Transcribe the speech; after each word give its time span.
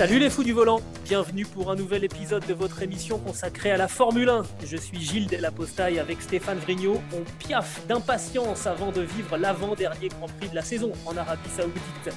Salut 0.00 0.18
les 0.18 0.30
fous 0.30 0.44
du 0.44 0.54
volant, 0.54 0.80
bienvenue 1.04 1.44
pour 1.44 1.70
un 1.70 1.76
nouvel 1.76 2.04
épisode 2.04 2.46
de 2.46 2.54
votre 2.54 2.80
émission 2.82 3.18
consacrée 3.18 3.70
à 3.70 3.76
la 3.76 3.86
Formule 3.86 4.30
1. 4.30 4.44
Je 4.64 4.78
suis 4.78 4.98
Gilles 4.98 5.26
Delapostaille 5.26 5.98
avec 5.98 6.22
Stéphane 6.22 6.56
Vrignot. 6.56 7.02
On 7.12 7.22
piaffe 7.38 7.86
d'impatience 7.86 8.66
avant 8.66 8.92
de 8.92 9.02
vivre 9.02 9.36
l'avant-dernier 9.36 10.08
Grand 10.08 10.28
Prix 10.28 10.48
de 10.48 10.54
la 10.54 10.62
saison 10.62 10.92
en 11.04 11.18
Arabie 11.18 11.50
Saoudite. 11.50 12.16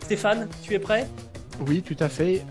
Stéphane, 0.00 0.50
tu 0.62 0.74
es 0.74 0.78
prêt? 0.78 1.08
Oui, 1.66 1.80
tout 1.80 1.96
à 1.98 2.10
fait. 2.10 2.44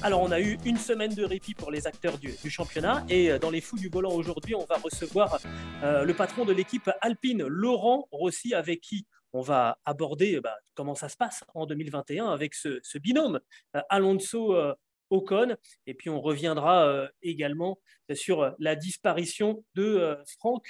Alors, 0.00 0.22
on 0.22 0.30
a 0.30 0.38
eu 0.38 0.58
une 0.64 0.76
semaine 0.76 1.14
de 1.14 1.24
répit 1.24 1.54
pour 1.54 1.72
les 1.72 1.88
acteurs 1.88 2.18
du, 2.18 2.34
du 2.40 2.50
championnat 2.50 3.04
et 3.08 3.32
euh, 3.32 3.40
dans 3.40 3.50
les 3.50 3.60
fous 3.60 3.78
du 3.78 3.88
volant 3.88 4.12
aujourd'hui, 4.12 4.54
on 4.54 4.64
va 4.66 4.76
recevoir 4.76 5.40
euh, 5.82 6.04
le 6.04 6.14
patron 6.14 6.44
de 6.44 6.52
l'équipe 6.52 6.88
Alpine, 7.00 7.44
Laurent 7.44 8.06
Rossi, 8.12 8.54
avec 8.54 8.80
qui 8.80 9.06
on 9.32 9.40
va 9.40 9.78
aborder 9.84 10.40
bah, 10.40 10.56
comment 10.74 10.94
ça 10.94 11.08
se 11.08 11.16
passe 11.16 11.44
en 11.54 11.66
2021 11.66 12.26
avec 12.26 12.54
ce, 12.54 12.80
ce 12.82 12.98
binôme 12.98 13.40
euh, 13.74 13.82
Alonso. 13.88 14.54
euh, 14.54 14.74
Ocon, 15.08 15.56
et 15.86 15.94
puis 15.94 16.10
on 16.10 16.20
reviendra 16.20 16.88
euh, 16.88 17.08
également 17.22 17.78
sur 18.12 18.52
la 18.58 18.74
disparition 18.74 19.64
de 19.76 20.18
Frank 20.40 20.68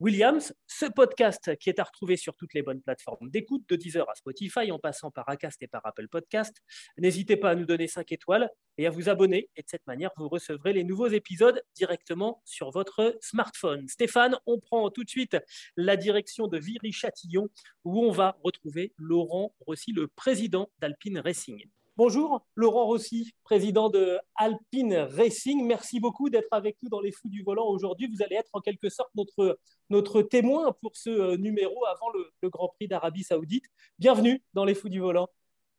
Williams. 0.00 0.54
Ce 0.66 0.86
podcast 0.86 1.56
qui 1.56 1.70
est 1.70 1.80
à 1.80 1.84
retrouver 1.84 2.16
sur 2.16 2.36
toutes 2.36 2.54
les 2.54 2.62
bonnes 2.62 2.80
plateformes 2.80 3.30
d'écoute, 3.30 3.64
de 3.68 3.76
Deezer 3.76 4.08
à 4.08 4.14
Spotify, 4.14 4.70
en 4.70 4.78
passant 4.78 5.10
par 5.10 5.28
Acast 5.28 5.60
et 5.62 5.66
par 5.66 5.84
Apple 5.84 6.06
Podcast. 6.08 6.56
N'hésitez 6.98 7.36
pas 7.36 7.50
à 7.50 7.54
nous 7.56 7.64
donner 7.66 7.88
5 7.88 8.12
étoiles 8.12 8.48
et 8.76 8.86
à 8.86 8.90
vous 8.90 9.08
abonner. 9.08 9.50
Et 9.56 9.62
de 9.62 9.68
cette 9.68 9.86
manière, 9.86 10.10
vous 10.16 10.28
recevrez 10.28 10.72
les 10.72 10.84
nouveaux 10.84 11.08
épisodes 11.08 11.60
directement 11.74 12.40
sur 12.44 12.70
votre 12.70 13.16
smartphone. 13.20 13.88
Stéphane, 13.88 14.36
on 14.46 14.60
prend 14.60 14.88
tout 14.90 15.02
de 15.02 15.10
suite 15.10 15.36
la 15.76 15.96
direction 15.96 16.46
de 16.46 16.58
Viry-Châtillon 16.58 17.48
où 17.84 18.04
on 18.04 18.12
va 18.12 18.38
retrouver 18.44 18.92
Laurent 18.98 19.54
Rossi, 19.66 19.92
le 19.92 20.06
président 20.06 20.70
d'Alpine 20.78 21.18
Racing. 21.18 21.68
Bonjour, 21.98 22.46
Laurent 22.54 22.84
Rossi, 22.84 23.32
président 23.42 23.90
de 23.90 24.20
Alpine 24.36 24.94
Racing. 24.94 25.66
Merci 25.66 25.98
beaucoup 25.98 26.30
d'être 26.30 26.46
avec 26.52 26.76
nous 26.80 26.88
dans 26.88 27.00
les 27.00 27.10
fous 27.10 27.28
du 27.28 27.42
volant 27.42 27.66
aujourd'hui. 27.66 28.06
Vous 28.06 28.22
allez 28.22 28.36
être 28.36 28.50
en 28.52 28.60
quelque 28.60 28.88
sorte 28.88 29.10
notre, 29.16 30.22
témoin 30.22 30.72
pour 30.80 30.94
ce 30.94 31.10
euh, 31.10 31.36
numéro 31.36 31.84
avant 31.86 32.08
le, 32.14 32.48
Grand 32.50 32.68
Prix 32.68 32.86
d'Arabie 32.86 33.24
Saoudite. 33.24 33.64
Bienvenue 33.98 34.40
dans 34.54 34.64
les 34.64 34.76
fous 34.76 34.88
du 34.88 35.00
volant. 35.00 35.26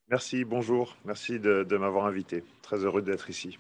Merci, 0.10 0.44
bonjour. 0.44 0.98
Merci 1.06 1.40
de 1.40 1.78
m'avoir 1.78 2.06
invité. 2.06 2.44
Très 2.64 2.84
heureux 2.84 3.02
d'être 3.02 3.30
ici. 3.30 3.58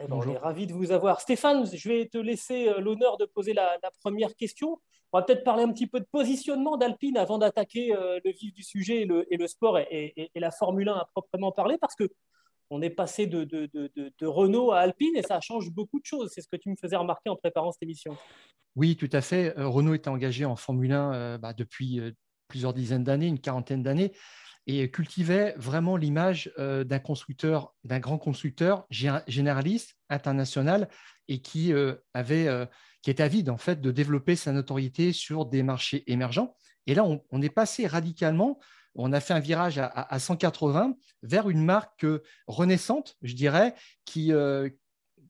Eh 0.00 0.06
ben, 0.06 0.16
on 0.16 0.28
est 0.30 0.36
ravis 0.36 0.66
de 0.66 0.72
vous 0.74 0.92
avoir. 0.92 1.20
Stéphane, 1.20 1.64
je 1.72 1.88
vais 1.88 2.06
te 2.06 2.18
laisser 2.18 2.68
euh, 2.68 2.80
l'honneur 2.80 3.16
de 3.16 3.24
poser 3.24 3.54
la, 3.54 3.78
la 3.82 3.90
première 4.02 4.34
question. 4.36 4.78
On 5.12 5.18
va 5.18 5.24
peut-être 5.24 5.44
parler 5.44 5.62
un 5.62 5.72
petit 5.72 5.86
peu 5.86 6.00
de 6.00 6.06
positionnement 6.10 6.76
d'Alpine 6.76 7.16
avant 7.16 7.38
d'attaquer 7.38 7.94
euh, 7.94 8.18
le 8.24 8.30
vif 8.32 8.52
du 8.52 8.62
sujet 8.62 9.02
et 9.02 9.04
le, 9.06 9.32
et 9.32 9.36
le 9.36 9.46
sport 9.46 9.78
et, 9.78 9.86
et- 10.16 10.30
et 10.34 10.40
la 10.40 10.50
Formule 10.50 10.88
1 10.88 10.94
à 10.94 11.08
proprement 11.14 11.52
parler, 11.52 11.78
parce 11.78 11.94
que 11.94 12.10
on 12.68 12.82
est 12.82 12.90
passé 12.90 13.26
de, 13.26 13.44
de- 13.44 13.70
de- 13.72 13.90
de- 13.94 14.12
de 14.18 14.26
Renault 14.26 14.72
à 14.72 14.80
Alpine 14.80 15.16
et 15.16 15.22
ça 15.22 15.40
change 15.40 15.70
beaucoup 15.70 16.00
de 16.00 16.04
choses. 16.04 16.30
C'est 16.34 16.40
ce 16.42 16.48
que 16.48 16.56
tu 16.56 16.68
me 16.68 16.74
faisais 16.76 16.96
remarquer 16.96 17.30
en 17.30 17.36
préparant 17.36 17.70
cette 17.72 17.84
émission. 17.84 18.16
Oui, 18.74 18.96
tout 18.96 19.08
à 19.12 19.20
fait. 19.22 19.56
Euh, 19.56 19.68
Renault 19.68 19.94
est 19.94 20.08
engagé 20.08 20.44
en 20.44 20.56
Formule 20.56 20.92
1 20.92 21.14
euh, 21.14 21.38
bah, 21.38 21.52
depuis 21.54 22.00
plusieurs 22.48 22.74
dizaines 22.74 23.04
d'années, 23.04 23.28
une 23.28 23.40
quarantaine 23.40 23.82
d'années, 23.82 24.12
et 24.66 24.90
cultivait 24.90 25.54
vraiment 25.56 25.96
l'image 25.96 26.50
euh, 26.58 26.84
d'un 26.84 26.98
constructeur, 26.98 27.74
d'un 27.84 28.00
grand 28.00 28.18
constructeur 28.18 28.86
gé- 28.90 29.22
généraliste, 29.28 29.96
international, 30.10 30.88
et 31.28 31.40
qui 31.40 31.72
euh, 31.72 31.94
avait, 32.14 32.48
euh, 32.48 32.66
qui 33.02 33.10
était 33.10 33.22
avide 33.22 33.50
en 33.50 33.56
fait 33.56 33.80
de 33.80 33.90
développer 33.90 34.36
sa 34.36 34.52
notoriété 34.52 35.12
sur 35.12 35.46
des 35.46 35.62
marchés 35.62 36.04
émergents. 36.10 36.56
Et 36.86 36.94
là, 36.94 37.04
on, 37.04 37.42
est 37.42 37.50
passé 37.50 37.86
radicalement. 37.86 38.58
On 38.94 39.12
a 39.12 39.20
fait 39.20 39.34
un 39.34 39.40
virage 39.40 39.78
à, 39.78 39.86
à- 39.86 40.14
à 40.14 40.18
180 40.18 40.96
vers 41.22 41.48
une 41.50 41.64
marque 41.64 42.06
renaissante, 42.46 43.16
je 43.22 43.34
dirais, 43.34 43.74
qui, 44.04 44.32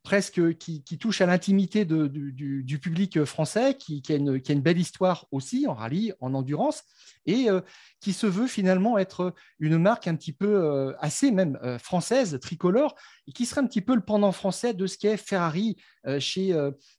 presque 0.07 0.57
qui, 0.59 0.83
touche 1.01 1.21
à 1.21 1.27
l'intimité 1.27 1.85
du, 1.85 2.79
public 2.81 3.25
français, 3.25 3.75
qui, 3.75 4.01
a 4.09 4.15
une, 4.15 4.61
belle 4.61 4.79
histoire 4.79 5.27
aussi 5.33 5.67
en 5.67 5.75
rallye, 5.75 6.13
en 6.21 6.33
endurance, 6.33 6.85
et 7.27 7.51
euh, 7.51 7.61
qui 8.01 8.13
se 8.13 8.29
veut 8.29 8.47
finalement 8.47 8.99
être 8.99 9.35
une 9.59 9.79
marque 9.79 10.07
un 10.07 10.15
petit 10.15 10.33
peu 10.33 10.47
euh, 10.47 10.93
assez 11.01 11.33
même 11.33 11.59
euh, 11.65 11.77
française, 11.81 12.39
tricolore, 12.41 12.95
et 13.27 13.33
qui 13.33 13.47
serait 13.47 13.61
un 13.61 13.67
petit 13.67 13.81
peu 13.81 13.97
le 13.97 14.01
pendant 14.01 14.31
français 14.31 14.75
de 14.75 14.87
ce 14.87 14.97
qu'est 14.97 15.17
Ferrari 15.17 15.77
chez, 16.21 16.55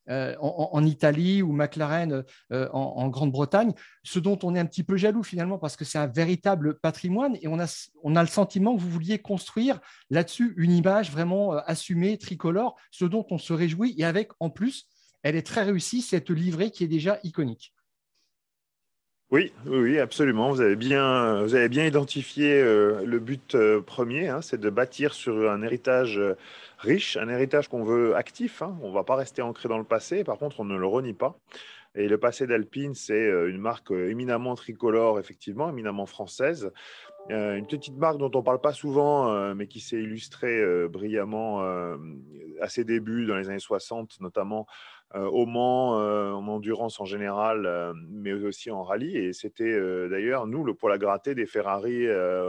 en, 0.09 0.84
Italie 0.84 1.41
ou 1.41 1.53
McLaren 1.53 2.25
en, 2.51 2.68
en 2.74 3.07
Grande-Bretagne, 3.07 3.72
ce 4.03 4.19
dont 4.19 4.38
on 4.44 4.53
est 4.53 4.59
un 4.59 4.66
petit 4.66 4.84
peu 4.84 4.97
jaloux 4.97 5.24
finalement 5.24 5.57
parce 5.57 5.78
que 5.78 5.85
c'est 5.85 5.97
un 5.97 6.07
véritable 6.07 6.78
patrimoine 6.78 7.38
et 7.41 7.47
on 7.47 7.57
a, 7.57 7.88
on 8.03 8.18
a 8.18 8.22
le 8.22 8.28
sentiment 8.28 8.75
que 8.75 8.81
vous 8.81 8.89
vouliez 8.89 9.19
construire 9.19 9.79
là-dessus 10.09 10.53
une 10.57 10.74
image 10.74 11.09
vraiment 11.09 11.53
assumée, 11.53 12.18
tricolore, 12.18 12.75
ce 12.97 13.06
dont 13.06 13.28
on 13.30 13.38
se 13.38 13.53
réjouit. 13.53 13.94
Et 13.97 14.06
avec, 14.06 14.31
en 14.40 14.50
plus, 14.50 14.88
elle 15.22 15.35
est 15.35 15.46
très 15.46 15.63
réussie, 15.63 16.02
cette 16.02 16.31
livrée 16.31 16.72
qui 16.72 16.84
est 16.84 16.88
déjà 16.88 17.19
iconique. 17.24 17.74
Oui, 19.30 19.52
oui, 19.66 20.00
absolument. 20.00 20.50
Vous 20.52 20.62
avez 20.62 20.78
bien, 20.78 21.44
vous 21.44 21.53
avez 21.53 21.69
bien 21.69 21.86
identifié 21.86 22.62
euh, 22.62 23.03
le 23.06 23.19
but 23.19 23.56
euh, 23.56 23.81
premier, 23.81 24.30
hein, 24.30 24.41
c'est 24.41 24.59
de 24.59 24.69
bâtir 24.69 25.13
sur 25.13 25.52
un 25.52 25.62
héritage 25.62 26.18
euh, 26.18 26.38
riche, 26.80 27.18
un 27.18 27.28
héritage 27.28 27.68
qu'on 27.68 27.84
veut 27.84 28.16
actif. 28.16 28.62
hein. 28.62 28.78
On 28.81 28.88
ne 28.88 28.94
va 28.94 29.03
pas 29.03 29.16
rester 29.16 29.41
ancré 29.41 29.68
dans 29.68 29.78
le 29.78 29.84
passé, 29.84 30.24
par 30.24 30.38
contre, 30.38 30.62
on 30.62 30.66
ne 30.66 30.78
le 30.78 30.88
renie 30.88 31.13
pas. 31.13 31.38
Et 31.94 32.07
le 32.07 32.18
passé 32.18 32.47
d'Alpine, 32.47 32.94
c'est 32.94 33.28
une 33.50 33.57
marque 33.57 33.90
éminemment 33.90 34.53
tricolore, 34.56 35.19
effectivement, 35.19 35.69
éminemment 35.69 36.06
française. 36.06 36.72
Euh, 37.29 37.55
une 37.55 37.67
petite 37.67 37.97
marque 37.97 38.17
dont 38.17 38.31
on 38.33 38.39
ne 38.39 38.43
parle 38.43 38.61
pas 38.61 38.71
souvent, 38.71 39.31
euh, 39.31 39.53
mais 39.53 39.67
qui 39.67 39.81
s'est 39.81 40.01
illustrée 40.01 40.61
euh, 40.61 40.88
brillamment 40.88 41.61
à 42.61 42.69
ses 42.69 42.83
débuts 42.83 43.25
dans 43.25 43.35
les 43.35 43.49
années 43.49 43.59
60, 43.59 44.19
notamment 44.21 44.65
au 45.13 45.45
Mans, 45.45 45.93
en 45.93 46.47
endurance 46.47 46.99
en 46.99 47.05
général, 47.05 47.93
mais 48.09 48.33
aussi 48.33 48.71
en 48.71 48.83
rallye. 48.83 49.15
Et 49.17 49.33
c'était 49.33 49.79
d'ailleurs, 50.09 50.47
nous, 50.47 50.63
le 50.63 50.73
poil 50.73 50.93
à 50.93 50.97
gratter 50.97 51.33
des 51.33 51.45
Ferrari, 51.45 52.07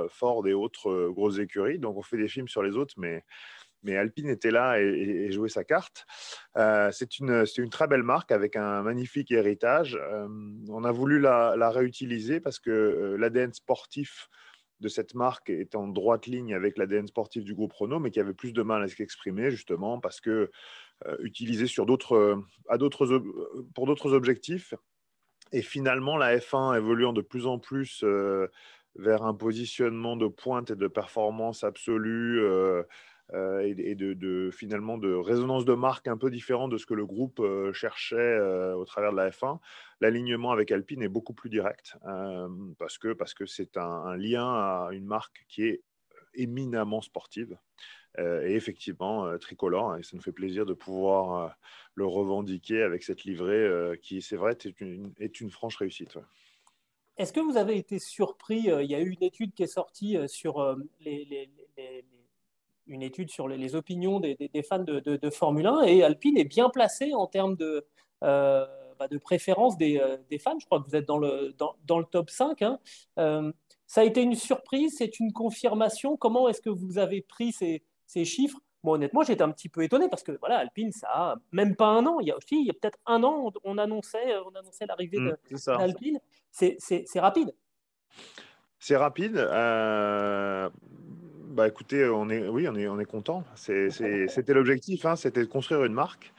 Ford 0.08 0.46
et 0.46 0.54
autres 0.54 1.08
grosses 1.10 1.38
écuries. 1.38 1.78
Donc 1.78 1.96
on 1.96 2.02
fait 2.02 2.16
des 2.16 2.28
films 2.28 2.48
sur 2.48 2.62
les 2.62 2.76
autres, 2.76 2.94
mais, 2.96 3.22
Alpine 3.96 4.28
était 4.28 4.50
là 4.50 4.80
et, 4.80 5.30
jouait 5.30 5.48
sa 5.48 5.62
carte. 5.62 6.06
C'est 6.56 7.18
une, 7.18 7.44
très 7.70 7.86
belle 7.86 8.02
marque 8.02 8.32
avec 8.32 8.56
un 8.56 8.82
magnifique 8.82 9.30
héritage. 9.30 9.98
On 10.68 10.84
a 10.84 10.90
voulu 10.90 11.20
la, 11.20 11.70
réutiliser 11.70 12.40
parce 12.40 12.58
que 12.58 13.16
l'ADN 13.18 13.52
sportif 13.52 14.28
de 14.80 14.88
cette 14.88 15.14
marque 15.14 15.50
est 15.50 15.74
en 15.74 15.88
droite 15.88 16.26
ligne 16.26 16.54
avec 16.54 16.78
l'ADN 16.78 17.06
sportif 17.06 17.44
du 17.44 17.54
groupe 17.54 17.72
Renault, 17.72 17.98
mais 17.98 18.10
qui 18.10 18.20
avait 18.20 18.34
plus 18.34 18.52
de 18.52 18.62
mal 18.62 18.82
à 18.82 18.88
s'exprimer 18.88 19.50
justement 19.50 19.98
parce 20.00 20.20
que 20.20 20.50
euh, 21.06 21.16
utilisé 21.20 21.66
sur 21.66 21.86
d'autres, 21.86 22.16
euh, 22.16 22.36
à 22.68 22.78
d'autres, 22.78 23.12
ob- 23.12 23.68
pour 23.74 23.86
d'autres 23.86 24.12
objectifs. 24.12 24.74
Et 25.52 25.62
finalement, 25.62 26.16
la 26.16 26.36
F1 26.36 26.76
évoluant 26.76 27.12
de 27.12 27.22
plus 27.22 27.46
en 27.46 27.58
plus 27.58 28.02
euh, 28.04 28.48
vers 28.96 29.22
un 29.24 29.34
positionnement 29.34 30.16
de 30.16 30.26
pointe 30.28 30.70
et 30.70 30.76
de 30.76 30.88
performance 30.88 31.64
absolue 31.64 32.40
euh, 32.40 32.82
euh, 33.34 33.74
et, 33.76 33.94
de, 33.94 34.50
finalement 34.50 34.96
de 34.96 35.12
résonance 35.12 35.66
de 35.66 35.74
marque 35.74 36.08
un 36.08 36.16
peu 36.16 36.30
différent 36.30 36.66
de 36.66 36.78
ce 36.78 36.86
que 36.86 36.94
le 36.94 37.04
groupe 37.04 37.40
euh, 37.40 37.74
cherchait 37.74 38.16
euh, 38.16 38.74
au 38.74 38.86
travers 38.86 39.12
de 39.12 39.16
la 39.16 39.30
F1. 39.30 39.58
L'alignement 40.00 40.50
avec 40.50 40.72
Alpine 40.72 41.02
est 41.02 41.08
beaucoup 41.08 41.34
plus 41.34 41.50
direct 41.50 41.96
parce 42.78 42.98
que 42.98 43.12
parce 43.12 43.34
que 43.34 43.46
c'est 43.46 43.76
un, 43.76 44.16
lien 44.16 44.46
à 44.46 44.88
une 44.92 45.04
marque 45.04 45.44
qui 45.48 45.64
est 45.64 45.82
éminemment 46.34 47.00
sportive 47.00 47.58
et 48.16 48.54
effectivement 48.54 49.36
tricolore. 49.38 49.96
Et 49.96 50.02
ça 50.04 50.16
nous 50.16 50.22
fait 50.22 50.32
plaisir 50.32 50.66
de 50.66 50.72
pouvoir 50.72 51.56
le 51.94 52.06
revendiquer 52.06 52.82
avec 52.82 53.02
cette 53.02 53.24
livrée 53.24 53.98
qui, 54.02 54.22
c'est 54.22 54.36
vrai, 54.36 54.52
est 54.52 54.80
une, 54.80 55.12
est 55.18 55.40
une 55.40 55.50
franche 55.50 55.76
réussite. 55.76 56.16
Est-ce 57.16 57.32
que 57.32 57.40
vous 57.40 57.56
avez 57.56 57.76
été 57.76 57.98
surpris 57.98 58.68
Il 58.68 58.90
y 58.90 58.94
a 58.94 59.00
eu 59.00 59.10
une 59.10 59.24
étude 59.24 59.52
qui 59.52 59.64
est 59.64 59.66
sortie 59.66 60.16
sur 60.28 60.76
les- 61.00 61.50
une 62.88 63.02
étude 63.02 63.30
sur 63.30 63.46
les, 63.48 63.56
les 63.56 63.74
opinions 63.74 64.18
des, 64.20 64.34
des- 64.34 64.48
des 64.48 64.62
fans 64.62 64.78
de, 64.78 65.00
de- 65.00 65.16
de 65.16 65.30
Formule 65.30 65.66
1 65.66 65.82
et 65.82 66.02
Alpine 66.02 66.36
est 66.36 66.44
bien 66.44 66.68
placé 66.70 67.14
en 67.14 67.26
termes 67.26 67.54
de, 67.56 67.86
euh, 68.24 68.66
bah, 68.98 69.08
de 69.08 69.18
préférence 69.18 69.76
des, 69.78 70.00
fans. 70.40 70.58
Je 70.58 70.66
crois 70.66 70.80
que 70.80 70.88
vous 70.88 70.96
êtes 70.96 71.06
dans 71.06 71.18
le, 71.18 71.54
dans, 71.86 71.98
le 71.98 72.04
top 72.04 72.30
5. 72.30 72.62
Hein. 72.62 72.78
ça 73.86 74.00
a 74.00 74.04
été 74.04 74.22
une 74.22 74.34
surprise, 74.34 74.94
c'est 74.98 75.20
une 75.20 75.32
confirmation. 75.32 76.16
Comment 76.16 76.48
est-ce 76.48 76.60
que 76.60 76.70
vous 76.70 76.98
avez 76.98 77.22
pris 77.22 77.52
ces, 77.52 77.82
ces 78.06 78.24
chiffres? 78.24 78.58
Bon, 78.84 78.92
honnêtement, 78.92 79.22
j'étais 79.22 79.42
un 79.42 79.50
petit 79.50 79.68
peu 79.68 79.82
étonné 79.82 80.08
parce 80.08 80.22
que 80.22 80.32
voilà, 80.38 80.58
Alpine, 80.58 80.92
ça 80.92 81.08
a 81.10 81.36
même 81.52 81.74
pas 81.74 81.86
un 81.88 82.06
an. 82.06 82.20
Il 82.20 82.28
y 82.28 82.30
a 82.30 82.36
aussi, 82.36 82.60
il 82.60 82.66
y 82.66 82.70
a 82.70 82.74
peut-être 82.74 82.98
un 83.06 83.22
an, 83.24 83.52
on 83.64 83.76
annonçait, 83.76 84.36
on 84.46 84.54
annonçait 84.56 84.86
l'arrivée 84.86 85.18
mmh, 85.18 85.24
d'Alpine. 85.66 86.20
C'est 86.50 87.20
rapide. 87.20 87.54
C'est 88.78 88.96
rapide. 88.96 89.36
Euh, 89.36 90.70
bah 91.58 91.66
écoutez, 91.66 92.08
on 92.08 92.30
est, 92.30 92.46
oui, 92.46 92.68
on 92.68 92.76
est, 92.76 92.86
on 92.86 93.00
est 93.00 93.04
content. 93.04 93.42
C'était 93.56 94.54
l'objectif, 94.54 95.04
hein, 95.04 95.16
c'était 95.16 95.40
de 95.40 95.46
construire 95.46 95.84
une 95.84 95.92
marque. 95.92 96.32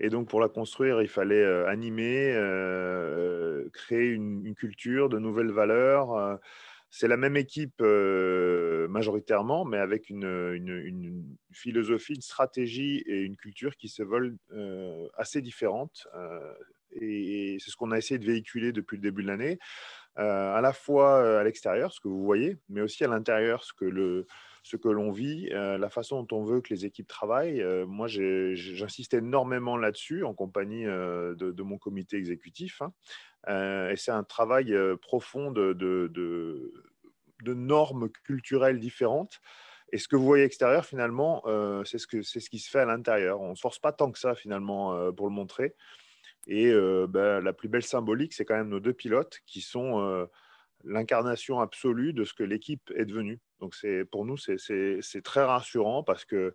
Et 0.00 0.08
donc, 0.08 0.28
pour 0.28 0.40
la 0.40 0.48
construire, 0.48 1.00
il 1.00 1.06
fallait 1.06 1.44
euh, 1.44 1.68
animer, 1.68 2.32
euh, 2.34 3.68
créer 3.72 4.08
une, 4.08 4.52
culture, 4.56 5.08
de 5.08 5.20
nouvelles 5.20 5.52
valeurs. 5.52 6.40
C'est 6.90 7.06
la 7.06 7.16
même 7.16 7.36
équipe 7.36 7.80
majoritairement, 8.88 9.64
mais 9.64 9.78
avec 9.78 10.10
une, 10.10 11.24
philosophie, 11.52 12.14
une 12.14 12.20
stratégie 12.20 13.04
et 13.06 13.20
une 13.20 13.36
culture 13.36 13.76
qui 13.76 13.88
se 13.88 14.02
veulent 14.02 14.36
assez 15.16 15.40
différentes. 15.40 16.08
et 17.00 17.58
c'est 17.60 17.70
ce 17.70 17.76
qu'on 17.76 17.92
a 17.92 17.98
essayé 17.98 18.18
de 18.18 18.26
véhiculer 18.26 18.72
depuis 18.72 18.96
le 18.96 19.02
début 19.02 19.22
de 19.22 19.28
l'année. 19.28 19.60
Euh, 20.18 20.54
à 20.54 20.60
la 20.60 20.72
fois 20.72 21.16
euh, 21.16 21.40
à 21.40 21.44
l'extérieur, 21.44 21.92
ce 21.92 22.00
que 22.00 22.06
vous 22.06 22.24
voyez, 22.24 22.56
mais 22.68 22.80
aussi 22.80 23.04
à 23.04 23.08
l'intérieur, 23.08 23.64
ce 23.64 23.72
que 23.72 23.84
le, 23.84 24.26
ce 24.64 24.76
que 24.76 24.88
l'on 24.88 25.12
vit, 25.12 25.50
euh, 25.52 25.76
la 25.76 25.90
façon 25.90 26.22
dont 26.22 26.38
on 26.38 26.42
veut 26.42 26.62
que 26.62 26.72
les 26.72 26.86
équipes 26.86 27.06
travaillent. 27.06 27.62
moi, 27.86 28.08
j'insiste 28.08 29.14
énormément 29.14 29.76
là-dessus 29.76 30.24
en 30.24 30.34
compagnie 30.34 30.84
de, 30.84 31.62
mon 31.62 31.78
comité 31.78 32.16
exécutif. 32.16 32.82
Hein. 32.82 32.92
et 33.90 33.96
c'est 33.96 34.10
un 34.10 34.24
travail 34.24 34.74
profond 35.02 35.50
de, 35.52 36.72
normes 37.46 38.08
culturelles 38.24 38.80
différentes. 38.80 39.40
Et 39.92 39.98
ce 39.98 40.08
que 40.08 40.16
vous 40.16 40.24
voyez 40.24 40.44
extérieur, 40.44 40.86
finalement, 40.86 41.44
c'est 41.84 41.98
ce, 41.98 42.22
ce 42.22 42.50
qui 42.50 42.58
se 42.58 42.70
fait 42.70 42.80
à 42.80 42.86
l'intérieur. 42.86 43.42
On 43.42 43.50
ne 43.50 43.54
se 43.54 43.60
force 43.60 43.78
pas 43.78 43.92
tant 43.92 44.10
que 44.10 44.18
ça, 44.18 44.34
finalement, 44.34 45.12
pour 45.12 45.28
le 45.28 45.34
montrer. 45.34 45.74
Et 46.46 46.72
ben, 46.72 47.40
la 47.40 47.52
plus 47.52 47.68
belle 47.68 47.84
symbolique, 47.84 48.32
c'est 48.32 48.46
quand 48.46 48.56
même 48.56 48.70
nos 48.70 48.80
deux 48.80 48.94
pilotes 48.94 49.40
qui 49.44 49.60
sont 49.60 50.26
l'incarnation 50.84 51.60
absolue 51.60 52.12
de 52.12 52.24
ce 52.24 52.34
que 52.34 52.42
l'équipe 52.42 52.92
est 52.96 53.04
devenue. 53.04 53.40
Donc 53.60 53.74
pour 54.10 54.24
nous, 54.24 54.36
c'est 54.36 55.22
très 55.22 55.44
rassurant 55.44 56.02
parce 56.02 56.24
que 56.24 56.54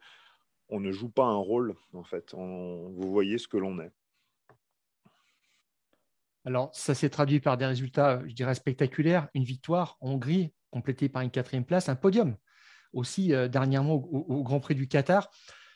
on 0.70 0.80
ne 0.80 0.92
joue 0.92 1.10
pas 1.10 1.26
un 1.26 1.36
rôle, 1.36 1.76
en 1.94 2.04
fait. 2.04 2.34
vous 2.34 3.12
voyez 3.12 3.38
ce 3.38 3.48
que 3.48 3.58
l'on 3.58 3.80
est. 3.80 3.92
Alors, 6.46 6.70
ça 6.74 6.94
s'est 6.94 7.10
traduit 7.10 7.40
par 7.40 7.58
des 7.58 7.66
résultats, 7.66 8.22
je 8.28 8.34
dirais, 8.34 8.56
spectaculaires. 8.56 9.28
Une 9.34 9.44
victoire 9.44 9.98
en 10.00 10.12
Hongrie, 10.12 10.54
complétée 10.70 11.10
par 11.10 11.24
une 11.24 11.31
quatrième 11.31 11.66
place, 11.66 11.90
un 11.90 11.96
podium. 11.96 12.38
Aussi, 12.94 13.30
dernièrement, 13.50 13.96
au, 13.96 14.44
Grand 14.44 14.60
Prix 14.60 14.76
du 14.76 14.88
Qatar. 14.88 15.30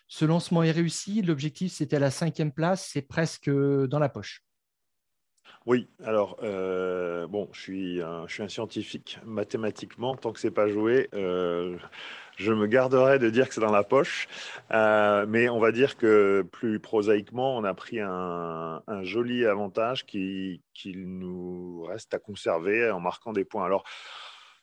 Ce 0.08 0.26
lancement 0.26 0.64
est 0.64 0.72
réussi. 0.72 1.22
L'objectif, 1.22 1.74
c'était 1.74 2.00
la 2.00 2.12
cinquième 2.12 2.52
place. 2.52 2.88
C'est 2.92 3.02
presque 3.02 3.50
dans 3.50 4.00
la 4.00 4.10
poche. 4.10 4.44
Oui, 5.66 5.88
alors, 6.04 6.38
euh, 6.44 7.26
bon, 7.28 7.48
je 7.54 7.62
suis, 7.62 8.02
un, 8.02 8.28
scientifique. 8.50 9.20
Mathématiquement, 9.26 10.14
tant 10.16 10.34
que 10.34 10.40
c'est 10.42 10.52
pas 10.52 10.68
joué, 10.68 11.08
euh, 11.14 11.78
je 12.36 12.52
me 12.52 12.68
garderai 12.68 13.18
de 13.18 13.30
dire 13.30 13.48
que 13.48 13.54
c'est 13.54 13.62
dans 13.62 13.72
la 13.72 13.84
poche. 13.84 14.28
Euh, 14.72 15.26
mais 15.26 15.48
on 15.48 15.60
va 15.60 15.72
dire 15.72 15.96
que 15.96 16.46
plus 16.52 16.82
prosaïquement, 16.82 17.56
on 17.56 17.64
a 17.64 17.74
pris 17.74 18.02
un, 18.02 18.82
joli 19.04 19.46
avantage 19.46 20.06
qui, 20.06 20.62
qui, 20.74 20.96
nous 20.98 21.84
reste 21.84 22.14
à 22.14 22.20
conserver 22.20 22.92
en 22.92 23.00
marquant 23.00 23.32
des 23.32 23.46
points. 23.46 23.66
Alors, 23.66 23.86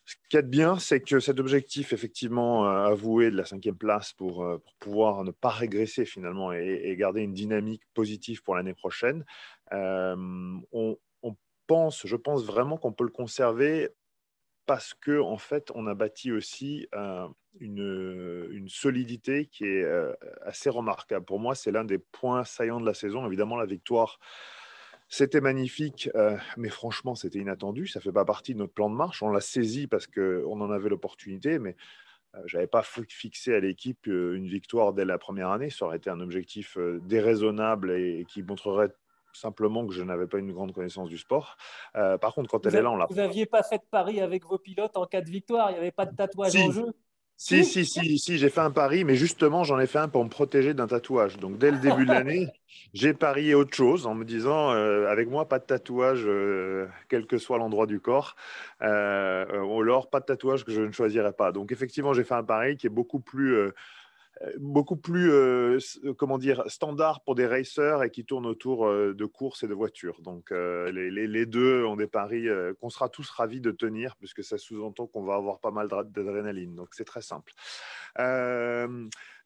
ce 0.05 0.17
qui 0.29 0.37
est 0.37 0.43
bien, 0.43 0.79
c'est 0.79 1.01
que 1.01 1.19
cet 1.19 1.41
objectif, 1.41 1.95
effectivement, 1.95 2.67
avoué 2.69 3.31
de 3.31 3.37
la 3.37 3.45
cinquième 3.47 3.77
place 3.77 4.13
pour 4.13 4.45
pouvoir 4.81 5.25
ne 5.25 5.31
pas 5.31 5.51
régresser 5.51 6.05
finalement 6.05 6.53
et, 6.53 6.95
garder 6.99 7.23
une 7.23 7.33
dynamique 7.33 7.83
positive 7.95 8.43
pour 8.43 8.57
l'année 8.57 8.75
prochaine, 8.75 9.25
euh, 9.73 10.17
on, 10.73 10.97
pense, 11.67 12.05
je 12.05 12.17
pense 12.17 12.45
vraiment 12.45 12.79
qu'on 12.79 12.93
peut 12.93 13.05
le 13.05 13.11
conserver 13.11 13.91
parce 14.67 14.93
que 14.93 15.21
en 15.21 15.39
fait, 15.39 15.71
on 15.77 15.87
a 15.87 15.95
bâti 15.95 16.33
aussi 16.33 16.89
une, 17.61 18.49
une, 18.51 18.69
solidité 18.69 19.47
qui 19.47 19.67
est 19.67 19.87
assez 20.43 20.69
remarquable. 20.69 21.25
Pour 21.25 21.39
moi, 21.39 21.55
c'est 21.55 21.71
l'un 21.71 21.85
des 21.85 21.99
points 21.99 22.43
saillants 22.43 22.81
de 22.81 22.87
la 22.87 22.95
saison. 22.95 23.25
Évidemment, 23.25 23.57
la 23.57 23.67
victoire 23.67 24.19
c'était 25.11 25.41
magnifique, 25.41 26.09
euh, 26.15 26.37
mais 26.57 26.69
franchement, 26.69 27.17
c'était 27.17 27.41
inattendu. 27.41 27.89
Ça 27.89 28.01
fait 28.01 28.13
pas 28.13 28.25
partie 28.25 28.55
de 28.55 28.61
notre 28.61 28.73
plan 28.73 28.89
de 28.89 28.95
marche. 28.95 29.25
On 29.25 29.31
l'a 29.31 29.41
saisi 29.41 29.89
parce 29.89 30.07
qu'on 30.07 30.61
en 30.61 30.71
avait 30.71 30.89
l'opportunité, 30.89 31.59
mais 31.59 31.75
euh, 32.37 32.39
je 32.47 32.57
n'avais 32.57 32.69
pas 32.69 32.85
fixé 33.09 33.53
à 33.53 33.59
l'équipe 33.59 34.07
euh, 34.07 34.37
une 34.37 34.47
victoire 34.47 34.93
dès 34.93 35.05
la 35.05 35.19
première 35.19 35.51
année. 35.51 35.69
Ça 35.69 35.85
aurait 35.85 35.97
été 35.97 36.11
un 36.11 36.21
objectif 36.21 36.79
déraisonnable 37.03 37.91
et, 37.91 38.25
qui 38.29 38.45
montrerait 38.45 38.95
simplement 39.33 39.87
que 39.87 39.93
je 39.93 40.03
n'avais 40.03 40.27
pas 40.27 40.39
une 40.39 40.53
grande 40.53 40.73
connaissance 40.73 41.09
du 41.09 41.19
sport. 41.19 41.57
par 41.95 42.35
contre, 42.35 42.51
quand 42.51 42.67
elle 42.67 42.77
est 42.77 42.83
là, 42.83 42.91
on 42.91 42.97
l'a. 42.97 43.07
Vous 43.09 43.17
n'aviez 43.17 43.47
pas 43.47 43.63
fait 43.63 43.79
de 43.79 43.89
pari 43.91 44.21
avec 44.21 44.45
vos 44.45 44.59
pilotes 44.59 44.97
en 44.97 45.07
cas 45.07 45.21
de 45.21 45.31
victoire 45.31 45.71
Il 45.71 45.75
n'y 45.75 45.79
avait 45.81 45.91
pas 45.93 46.07
de 46.07 46.15
tatouage 46.15 46.57
en 46.57 46.71
jeu? 46.71 46.93
Si, 47.43 47.65
si, 47.65 47.87
si, 47.87 48.19
si, 48.19 48.37
j'ai 48.37 48.51
fait 48.51 48.61
un 48.61 48.71
pari, 48.71 49.03
mais 49.03 49.15
justement, 49.15 49.65
j'en 49.65 49.81
ai 49.81 49.87
fait 49.87 49.99
un 49.99 50.09
pour 50.09 50.23
me 50.23 50.29
protéger 50.29 50.75
d'un 50.75 50.87
tatouage. 50.87 51.39
Donc, 51.39 51.57
dès 51.57 51.71
le 51.71 51.79
début 51.79 52.05
de 52.05 52.13
l'année, 52.13 52.49
j'ai 52.93 53.15
parié 53.15 53.55
autre 53.55 53.75
chose 53.75 54.07
en 54.07 54.15
me 54.15 54.27
disant, 54.27 54.73
euh, 54.73 55.09
avec 55.09 55.31
moi, 55.31 55.49
pas 55.49 55.59
de 55.59 55.65
tatouage, 55.65 56.25
euh, 56.27 56.87
quel 57.09 57.27
que 57.27 57.39
soit 57.39 57.57
l'endroit 57.57 57.87
du 57.87 57.99
corps, 57.99 58.37
euh, 58.83 59.59
ou 59.63 59.81
alors 59.81 60.11
pas 60.11 60.21
de 60.21 60.27
tatouage 60.27 60.67
que 60.67 60.71
je 60.71 60.83
ne 60.83 60.93
choisirais 60.93 61.33
pas. 61.33 61.51
Donc, 61.51 61.73
effectivement, 61.73 62.13
j'ai 62.13 62.25
fait 62.25 62.35
un 62.35 62.45
pari 62.45 62.77
qui 62.77 62.89
est 62.89 62.91
beaucoup 62.91 63.21
plus 63.21 63.73
beaucoup 64.59 64.97
plus, 64.97 65.31
euh, 65.31 65.79
euh, 66.05 66.15
comment 66.15 66.39
dire, 66.39 66.63
standard 66.67 67.23
pour 67.23 67.35
des 67.35 67.47
racers 67.47 68.03
et 68.03 68.11
qui 68.11 68.25
tournent 68.25 68.47
autour 68.47 68.87
euh, 68.87 69.13
de 69.13 69.25
courses 69.27 69.63
et 69.63 69.69
de 69.69 69.75
voitures. 69.75 70.21
Donc, 70.23 70.51
les, 70.51 71.47
deux 71.47 71.85
ont 71.85 71.97
des 71.97 72.07
paris 72.07 72.47
qu'on 72.81 72.91
sera 72.91 73.09
tous 73.09 73.29
ravis 73.31 73.61
de 73.61 73.71
tenir, 73.71 74.17
puisque 74.17 74.45
ça 74.45 74.59
sous-entend 74.59 75.07
qu'on 75.07 75.25
va 75.25 75.35
avoir 75.35 75.59
pas 75.61 75.71
mal 75.71 75.89
d'adrénaline. 75.89 76.75
Donc, 76.75 76.89
c'est 76.93 77.05
très 77.05 77.23
simple. 77.23 77.53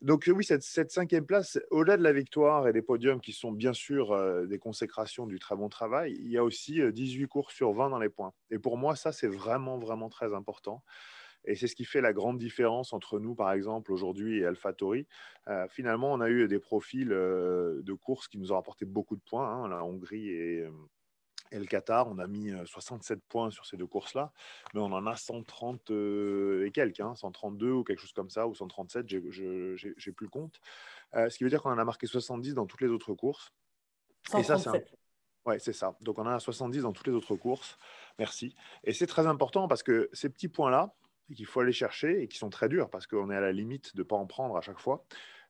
donc, 0.00 0.30
oui, 0.34 0.44
cette, 0.44 0.62
cette 0.62 0.90
cinquième 0.90 1.26
place, 1.26 1.58
au-delà 1.70 1.96
de 1.96 2.02
la 2.02 2.12
victoire 2.12 2.68
et 2.68 2.72
des 2.72 2.82
podiums 2.82 3.20
qui 3.20 3.32
sont 3.32 3.52
bien 3.52 3.72
sûr 3.72 4.16
des 4.46 4.58
consécrations 4.58 5.26
du 5.26 5.38
très 5.38 5.56
bon 5.56 5.68
travail, 5.68 6.16
il 6.20 6.30
y 6.30 6.38
a 6.38 6.44
aussi 6.44 6.80
18 6.92 7.26
courses 7.28 7.54
sur 7.54 7.72
20 7.72 7.90
dans 7.90 7.98
les 7.98 8.08
points. 8.08 8.32
Et 8.50 8.58
pour 8.58 8.76
moi, 8.76 8.96
ça, 8.96 9.12
c'est 9.12 9.28
vraiment, 9.28 9.78
vraiment 9.78 10.08
très 10.08 10.34
important. 10.34 10.82
Et 11.44 11.54
c'est 11.54 11.66
ce 11.66 11.76
qui 11.76 11.84
fait 11.84 12.00
la 12.00 12.12
grande 12.12 12.38
différence 12.38 12.92
entre 12.92 13.18
nous, 13.18 13.34
par 13.34 13.52
exemple, 13.52 13.92
aujourd'hui 13.92 14.38
et 14.38 14.46
AlphaTauri. 14.46 15.06
Euh, 15.48 15.66
finalement, 15.68 16.12
on 16.12 16.20
a 16.20 16.28
eu 16.28 16.48
des 16.48 16.58
profils 16.58 17.12
euh, 17.12 17.82
de 17.82 17.92
courses 17.92 18.28
qui 18.28 18.38
nous 18.38 18.52
ont 18.52 18.56
apporté 18.56 18.84
beaucoup 18.84 19.16
de 19.16 19.22
points. 19.22 19.48
Hein, 19.48 19.68
la 19.68 19.84
Hongrie 19.84 20.28
et, 20.28 20.66
le 21.52 21.66
Qatar, 21.66 22.08
on 22.08 22.18
a 22.18 22.26
mis 22.26 22.50
67 22.64 23.18
euh, 23.18 23.22
points 23.28 23.50
sur 23.50 23.64
ces 23.64 23.76
deux 23.76 23.86
courses-là, 23.86 24.32
mais 24.72 24.80
on 24.80 24.92
en 24.92 25.06
a 25.06 25.14
130 25.14 25.90
et 25.90 26.70
quelques, 26.72 26.96
132 26.96 27.66
hein, 27.66 27.72
ou 27.74 27.84
quelque 27.84 28.00
chose 28.00 28.12
comme 28.12 28.30
ça, 28.30 28.48
ou 28.48 28.54
137, 28.54 29.08
j'ai 29.08 29.20
plus 29.20 30.26
le 30.26 30.30
compte. 30.30 30.60
ce 31.12 31.36
qui 31.36 31.44
veut 31.44 31.50
dire 31.50 31.62
qu'on 31.62 31.70
en 31.70 31.78
a 31.78 31.84
marqué 31.84 32.06
70 32.06 32.54
dans 32.54 32.66
toutes 32.66 32.80
les 32.80 32.88
autres 32.88 33.14
courses. 33.14 33.52
137. 34.30 34.40
Et 34.40 34.44
ça, 34.44 34.72
c'est 34.72 34.98
Ouais, 35.46 35.58
c'est 35.58 35.74
ça. 35.74 35.96
Donc 36.00 36.18
on 36.18 36.22
en 36.22 36.30
a 36.30 36.40
70 36.40 36.82
dans 36.82 36.92
toutes 36.92 37.06
les 37.06 37.12
autres 37.12 37.36
courses. 37.36 37.78
Merci. 38.18 38.54
Et 38.82 38.92
c'est 38.92 39.06
très 39.06 39.26
important 39.26 39.68
parce 39.68 39.82
que 39.82 40.08
ces 40.12 40.30
petits 40.30 40.48
points-là, 40.48 40.94
qu'il 41.32 41.46
faut 41.46 41.60
aller 41.60 41.72
chercher 41.72 42.22
et 42.22 42.28
qui 42.28 42.38
sont 42.38 42.50
très 42.50 42.68
durs 42.68 42.90
parce 42.90 43.06
qu'on 43.06 43.30
est 43.30 43.36
à 43.36 43.40
la 43.40 43.52
limite 43.52 43.94
de 43.94 44.02
ne 44.02 44.04
pas 44.04 44.16
en 44.16 44.26
prendre 44.26 44.56
à 44.56 44.60
chaque 44.60 44.78
fois. 44.78 45.04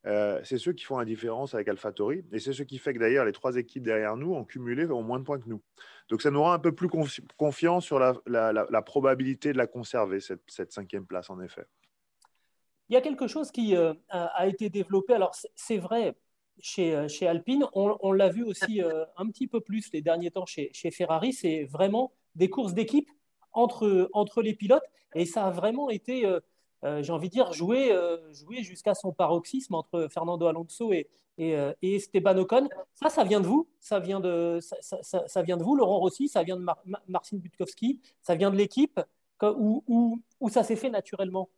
Euh, 0.06 0.38
c'est 0.44 0.58
ceux 0.58 0.74
qui 0.74 0.84
font 0.84 0.98
la 0.98 1.06
différence 1.06 1.54
avec 1.54 1.66
AlphaTauri 1.66 2.24
et 2.30 2.38
c'est 2.38 2.52
ce 2.52 2.62
qui 2.62 2.76
fait 2.76 2.92
que 2.92 2.98
d'ailleurs 2.98 3.24
les 3.24 3.32
trois 3.32 3.56
équipes 3.56 3.82
derrière 3.82 4.16
nous 4.16 4.34
ont 4.34 4.44
cumulé 4.44 4.84
au 4.84 5.02
moins 5.02 5.18
de 5.18 5.24
points 5.24 5.38
que 5.38 5.48
nous. 5.48 5.62
Donc 6.10 6.20
ça 6.20 6.30
nous 6.30 6.42
rend 6.42 6.52
un 6.52 6.58
peu 6.58 6.72
plus 6.72 6.88
confiant 7.36 7.80
sur 7.80 7.98
la, 7.98 8.82
probabilité 8.82 9.52
de 9.52 9.58
la 9.58 9.66
conserver, 9.66 10.20
cette, 10.20 10.72
cinquième 10.72 11.06
place 11.06 11.30
en 11.30 11.40
effet. 11.40 11.64
Il 12.90 12.94
y 12.94 12.96
a 12.96 13.00
quelque 13.00 13.26
chose 13.26 13.50
qui 13.50 13.74
euh, 13.76 13.94
a 14.10 14.46
été 14.46 14.68
développé, 14.68 15.14
alors 15.14 15.34
c'est 15.54 15.78
vrai 15.78 16.14
chez, 16.60 16.94
euh, 16.94 17.08
chez 17.08 17.26
Alpine, 17.26 17.64
on, 17.72 18.12
l'a 18.12 18.28
vu 18.28 18.44
aussi 18.44 18.82
un 19.16 19.26
petit 19.28 19.46
peu 19.48 19.60
plus 19.60 19.90
les 19.92 20.02
derniers 20.02 20.30
temps 20.30 20.44
chez, 20.44 20.70
chez 20.74 20.90
Ferrari, 20.90 21.32
c'est 21.32 21.64
vraiment 21.64 22.12
des 22.34 22.50
courses 22.50 22.74
d'équipe 22.74 23.08
entre, 23.54 24.10
entre 24.12 24.42
les 24.42 24.54
pilotes. 24.54 24.84
Et 25.14 25.26
ça 25.26 25.46
a 25.46 25.50
vraiment 25.50 25.90
été, 25.90 26.26
euh, 26.26 26.40
euh, 26.84 27.02
j'ai 27.02 27.12
envie 27.12 27.28
de 27.28 27.32
dire, 27.32 27.52
joué, 27.52 27.92
euh, 27.92 28.32
joué 28.32 28.62
jusqu'à 28.62 28.94
son 28.94 29.12
paroxysme 29.12 29.74
entre 29.74 30.08
Fernando 30.10 30.46
Alonso 30.46 30.92
et, 30.92 31.08
et, 31.38 31.56
Esteban 31.82 32.36
Ocon. 32.36 32.68
Ça, 32.94 33.08
ça 33.08 33.24
vient 33.24 33.40
de 33.40 33.46
vous. 33.46 33.68
Ça 33.80 33.98
vient 33.98 34.20
de, 34.20 34.58
ça, 34.60 35.24
ça, 35.26 35.42
vient 35.42 35.56
de 35.56 35.62
vous, 35.62 35.76
Laurent 35.76 35.98
Rossi. 35.98 36.28
Ça 36.28 36.42
vient 36.42 36.56
de 36.56 36.66
Marcin 37.08 37.36
Butkowski 37.36 38.00
Ça 38.22 38.34
vient 38.34 38.50
de 38.50 38.56
l'équipe. 38.56 39.00
Ou, 39.42 40.20
ça 40.48 40.62
s'est 40.62 40.76
fait 40.76 40.90
naturellement? 40.90 41.48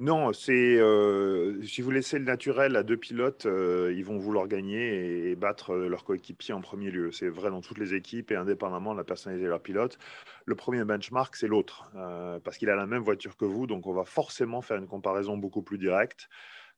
Non, 0.00 0.32
c'est 0.32 0.76
euh, 0.80 1.62
si 1.62 1.80
vous 1.80 1.92
laissez 1.92 2.18
le 2.18 2.24
naturel 2.24 2.74
à 2.74 2.82
deux 2.82 2.96
pilotes, 2.96 3.46
euh, 3.46 3.94
ils 3.96 4.04
vont 4.04 4.18
vouloir 4.18 4.48
gagner 4.48 5.30
et, 5.30 5.36
battre 5.36 5.76
leur 5.76 6.02
coéquipier 6.02 6.52
en 6.52 6.60
premier 6.60 6.90
lieu. 6.90 7.12
C'est 7.12 7.28
vrai 7.28 7.48
dans 7.50 7.60
toutes 7.60 7.78
les 7.78 7.94
équipes 7.94 8.32
et 8.32 8.36
indépendamment 8.36 8.92
de 8.92 8.98
la 8.98 9.04
personnalité 9.04 9.44
de 9.44 9.50
leur 9.50 9.62
pilote. 9.62 9.98
Le 10.46 10.56
premier 10.56 10.84
benchmark, 10.84 11.36
c'est 11.36 11.46
l'autre, 11.46 11.92
euh, 11.94 12.40
parce 12.40 12.58
qu'il 12.58 12.70
a 12.70 12.76
la 12.76 12.86
même 12.86 13.02
voiture 13.04 13.36
que 13.36 13.44
vous, 13.44 13.68
donc 13.68 13.86
on 13.86 13.92
va 13.92 14.04
forcément 14.04 14.62
faire 14.62 14.78
une 14.78 14.88
comparaison 14.88 15.36
beaucoup 15.36 15.62
plus 15.62 15.78
directe. 15.78 16.28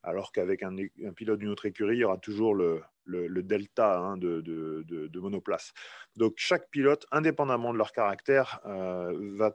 Alors 0.03 0.31
qu'avec 0.31 0.63
un, 0.63 0.77
pilote 1.17 1.39
d'une 1.39 1.49
autre 1.49 1.65
écurie, 1.67 1.97
il 1.97 2.01
y 2.01 2.05
aura 2.05 2.19
toujours 2.19 2.55
le, 2.55 2.83
delta 3.07 3.99
hein, 3.99 4.19
de, 4.19 5.19
monoplace. 5.19 5.73
Donc 6.17 6.35
chaque 6.37 6.69
pilote, 6.69 7.07
indépendamment 7.11 7.73
de 7.73 7.79
leur 7.79 7.93
caractère, 7.93 8.61
va, 8.65 9.53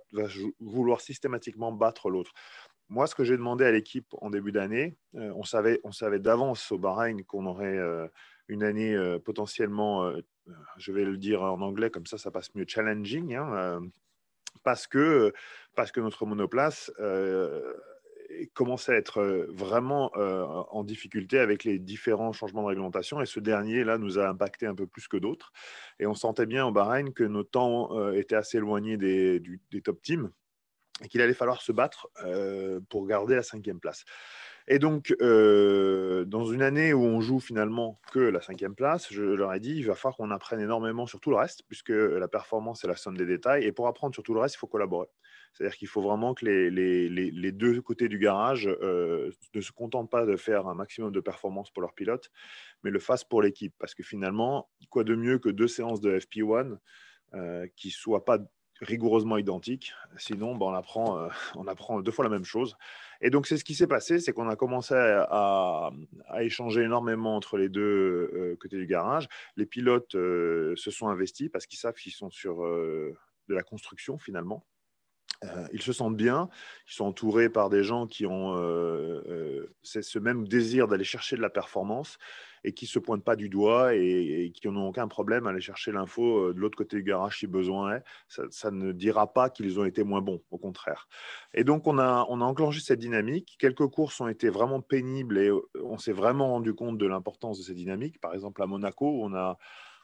vouloir 0.60 1.00
systématiquement 1.00 1.72
battre 1.72 2.10
l'autre. 2.10 2.34
Moi, 2.91 3.07
ce 3.07 3.15
que 3.15 3.24
j'ai 3.24 3.38
demandé 3.38 3.63
à 3.63 3.71
l'équipe 3.71 4.13
en 4.19 4.29
début 4.29 4.51
d'année, 4.51 4.98
euh, 5.15 5.31
on 5.38 5.43
savait, 5.43 5.79
on 5.86 5.93
savait 5.93 6.19
d'avance 6.19 6.74
au 6.74 6.77
Bahreïn 6.77 7.24
qu'on 7.24 7.45
aurait 7.45 7.77
euh, 7.77 8.05
une 8.50 8.63
année 8.63 8.93
euh, 8.93 9.17
potentiellement, 9.17 10.12
je 10.75 10.91
vais 10.91 11.05
le 11.05 11.15
dire 11.15 11.41
en 11.41 11.62
anglais, 11.62 11.89
comme 11.89 12.05
ça, 12.05 12.17
ça 12.17 12.31
passe 12.31 12.53
mieux, 12.53 12.65
challenging, 12.67 13.33
hein, 13.36 13.79
parce, 14.63 14.88
que, 14.88 15.31
parce 15.74 15.93
que 15.93 16.01
notre 16.01 16.25
monoplace 16.25 16.91
commençait 18.53 18.91
à 18.91 18.98
être 18.98 19.48
vraiment 19.48 20.12
en 20.17 20.83
difficulté 20.83 21.39
avec 21.39 21.63
les 21.63 21.79
différents 21.79 22.33
changements 22.33 22.63
de 22.63 22.67
réglementation. 22.67 23.21
Et 23.21 23.25
ce 23.25 23.39
dernier, 23.39 23.86
là, 23.86 23.98
nous 23.98 24.19
a 24.19 24.27
impacté 24.27 24.65
un 24.65 24.75
peu 24.75 24.86
plus 24.86 25.07
que 25.07 25.15
d'autres. 25.15 25.53
Et 26.00 26.07
on 26.07 26.13
sentait 26.13 26.45
bien 26.45 26.65
au 26.65 26.74
Bahreïn 26.74 27.13
que 27.13 27.24
nos 27.24 27.43
temps 27.43 28.12
étaient 28.12 28.36
assez 28.36 28.57
éloignés 28.57 28.98
des, 28.98 29.39
des 29.39 29.81
top 29.81 30.01
teams 30.01 30.29
et 31.03 31.08
qu'il 31.08 31.22
allait 31.22 31.34
falloir 31.34 31.62
se 31.62 31.72
battre 31.72 32.08
euh, 32.25 32.79
pour 32.89 33.08
garder 33.08 33.36
la 33.36 33.43
cinquième 33.43 33.79
place. 33.79 34.05
Et 34.67 34.77
donc, 34.77 35.13
euh, 35.22 36.24
dans 36.25 36.46
une 36.46 36.62
année 36.62 36.93
où 36.93 37.01
on 37.01 37.20
joue 37.20 37.39
finalement 37.39 38.00
que 38.12 38.20
la 38.20 38.41
cinquième 38.41 38.75
place, 38.75 39.12
je 39.12 39.24
leur 39.24 39.53
ai 39.53 39.60
dit, 39.60 39.75
il 39.75 39.88
va 39.88 39.96
falloir 39.96 40.15
qu'on 40.17 40.29
apprenne 40.29 40.60
énormément 40.60 41.08
sur 41.08 41.20
tout 41.20 41.31
le 41.31 41.36
reste, 41.36 41.63
puisque 41.67 41.89
la 41.89 42.27
performance 42.27 42.84
est 42.84 42.88
la 42.88 42.96
somme 42.96 43.17
des 43.17 43.25
détails. 43.25 43.65
Et 43.65 43.72
pour 43.72 43.88
apprendre 43.88 44.13
sur 44.13 44.24
tout 44.24 44.34
le 44.34 44.39
reste, 44.39 44.55
il 44.55 44.60
faut 44.60 44.67
collaborer. 44.67 45.08
C'est-à-dire 45.53 45.75
qu'il 45.75 45.88
faut 45.88 46.01
vraiment 46.01 46.34
que 46.34 46.46
les, 46.46 47.51
deux 47.51 47.81
côtés 47.81 48.08
du 48.08 48.20
garage 48.20 48.67
euh, 48.67 49.31
ne 49.53 49.62
se 49.62 49.72
contentent 49.72 50.10
pas 50.10 50.25
de 50.25 50.38
faire 50.38 50.67
un 50.67 50.75
maximum 50.75 51.12
de 51.12 51.20
performance 51.20 51.72
pour 51.72 51.81
leur 51.81 51.93
pilote, 51.93 52.29
mais 52.84 52.91
le 52.91 53.00
fassent 53.00 53.25
pour 53.25 53.41
l'équipe. 53.41 53.74
Parce 53.79 53.96
que 53.96 54.03
finalement, 54.03 54.70
quoi 54.89 55.03
de 55.03 55.15
mieux 55.15 55.39
que 55.39 55.50
deux 55.50 55.67
séances 55.67 56.01
de 56.01 56.17
FP1 56.17 56.77
qui 57.75 57.88
ne 57.88 57.93
soient 57.93 58.25
pas 58.25 58.39
rigoureusement 58.81 59.38
identiques. 59.38 59.93
Sinon, 60.17 60.55
ben, 60.55 60.67
on, 60.67 60.73
apprend, 60.73 61.17
euh, 61.17 61.27
on 61.55 61.67
apprend 61.67 62.01
deux 62.01 62.11
fois 62.11 62.23
la 62.23 62.29
même 62.29 62.45
chose. 62.45 62.75
Et 63.21 63.29
donc, 63.29 63.45
c'est 63.45 63.57
ce 63.57 63.63
qui 63.63 63.75
s'est 63.75 63.88
passé, 63.88 64.19
c'est 64.19 64.33
qu'on 64.33 64.50
a 64.50 64.55
commencé 64.55 64.95
à, 64.95 65.91
échanger 66.39 66.81
énormément 66.81 67.35
entre 67.35 67.57
les 67.57 67.69
deux 67.69 67.81
euh, 68.33 68.57
côtés 68.59 68.77
du 68.77 68.88
garage. 68.88 69.27
Les 69.55 69.67
pilotes 69.67 70.15
euh, 70.15 70.75
se 70.75 70.89
sont 70.89 71.07
investis 71.07 71.50
parce 71.50 71.67
qu'ils 71.67 71.77
savent 71.77 71.93
qu'ils 71.93 72.13
sont 72.13 72.31
sur 72.31 72.61
de 72.61 73.55
la 73.55 73.63
construction 73.63 74.17
finalement. 74.17 74.65
ils 75.71 75.81
se 75.81 75.93
sentent 75.93 76.17
bien, 76.17 76.50
ils 76.88 76.93
sont 76.93 77.05
entourés 77.05 77.50
par 77.50 77.69
des 77.69 77.83
gens 77.83 78.07
qui 78.07 78.25
ont 78.25 78.55
ce 79.83 80.19
même 80.19 80.47
désir 80.47 80.88
d'aller 80.88 81.03
chercher 81.03 81.35
de 81.35 81.41
la 81.41 81.50
performance 81.51 82.17
et 82.63 82.74
qui 82.74 82.86
ne 82.86 82.89
se 82.89 83.00
pointent 83.00 83.24
pas 83.24 83.36
du 83.36 83.50
doigt 83.50 83.96
et, 83.96 84.51
qui 84.53 84.68
n'ont 84.68 84.88
aucun 84.88 85.08
problème 85.08 85.48
à 85.48 85.50
aller 85.50 85.62
chercher 85.62 85.91
l'info 85.91 86.50
euh, 86.50 86.53
de 86.53 86.60
l'autre 86.60 86.77
côté 86.77 86.98
du 86.98 87.03
garage 87.03 87.39
si 87.39 87.48
besoin 87.48 87.96
est. 87.96 88.03
Ça, 88.27 88.72
ne 88.72 88.91
dira 88.91 89.34
pas 89.34 89.50
qu'ils 89.50 89.80
ont 89.80 89.86
été 89.86 90.03
moins 90.03 90.22
bons, 90.22 90.41
au 90.51 90.58
contraire. 90.58 91.08
Et 91.53 91.63
donc, 91.63 91.88
on 91.88 91.98
a, 91.98 92.25
on 92.30 92.41
a 92.41 92.46
enclenché 92.46 92.80
cette 92.80 93.00
dynamique. 93.00 93.56
Quelques 93.60 93.88
courses 93.88 94.20
ont 94.22 94.27
été 94.27 94.50
vraiment 94.50 94.82
pénibles 94.82 95.38
et 95.38 95.50
euh, 95.50 95.62
on 95.84 95.98
s'est 95.98 96.12
vraiment 96.12 96.50
rendu 96.50 96.74
compte 96.74 96.98
de 96.98 97.06
l'importance 97.06 97.58
de 97.58 97.63
cette 97.63 97.75
dynamique. 97.75 98.20
Par 98.22 98.34
exemple, 98.34 98.62
à 98.62 98.68
Monaco, 98.68 99.22
on 99.24 99.34
a 99.34 99.58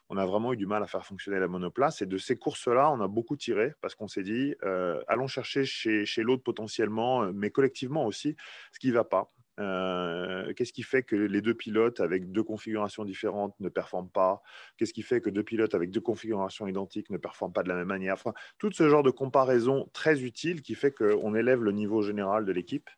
on 0.09 0.15
a 0.15 0.25
vraiment 0.25 0.53
eu 0.53 0.57
du 0.57 0.65
mal 0.65 0.81
à 0.81 0.87
faire 0.87 1.05
fonctionner 1.05 1.37
la 1.37 1.49
monoplace. 1.49 2.01
Et 2.01 2.05
de 2.05 2.17
ces 2.17 2.37
courses-là, 2.37 2.89
on 2.91 3.01
a 3.01 3.09
beaucoup 3.09 3.35
tiré 3.35 3.73
parce 3.81 3.93
qu'on 3.93 4.07
s'est 4.07 4.23
dit, 4.23 4.55
euh, 4.63 5.01
allons 5.09 5.27
chercher 5.27 5.65
chez, 5.65 6.05
chez 6.05 6.23
l'autre 6.23 6.43
potentiellement, 6.43 7.29
mais 7.33 7.49
collectivement 7.49 8.05
aussi, 8.05 8.37
ce 8.71 8.79
qui 8.79 8.87
ne 8.87 8.93
va 8.93 9.03
pas. 9.03 9.33
Euh, 9.59 10.53
qu'est-ce 10.53 10.73
qui 10.73 10.83
fait 10.83 11.03
que 11.03 11.15
les 11.15 11.41
deux 11.41 11.53
pilotes 11.53 11.99
avec 11.99 12.31
deux 12.31 12.43
configurations 12.43 13.05
différentes 13.05 13.55
ne 13.59 13.69
performent 13.69 14.09
pas? 14.09 14.41
Qu'est-ce 14.77 14.93
qui 14.93 15.01
fait 15.01 15.21
que 15.21 15.29
deux 15.29 15.43
pilotes 15.43 15.73
avec 15.73 15.91
deux 15.91 16.01
configurations 16.01 16.67
identiques 16.67 17.09
ne 17.09 17.17
performent 17.17 17.53
pas 17.53 17.63
de 17.63 17.69
la 17.69 17.75
même 17.75 17.87
manière? 17.87 18.17
Tout 18.59 18.71
ce 18.71 18.89
genre 18.89 19.03
de 19.03 19.11
comparaison 19.11 19.89
très 19.93 20.21
utile 20.23 20.61
qui 20.61 20.75
fait 20.75 20.91
qu'on 20.91 21.35
élève 21.35 21.63
le 21.63 21.71
niveau 21.71 22.01
général 22.01 22.45
de 22.45 22.51
l'équipe. 22.51 22.89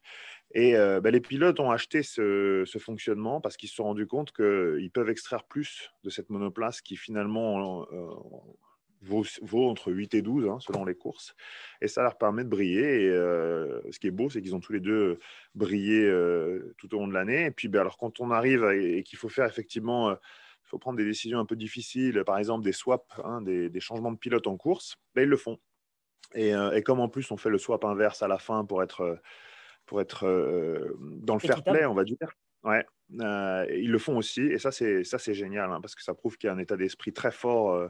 Et 0.53 0.75
euh, 0.75 0.99
ben, 0.99 1.11
les 1.11 1.21
pilotes 1.21 1.59
ont 1.59 1.71
acheté 1.71 2.01
ce, 2.01 2.65
fonctionnement 2.79 3.39
parce 3.39 3.55
qu'ils 3.55 3.69
se 3.69 3.75
sont 3.75 3.83
rendus 3.83 4.07
compte 4.07 4.31
qu'ils 4.31 4.89
peuvent 4.91 5.09
extraire 5.09 5.43
plus 5.43 5.91
de 6.03 6.09
cette 6.09 6.29
monoplace 6.29 6.81
qui 6.81 6.95
finalement 6.95 7.85
vaut, 9.01 9.69
entre 9.69 9.91
8 9.91 10.13
et 10.15 10.21
12 10.21 10.47
hein, 10.47 10.57
selon 10.59 10.85
les 10.85 10.95
courses. 10.95 11.35
Et 11.81 11.87
ça 11.87 12.03
leur 12.03 12.17
permet 12.17 12.43
de 12.43 12.49
briller. 12.49 13.05
Et 13.05 13.09
euh, 13.09 13.81
ce 13.91 13.99
qui 13.99 14.07
est 14.07 14.11
beau, 14.11 14.29
c'est 14.29 14.41
qu'ils 14.41 14.55
ont 14.55 14.59
tous 14.59 14.73
les 14.73 14.79
deux 14.79 15.19
brillé 15.55 16.05
euh, 16.05 16.73
tout 16.77 16.93
au 16.95 16.99
long 16.99 17.07
de 17.07 17.13
l'année. 17.13 17.45
Et 17.45 17.51
puis, 17.51 17.67
ben, 17.67 17.81
alors, 17.81 17.97
quand 17.97 18.19
on 18.19 18.31
arrive 18.31 18.65
et, 18.65 19.03
qu'il 19.03 19.17
faut 19.17 19.29
faire 19.29 19.45
effectivement, 19.45 20.09
euh, 20.09 20.15
il 20.65 20.69
faut 20.69 20.77
prendre 20.77 20.97
des 20.97 21.05
décisions 21.05 21.39
un 21.39 21.45
peu 21.45 21.55
difficiles, 21.55 22.23
par 22.25 22.37
exemple 22.37 22.63
des 22.63 22.73
swaps, 22.73 23.05
hein, 23.23 23.41
des, 23.41 23.79
changements 23.79 24.11
de 24.11 24.17
pilote 24.17 24.47
en 24.47 24.57
course, 24.57 24.97
ben, 25.15 25.23
ils 25.23 25.29
le 25.29 25.37
font. 25.37 25.57
Et, 26.35 26.51
et, 26.73 26.83
comme 26.83 26.99
en 26.99 27.09
plus 27.09 27.31
on 27.31 27.37
fait 27.37 27.49
le 27.49 27.57
swap 27.57 27.83
inverse 27.85 28.21
à 28.21 28.27
la 28.27 28.37
fin 28.37 28.63
pour 28.65 28.83
être, 28.83 29.19
pour 29.87 29.99
être 29.99 30.27
dans 30.99 31.33
le 31.33 31.39
fair 31.39 31.63
play, 31.63 31.85
on 31.85 31.95
va 31.95 32.03
dire. 32.03 32.17
Ouais, 32.63 32.85
ils 33.09 33.89
le 33.89 33.97
font 33.97 34.15
aussi, 34.17 34.41
et 34.41 34.59
ça 34.59 34.71
c'est 34.71 35.03
ça 35.03 35.17
c'est 35.17 35.33
génial 35.33 35.71
hein, 35.71 35.81
parce 35.81 35.95
que 35.95 36.03
ça 36.03 36.13
prouve 36.13 36.37
qu'il 36.37 36.49
y 36.49 36.51
a 36.51 36.53
un 36.53 36.59
état 36.59 36.77
d'esprit 36.77 37.13
très 37.13 37.31
fort 37.31 37.89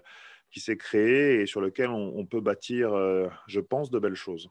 qui 0.51 0.59
s'est 0.59 0.77
créé 0.77 1.41
et 1.41 1.45
sur 1.45 1.61
lequel 1.61 1.89
on, 1.89 2.25
peut 2.25 2.41
bâtir, 2.41 2.93
euh, 2.93 3.27
je 3.47 3.59
pense, 3.59 3.89
de 3.89 3.99
belles 3.99 4.15
choses. 4.15 4.49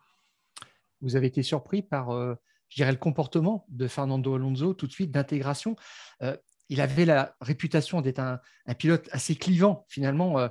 Vous 1.00 1.16
avez 1.16 1.26
été 1.26 1.42
surpris 1.42 1.82
par, 1.82 2.10
euh, 2.10 2.34
je 2.68 2.76
dirais, 2.76 2.92
le 2.92 2.98
comportement 2.98 3.66
de 3.68 3.88
Fernando 3.88 4.34
Alonso 4.34 4.74
tout 4.74 4.86
de 4.86 4.92
suite 4.92 5.10
d'intégration. 5.10 5.76
Euh, 6.22 6.36
il 6.70 6.82
avait 6.82 7.06
la 7.06 7.34
réputation 7.40 8.02
d'être 8.02 8.18
un, 8.18 8.40
pilote 8.78 9.08
assez 9.10 9.34
clivant. 9.34 9.86
Finalement, 9.88 10.50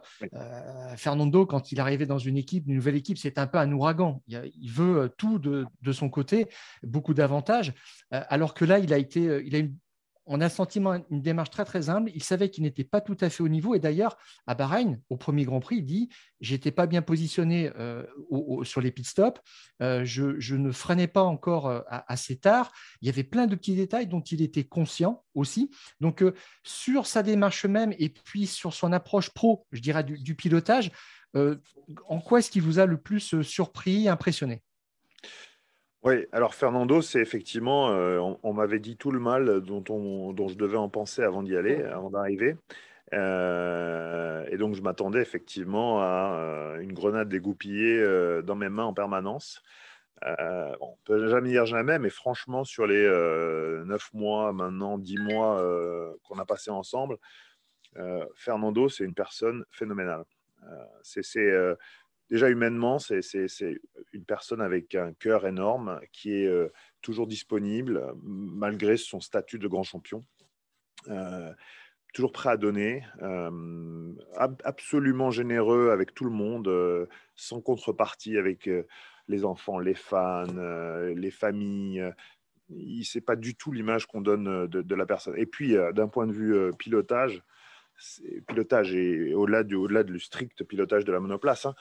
Fernando, 0.96 1.46
quand 1.46 1.72
il 1.72 1.80
arrivait 1.80 2.08
dans 2.08 2.18
une 2.18 2.38
équipe, 2.38 2.66
une 2.66 2.74
nouvelle 2.74 2.96
équipe, 2.96 3.20
c'est 3.20 3.38
un 3.38 3.46
peu 3.46 3.60
un 3.60 3.72
ouragan. 3.72 4.24
Il, 4.28 4.72
veut 4.72 5.14
tout 5.16 5.38
de, 5.38 5.68
de, 5.84 5.92
son 5.92 6.10
côté, 6.10 6.48
beaucoup 6.82 7.14
d'avantages. 7.14 7.72
alors 8.10 8.56
que 8.56 8.66
là, 8.66 8.80
il 8.80 8.94
a 8.94 8.98
été, 8.98 9.44
il 9.46 9.54
a 9.54 9.60
une 9.60 9.76
on 10.28 10.42
a 10.42 10.50
sentiment, 10.50 11.02
une 11.10 11.22
démarche 11.22 11.50
très 11.50 11.66
très 11.66 11.90
humble. 11.90 12.12
Il 12.14 12.24
savait 12.24 12.50
qu'il 12.50 12.64
n'était 12.64 12.84
pas 12.84 13.02
tout 13.02 13.18
à 13.22 13.30
fait 13.30 13.42
au 13.42 13.48
niveau. 13.48 13.74
Et 13.76 13.80
d'ailleurs, 13.80 14.18
à 14.46 14.56
Bahreïn, 14.56 15.00
au 15.10 15.18
premier 15.18 15.46
Grand 15.46 15.60
Prix, 15.60 15.78
il 15.78 15.86
dit 15.86 16.10
J'étais 16.40 16.72
pas 16.72 16.86
bien 16.86 17.02
positionné 17.02 17.72
euh, 17.78 18.04
sur 18.64 18.82
les 18.82 18.92
pit 18.92 19.08
stops. 19.08 19.42
Euh, 19.82 20.04
je, 20.06 20.56
ne 20.56 20.72
freinais 20.72 21.08
pas 21.08 21.24
encore 21.24 21.68
euh, 21.68 21.82
assez 21.90 22.38
tard. 22.38 22.72
Il 23.02 23.08
y 23.08 23.10
avait 23.10 23.24
plein 23.24 23.48
de 23.48 23.56
petits 23.56 23.76
détails 23.76 24.08
dont 24.08 24.22
il 24.22 24.42
était 24.42 24.66
conscient 24.66 25.24
aussi. 25.34 25.72
Donc, 26.02 26.24
sur 26.64 27.08
sa 27.08 27.24
démarche 27.24 27.66
même 27.66 27.94
et 27.98 28.10
puis 28.10 28.46
sur 28.46 28.74
son 28.74 28.92
approche 28.92 29.32
pro, 29.32 29.66
je 29.72 29.82
dirais, 29.82 30.04
du 30.04 30.36
pilotage, 30.36 30.92
en 31.36 32.20
quoi 32.20 32.40
est-ce 32.40 32.50
qu'il 32.50 32.64
vous 32.64 32.80
a 32.80 32.86
le 32.86 32.98
plus 32.98 33.42
surpris, 33.42 34.10
impressionné? 34.10 34.64
Oui, 36.04 36.26
alors 36.32 36.54
Fernando, 36.54 37.02
c'est 37.02 37.20
effectivement, 37.20 37.90
euh, 37.90 38.20
on, 38.44 38.54
m'avait 38.54 38.80
dit 38.80 38.98
tout 38.98 39.12
le 39.12 39.20
mal 39.20 39.62
dont, 39.62 39.84
on, 39.90 40.32
dont 40.32 40.48
je 40.48 40.56
devais 40.56 40.78
en 40.78 40.90
penser 40.90 41.24
avant 41.24 41.42
d'y 41.42 41.58
aller, 41.58 41.84
avant 41.84 42.12
d'arriver. 42.12 42.56
Euh, 43.14 44.46
et 44.50 44.58
donc, 44.58 44.76
je 44.76 44.82
m'attendais 44.82 45.22
effectivement 45.22 46.00
à 46.02 46.36
euh, 46.38 46.80
une 46.82 46.94
grenade 46.94 47.30
dégoupillée 47.30 48.02
dans 48.44 48.56
mes 48.56 48.70
mains 48.70 48.86
en 48.86 48.94
permanence. 48.94 49.64
on 50.22 50.28
ne 50.28 51.04
peut 51.04 51.30
jamais 51.30 51.50
dire 51.50 51.66
jamais, 51.66 51.98
mais 52.00 52.12
franchement, 52.12 52.64
sur 52.64 52.86
les 52.86 53.04
neuf 53.86 54.14
mois, 54.14 54.54
maintenant 54.54 54.98
dix 55.00 55.18
mois 55.18 55.64
qu'on 56.24 56.38
a 56.38 56.46
passé 56.46 56.70
ensemble, 56.70 57.18
Fernando, 58.36 58.88
c'est 58.88 59.04
une 59.04 59.16
personne 59.16 59.66
phénoménale. 59.72 60.26
c'est 61.02 61.24
déjà 62.30 62.50
humainement, 62.50 63.00
c'est 63.00 63.22
une 64.14 64.26
personne 64.26 64.62
avec 64.62 64.96
un 64.96 65.14
cœur 65.14 65.46
énorme 65.46 66.00
qui 66.12 66.34
est 66.34 66.48
euh, 66.48 66.70
toujours 67.02 67.28
disponible 67.28 68.14
malgré 68.24 68.98
son 68.98 69.20
statut 69.20 69.60
de 69.60 69.68
grand 69.68 69.84
champion. 69.84 70.26
Euh, 71.08 71.52
toujours 72.14 72.32
prêt 72.32 72.50
à 72.50 72.58
donner, 72.58 73.04
euh, 73.22 74.14
absolument 74.64 75.30
généreux 75.30 75.92
avec 75.92 76.14
tout 76.14 76.26
le 76.26 76.32
monde, 76.32 77.08
sans 77.36 77.62
contrepartie 77.62 78.38
avec 78.38 78.70
les 79.28 79.46
enfants, 79.46 79.78
les 79.78 79.94
fans, 79.94 80.46
les 81.16 81.32
familles. 81.32 82.04
Ce 82.70 83.18
n'est 83.18 83.22
pas 83.22 83.36
du 83.36 83.56
tout 83.56 83.72
l'image 83.72 84.08
qu'on 84.08 84.22
donne 84.22 84.68
de, 84.68 84.96
la 84.96 85.06
personne. 85.06 85.36
Et 85.38 85.46
puis, 85.46 85.76
d'un 85.94 86.08
point 86.08 86.26
de 86.26 86.32
vue 86.32 86.72
pilotage, 86.80 87.44
pilotage 88.48 88.96
et 88.96 89.36
au-delà 89.36 89.64
du, 89.64 89.76
au 89.76 89.88
-delà 89.88 90.04
du 90.04 90.20
strict 90.20 90.64
pilotage 90.64 91.06
de 91.06 91.12
la 91.12 91.20
monoplace, 91.20 91.68
hein, 91.68 91.76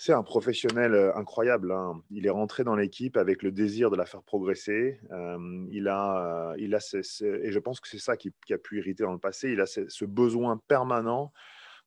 c'est 0.00 0.12
un 0.12 0.22
professionnel 0.22 0.94
euh, 0.94 1.14
incroyable. 1.16 1.72
Hein. 1.72 2.00
Il 2.10 2.24
est 2.24 2.30
rentré 2.30 2.62
dans 2.62 2.76
l'équipe 2.76 3.16
avec 3.16 3.42
le 3.42 3.50
désir 3.50 3.90
de 3.90 3.96
la 3.96 4.06
faire 4.06 4.22
progresser. 4.22 5.00
Euh, 5.10 5.66
il 5.72 5.88
a, 5.88 6.54
il 6.56 6.74
a 6.74 6.78
et 6.78 7.50
je 7.50 7.58
pense 7.58 7.80
que 7.80 7.88
c'est 7.88 7.98
ça 7.98 8.16
qui, 8.16 8.32
a 8.50 8.58
pu 8.58 8.78
irriter 8.78 9.02
dans 9.02 9.12
le 9.12 9.18
passé. 9.18 9.50
Il 9.50 9.60
a 9.60 9.66
ce 9.66 10.04
besoin 10.04 10.56
permanent 10.68 11.32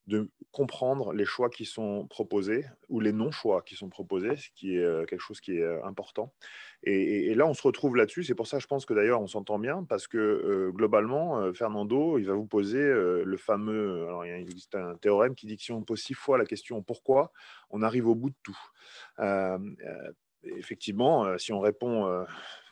de 0.07 0.29
comprendre 0.51 1.13
les 1.13 1.25
choix 1.25 1.49
qui 1.49 1.65
sont 1.65 2.07
proposés 2.07 2.65
ou 2.89 2.99
les 2.99 3.13
non-choix 3.13 3.61
qui 3.61 3.75
sont 3.75 3.89
proposés, 3.89 4.35
ce 4.35 4.49
qui 4.55 4.75
est 4.75 4.83
euh, 4.83 5.05
quelque 5.05 5.21
chose 5.21 5.39
qui 5.39 5.57
est 5.57 5.61
euh, 5.61 5.83
important. 5.85 6.33
Et, 6.83 7.35
là, 7.35 7.45
on 7.45 7.53
se 7.53 7.61
retrouve 7.61 7.95
là-dessus. 7.95 8.23
C'est 8.23 8.35
pour 8.35 8.47
ça, 8.47 8.57
je 8.57 8.65
pense 8.65 8.85
que 8.85 8.93
d'ailleurs, 8.93 9.21
on 9.21 9.27
s'entend 9.27 9.59
bien 9.59 9.83
parce 9.83 10.07
que 10.07 10.17
euh, 10.17 10.71
globalement, 10.71 11.53
Fernando, 11.53 12.17
il 12.17 12.25
va 12.25 12.33
vous 12.33 12.47
poser 12.47 12.79
le 12.81 13.37
fameux. 13.37 14.07
Alors, 14.07 14.25
il 14.25 14.31
existe 14.31 14.73
un 14.73 14.95
théorème 14.95 15.35
qui 15.35 15.45
dit 15.45 15.57
que 15.57 15.63
si 15.63 15.71
on 15.71 15.83
pose 15.83 15.99
six 15.99 16.15
fois 16.15 16.39
la 16.39 16.45
question 16.45 16.81
pourquoi, 16.81 17.31
on 17.69 17.83
arrive 17.83 18.07
au 18.07 18.15
bout 18.15 18.31
de 18.31 18.35
tout. 18.41 18.57
effectivement, 20.43 21.37
si 21.37 21.53
on 21.53 21.59
répond 21.59 22.25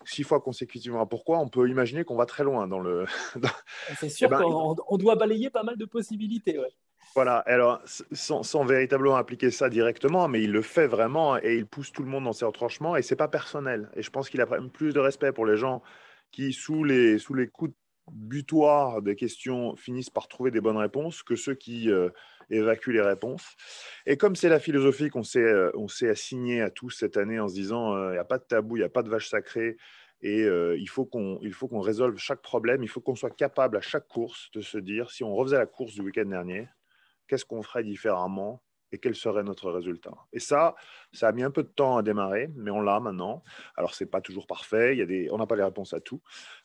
six 0.05 0.23
fois 0.23 0.41
consécutivement 0.41 1.01
à 1.01 1.05
pourquoi, 1.05 1.37
on 1.37 1.47
peut 1.47 1.69
imaginer 1.69 2.03
qu'on 2.03 2.15
va 2.15 2.25
très 2.25 2.43
loin 2.43 2.67
dans 2.67 2.79
le. 2.79 3.05
C'est 3.99 4.09
sûr 4.09 4.27
eh 4.27 4.31
ben, 4.31 4.41
qu'on 4.41 4.97
doit 4.97 5.17
balayer 5.17 5.51
pas 5.51 5.61
mal 5.61 5.77
de 5.77 5.85
possibilités. 5.85 6.57
Ouais. 6.57 6.73
Voilà, 7.15 7.37
alors 7.39 7.81
sans, 7.85 8.65
véritablement 8.65 9.15
appliquer 9.15 9.51
ça 9.51 9.69
directement, 9.69 10.27
mais 10.27 10.43
il 10.43 10.51
le 10.51 10.61
fait 10.61 10.87
vraiment 10.87 11.37
et 11.37 11.55
il 11.55 11.65
pousse 11.65 11.91
tout 11.91 12.03
le 12.03 12.09
monde 12.09 12.25
dans 12.25 12.33
ses 12.33 12.45
retranchements 12.45 12.95
et 12.95 13.01
c'est 13.01 13.15
pas 13.15 13.27
personnel. 13.27 13.89
Et 13.95 14.03
je 14.03 14.09
pense 14.11 14.29
qu'il 14.29 14.41
a 14.41 14.45
plus 14.45 14.93
de 14.93 14.99
respect 14.99 15.31
pour 15.31 15.45
les 15.45 15.57
gens 15.57 15.81
qui, 16.31 16.53
sous 16.53 16.83
les, 16.83 17.17
sous 17.17 17.33
les 17.33 17.47
coups 17.47 17.73
butoirs 18.11 19.01
des 19.01 19.15
questions, 19.15 19.75
finissent 19.75 20.09
par 20.09 20.27
trouver 20.27 20.51
des 20.51 20.61
bonnes 20.61 20.77
réponses 20.77 21.23
que 21.23 21.35
ceux 21.35 21.55
qui 21.55 21.89
euh, 21.91 22.09
évacuent 22.49 22.93
les 22.93 23.01
réponses. 23.01 23.55
Et 24.05 24.17
comme 24.17 24.35
c'est 24.35 24.49
la 24.49 24.59
philosophie 24.59 25.09
qu'on 25.09 25.23
s'est, 25.23 25.39
euh, 25.39 25.71
on 25.75 25.87
s'est 25.87 26.09
assigné 26.09 26.61
à 26.61 26.69
tous 26.69 26.91
cette 26.91 27.17
année 27.17 27.39
en 27.39 27.47
se 27.47 27.53
disant 27.55 27.95
euh, 27.95 28.09
il 28.09 28.13
n'y 28.13 28.19
a 28.19 28.25
pas 28.25 28.37
de 28.37 28.43
tabou, 28.43 28.77
il 28.77 28.79
n'y 28.79 28.85
a 28.85 28.89
pas 28.89 29.03
de 29.03 29.09
vache 29.09 29.29
sacrée, 29.29 29.77
et 30.21 30.45
qu'on 31.11 31.39
il 31.41 31.53
faut 31.53 31.67
qu'on 31.69 31.79
résolve 31.79 32.17
chaque 32.17 32.41
problème, 32.41 32.83
il 32.83 32.89
faut 32.89 32.99
qu'on 32.99 33.15
soit 33.15 33.29
capable 33.29 33.77
à 33.77 33.81
chaque 33.81 34.07
course 34.07 34.51
de 34.51 34.61
se 34.61 34.77
dire 34.77 35.11
si 35.11 35.23
on 35.23 35.33
refaisait 35.33 35.57
la 35.57 35.65
course 35.65 35.93
du 35.93 36.01
week-end 36.01 36.25
dernier, 36.25 36.67
qu'est-ce 37.29 37.45
qu'on 37.45 37.61
ferait 37.63 37.83
différemment 37.83 38.61
et 38.91 38.97
quel 38.97 39.15
serait 39.15 39.43
notre 39.43 39.71
résultat. 39.71 40.13
Et 40.33 40.39
ça, 40.39 40.75
ça 41.13 41.27
a 41.27 41.31
mis 41.31 41.43
un 41.43 41.51
peu 41.51 41.63
de 41.63 41.67
temps 41.67 41.97
à 41.97 42.03
démarrer, 42.03 42.49
mais 42.55 42.71
on 42.71 42.81
l'a 42.81 42.99
maintenant. 42.99 43.43
Alors, 43.75 43.93
ce 43.93 44.03
n'est 44.03 44.09
pas 44.09 44.21
toujours 44.21 44.47
parfait, 44.47 44.95
il 44.95 44.99
y 44.99 45.01
a 45.01 45.05
des, 45.05 45.29
on 45.31 45.37
n'a 45.37 45.45
pas 45.45 45.55
les 45.55 45.63
réponses 45.63 45.93
à 45.93 45.99
tout, 45.99 46.21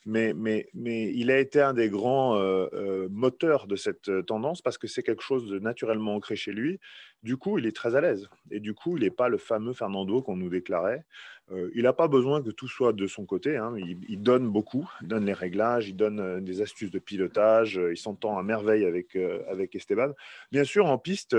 mais, 0.06 0.32
mais, 0.34 0.68
mais 0.74 1.12
il 1.12 1.30
a 1.30 1.38
été 1.38 1.60
un 1.60 1.74
des 1.74 1.88
grands 1.88 2.36
euh, 2.36 2.66
euh, 2.72 3.08
moteurs 3.10 3.66
de 3.66 3.76
cette 3.76 4.08
euh, 4.08 4.22
tendance 4.22 4.62
parce 4.62 4.78
que 4.78 4.86
c'est 4.86 5.02
quelque 5.02 5.22
chose 5.22 5.48
de 5.48 5.58
naturellement 5.58 6.14
ancré 6.14 6.36
chez 6.36 6.52
lui. 6.52 6.80
Du 7.22 7.36
coup, 7.36 7.58
il 7.58 7.66
est 7.66 7.76
très 7.76 7.94
à 7.94 8.00
l'aise. 8.00 8.28
Et 8.50 8.60
du 8.60 8.74
coup, 8.74 8.96
il 8.96 9.02
n'est 9.02 9.10
pas 9.10 9.28
le 9.28 9.38
fameux 9.38 9.72
Fernando 9.72 10.22
qu'on 10.22 10.36
nous 10.36 10.50
déclarait. 10.50 11.04
Euh, 11.52 11.70
il 11.74 11.82
n'a 11.82 11.92
pas 11.92 12.08
besoin 12.08 12.42
que 12.42 12.50
tout 12.50 12.68
soit 12.68 12.94
de 12.94 13.06
son 13.06 13.26
côté. 13.26 13.56
Hein. 13.56 13.74
Il, 14.08 14.22
donne 14.22 14.48
beaucoup, 14.48 14.90
il 15.02 15.08
donne 15.08 15.26
les 15.26 15.34
réglages, 15.34 15.88
il 15.88 15.96
donne 15.96 16.20
euh, 16.20 16.40
des 16.40 16.62
astuces 16.62 16.90
de 16.90 16.98
pilotage, 16.98 17.78
euh, 17.78 17.92
il 17.92 17.98
s'entend 17.98 18.38
à 18.38 18.42
merveille 18.42 18.86
avec, 18.86 19.16
avec 19.16 19.74
Esteban. 19.74 20.12
Bien 20.52 20.64
sûr, 20.64 20.86
en 20.86 20.96
piste, 20.96 21.36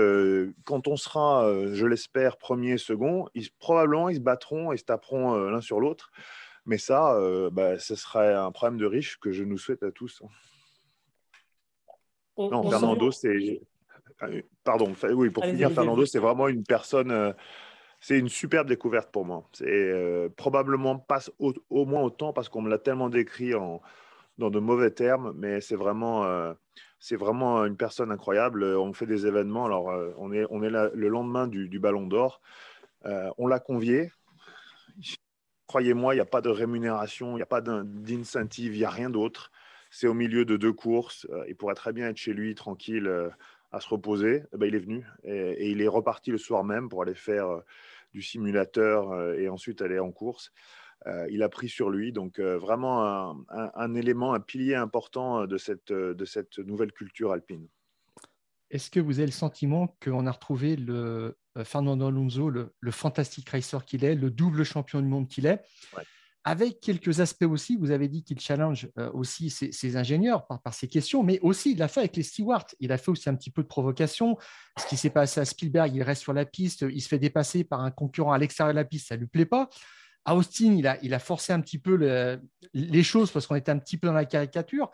quand 0.64 0.86
on 0.86 0.96
sera, 0.96 1.50
je 1.72 1.86
l'espère, 1.86 2.36
premier, 2.36 2.78
second, 2.78 3.28
ils, 3.34 3.50
probablement 3.58 4.08
ils 4.08 4.16
se 4.16 4.20
battront 4.20 4.72
et 4.72 4.76
se 4.76 4.84
taperont 4.84 5.36
l'un 5.36 5.60
sur 5.60 5.80
l'autre. 5.80 6.10
Mais 6.66 6.78
ça, 6.78 7.18
bah, 7.52 7.78
ce 7.78 7.94
serait 7.94 8.34
un 8.34 8.50
problème 8.50 8.78
de 8.78 8.86
riche 8.86 9.18
que 9.18 9.32
je 9.32 9.44
nous 9.44 9.58
souhaite 9.58 9.82
à 9.82 9.90
tous. 9.90 10.22
non, 12.38 12.68
Fernando, 12.68 13.10
c'est. 13.10 13.60
Pardon, 14.64 14.94
oui, 15.12 15.30
pour 15.30 15.44
finir, 15.44 15.70
Fernando, 15.72 16.06
c'est 16.06 16.18
vraiment 16.18 16.48
une 16.48 16.64
personne 16.64 17.34
c'est 18.00 18.18
une 18.18 18.28
superbe 18.28 18.68
découverte 18.68 19.10
pour 19.10 19.24
moi. 19.24 19.48
C'est 19.52 19.66
euh, 19.66 20.28
probablement 20.36 20.98
pas 20.98 21.20
au, 21.38 21.84
moins 21.86 22.02
autant 22.02 22.32
parce 22.32 22.48
qu'on 22.48 22.62
me 22.62 22.70
l'a 22.70 22.78
tellement 22.78 23.08
décrit 23.08 23.54
en, 23.54 23.80
dans 24.38 24.50
de 24.50 24.58
mauvais 24.58 24.90
termes, 24.90 25.32
mais 25.36 25.60
c'est 25.60 25.76
vraiment, 25.76 26.24
euh, 26.24 26.52
vraiment 27.12 27.64
une 27.64 27.76
personne 27.76 28.10
incroyable. 28.12 28.64
On 28.64 28.92
fait 28.92 29.06
des 29.06 29.26
événements. 29.26 29.64
Alors, 29.66 29.90
euh, 29.90 30.12
on 30.18 30.32
est, 30.32 30.44
on 30.50 30.62
est 30.62 30.70
le 30.70 31.08
lendemain 31.08 31.46
du, 31.46 31.78
Ballon 31.78 32.06
d'Or. 32.06 32.40
on 33.04 33.46
l'a 33.46 33.60
convié. 33.60 34.12
Croyez-moi, 35.66 36.14
il 36.14 36.18
n'y 36.18 36.22
a 36.22 36.26
pas 36.26 36.42
de 36.42 36.48
rémunération, 36.48 37.32
il 37.32 37.36
n'y 37.36 37.42
a 37.42 37.46
pas 37.46 37.60
d'incentive, 37.60 38.74
il 38.74 38.78
n'y 38.78 38.84
a 38.84 38.90
rien 38.90 39.10
d'autre. 39.10 39.50
C'est 39.90 40.06
au 40.06 40.14
milieu 40.14 40.44
de 40.44 40.56
deux 40.56 40.72
courses. 40.72 41.26
il 41.48 41.56
pourrait 41.56 41.74
très 41.74 41.92
bien 41.92 42.08
être 42.08 42.16
chez 42.16 42.34
lui, 42.34 42.54
tranquille 42.54 43.32
à 43.72 43.80
se 43.80 43.88
reposer, 43.88 44.44
eh 44.52 44.56
ben, 44.56 44.66
il 44.66 44.74
est 44.74 44.80
venu 44.80 45.04
et, 45.24 45.70
il 45.70 45.82
est 45.82 45.88
reparti 45.88 46.30
le 46.30 46.38
soir 46.38 46.64
même 46.64 46.88
pour 46.88 47.02
aller 47.02 47.14
faire 47.14 47.48
euh, 47.48 47.60
du 48.12 48.22
simulateur 48.22 49.12
euh, 49.12 49.34
et 49.34 49.48
ensuite 49.48 49.82
aller 49.82 49.98
en 49.98 50.12
course. 50.12 50.52
Euh, 51.06 51.26
il 51.30 51.42
a 51.42 51.48
pris 51.48 51.68
sur 51.68 51.90
lui, 51.90 52.12
donc 52.12 52.40
vraiment 52.40 53.36
un, 53.50 53.94
élément, 53.94 54.32
un 54.32 54.40
pilier 54.40 54.74
important 54.74 55.46
de 55.46 55.58
cette, 55.58 55.92
de 55.92 56.24
cette 56.24 56.58
nouvelle 56.58 56.90
culture 56.90 57.32
alpine. 57.32 57.68
Est-ce 58.70 58.90
que 58.90 58.98
vous 58.98 59.18
avez 59.18 59.26
le 59.26 59.32
sentiment 59.32 59.96
qu'on 60.02 60.26
a 60.26 60.32
retrouvé 60.32 60.74
le 60.74 61.36
Fernando 61.64 62.08
Alonso, 62.08 62.50
le, 62.50 62.74
le 62.80 62.90
fantastique 62.90 63.50
racer 63.50 63.84
qu'il 63.84 64.04
est, 64.04 64.16
le 64.16 64.30
double 64.30 64.64
champion 64.64 65.00
du 65.00 65.06
monde 65.06 65.28
qu'il 65.28 65.46
est? 65.46 65.62
Avec 66.46 66.80
quelques 66.80 67.18
aspects 67.18 67.44
aussi. 67.44 67.76
Vous 67.76 67.90
avez 67.90 68.06
dit 68.06 68.22
qu'il 68.22 68.38
challenge 68.38 68.88
euh, 68.98 69.10
aussi 69.12 69.50
ses, 69.50 69.96
ingénieurs 69.96 70.46
par, 70.46 70.72
ses 70.72 70.86
questions, 70.86 71.24
mais 71.24 71.40
aussi 71.40 71.72
il 71.72 71.78
l'a 71.78 71.88
fait 71.88 72.00
avec 72.00 72.14
les 72.14 72.22
stewards. 72.22 72.68
Il 72.78 72.92
a 72.92 72.98
fait 72.98 73.10
aussi 73.10 73.28
un 73.28 73.34
petit 73.34 73.50
peu 73.50 73.64
de 73.64 73.66
provocation. 73.66 74.38
Ce 74.78 74.86
qui 74.86 74.96
s'est 74.96 75.10
passé 75.10 75.40
à 75.40 75.44
Spielberg, 75.44 75.92
il 75.92 76.04
reste 76.04 76.22
sur 76.22 76.32
la 76.32 76.46
piste, 76.46 76.86
il 76.88 77.00
se 77.00 77.08
fait 77.08 77.18
dépasser 77.18 77.64
par 77.64 77.80
un 77.80 77.90
concurrent 77.90 78.30
à 78.30 78.38
l'extérieur 78.38 78.72
de 78.72 78.78
la 78.78 78.84
piste, 78.84 79.08
ça 79.08 79.16
ne 79.16 79.22
lui 79.22 79.26
plaît 79.26 79.44
pas. 79.44 79.68
À 80.24 80.36
Austin, 80.36 80.78
il 81.02 81.14
a, 81.14 81.18
forcé 81.18 81.52
un 81.52 81.60
petit 81.60 81.78
peu 81.78 82.38
les 82.72 83.02
choses 83.02 83.32
parce 83.32 83.48
qu'on 83.48 83.56
était 83.56 83.72
un 83.72 83.78
petit 83.78 83.96
peu 83.96 84.06
dans 84.06 84.14
la 84.14 84.24
caricature. 84.24 84.92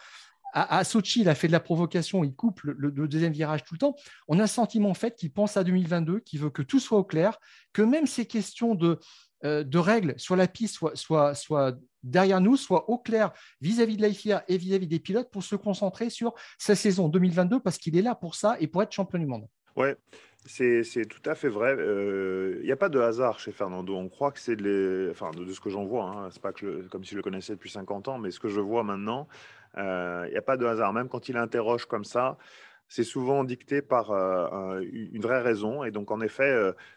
À, 0.54 0.84
Sochi, 0.84 1.22
il 1.22 1.28
a 1.30 1.34
fait 1.34 1.46
de 1.46 1.52
la 1.52 1.60
provocation, 1.60 2.24
il 2.24 2.34
coupe 2.34 2.60
le, 2.62 2.90
deuxième 3.08 3.32
virage 3.32 3.64
tout 3.64 3.74
le 3.74 3.78
temps. 3.78 3.94
On 4.28 4.38
a 4.38 4.42
le 4.42 4.46
sentiment 4.46 4.90
en 4.90 4.94
fait 4.94 5.16
qu'il 5.16 5.32
pense 5.32 5.56
à 5.56 5.64
2022, 5.64 6.20
qu'il 6.20 6.40
veut 6.40 6.50
que 6.50 6.60
tout 6.60 6.80
soit 6.80 6.98
au 6.98 7.04
clair, 7.04 7.38
que 7.72 7.80
même 7.80 8.06
ces 8.06 8.26
questions 8.26 8.74
de, 8.74 8.98
de 9.42 9.78
règles 9.78 10.14
sur 10.18 10.36
la 10.36 10.46
piste 10.46 10.78
soit, 10.94 11.76
derrière 12.02 12.40
nous, 12.40 12.56
soit 12.56 12.88
au 12.88 12.98
clair 12.98 13.32
vis-à-vis 13.60 13.96
de 13.96 14.06
l'IFIA 14.06 14.44
et 14.48 14.56
vis-à-vis 14.56 14.86
des 14.86 14.98
pilotes 14.98 15.30
pour 15.30 15.42
se 15.42 15.56
concentrer 15.56 16.10
sur 16.10 16.34
sa 16.58 16.74
saison 16.74 17.08
2022 17.08 17.60
parce 17.60 17.78
qu'il 17.78 17.96
est 17.96 18.02
là 18.02 18.14
pour 18.14 18.34
ça 18.34 18.56
et 18.60 18.66
pour 18.66 18.82
être 18.82 18.92
champion 18.92 19.18
du 19.18 19.26
monde. 19.26 19.46
Ouais, 19.76 19.96
c'est 20.44 21.06
tout 21.08 21.30
à 21.30 21.34
fait 21.34 21.48
vrai. 21.48 21.74
Il 21.74 21.80
euh, 21.80 22.62
n'y 22.64 22.72
a 22.72 22.76
pas 22.76 22.88
de 22.88 22.98
hasard 22.98 23.38
chez 23.38 23.52
Fernando. 23.52 23.94
On 23.96 24.08
croit 24.08 24.32
que 24.32 24.40
c'est 24.40 24.56
de, 24.56 25.08
enfin, 25.10 25.30
de, 25.30 25.50
ce 25.52 25.60
que 25.60 25.70
j'en 25.70 25.84
vois. 25.84 26.04
Hein. 26.04 26.28
C'est 26.30 26.42
pas 26.42 26.52
que 26.52 26.88
comme 26.88 27.04
si 27.04 27.12
je 27.12 27.16
le 27.16 27.22
connaissais 27.22 27.54
depuis 27.54 27.70
50 27.70 28.08
ans, 28.08 28.18
mais 28.18 28.30
ce 28.30 28.40
que 28.40 28.48
je 28.48 28.60
vois 28.60 28.82
maintenant, 28.82 29.28
il 29.76 29.82
euh, 29.82 30.28
n'y 30.28 30.36
a 30.36 30.42
pas 30.42 30.56
de 30.56 30.66
hasard. 30.66 30.92
Même 30.92 31.08
quand 31.08 31.28
il 31.28 31.36
interroge 31.36 31.86
comme 31.86 32.04
ça, 32.04 32.38
c'est 32.88 33.04
souvent 33.04 33.44
dicté 33.44 33.80
par 33.80 34.10
une 34.12 35.22
vraie 35.22 35.40
raison. 35.40 35.82
Et 35.82 35.90
donc, 35.90 36.10
en 36.10 36.20
effet, 36.20 36.54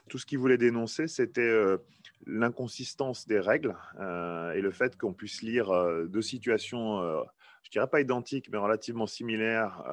tout 0.10 0.18
ce 0.18 0.26
qu'il 0.26 0.40
voulait 0.40 0.58
dénoncer, 0.58 1.08
c'était 1.08 1.78
l'inconsistance 2.26 3.28
des 3.28 3.40
règles 3.40 3.76
euh, 4.00 4.54
et 4.54 4.62
le 4.62 4.72
fait 4.72 4.98
qu'on 4.98 5.14
puisse 5.14 5.42
lire 5.42 5.72
euh, 5.72 6.06
deux 6.06 6.22
situations, 6.22 7.00
euh, 7.00 7.22
je 7.64 7.72
dirais 7.72 7.88
pas 7.88 8.02
identiques, 8.02 8.50
mais 8.52 8.58
relativement 8.58 9.08
similaires, 9.08 9.84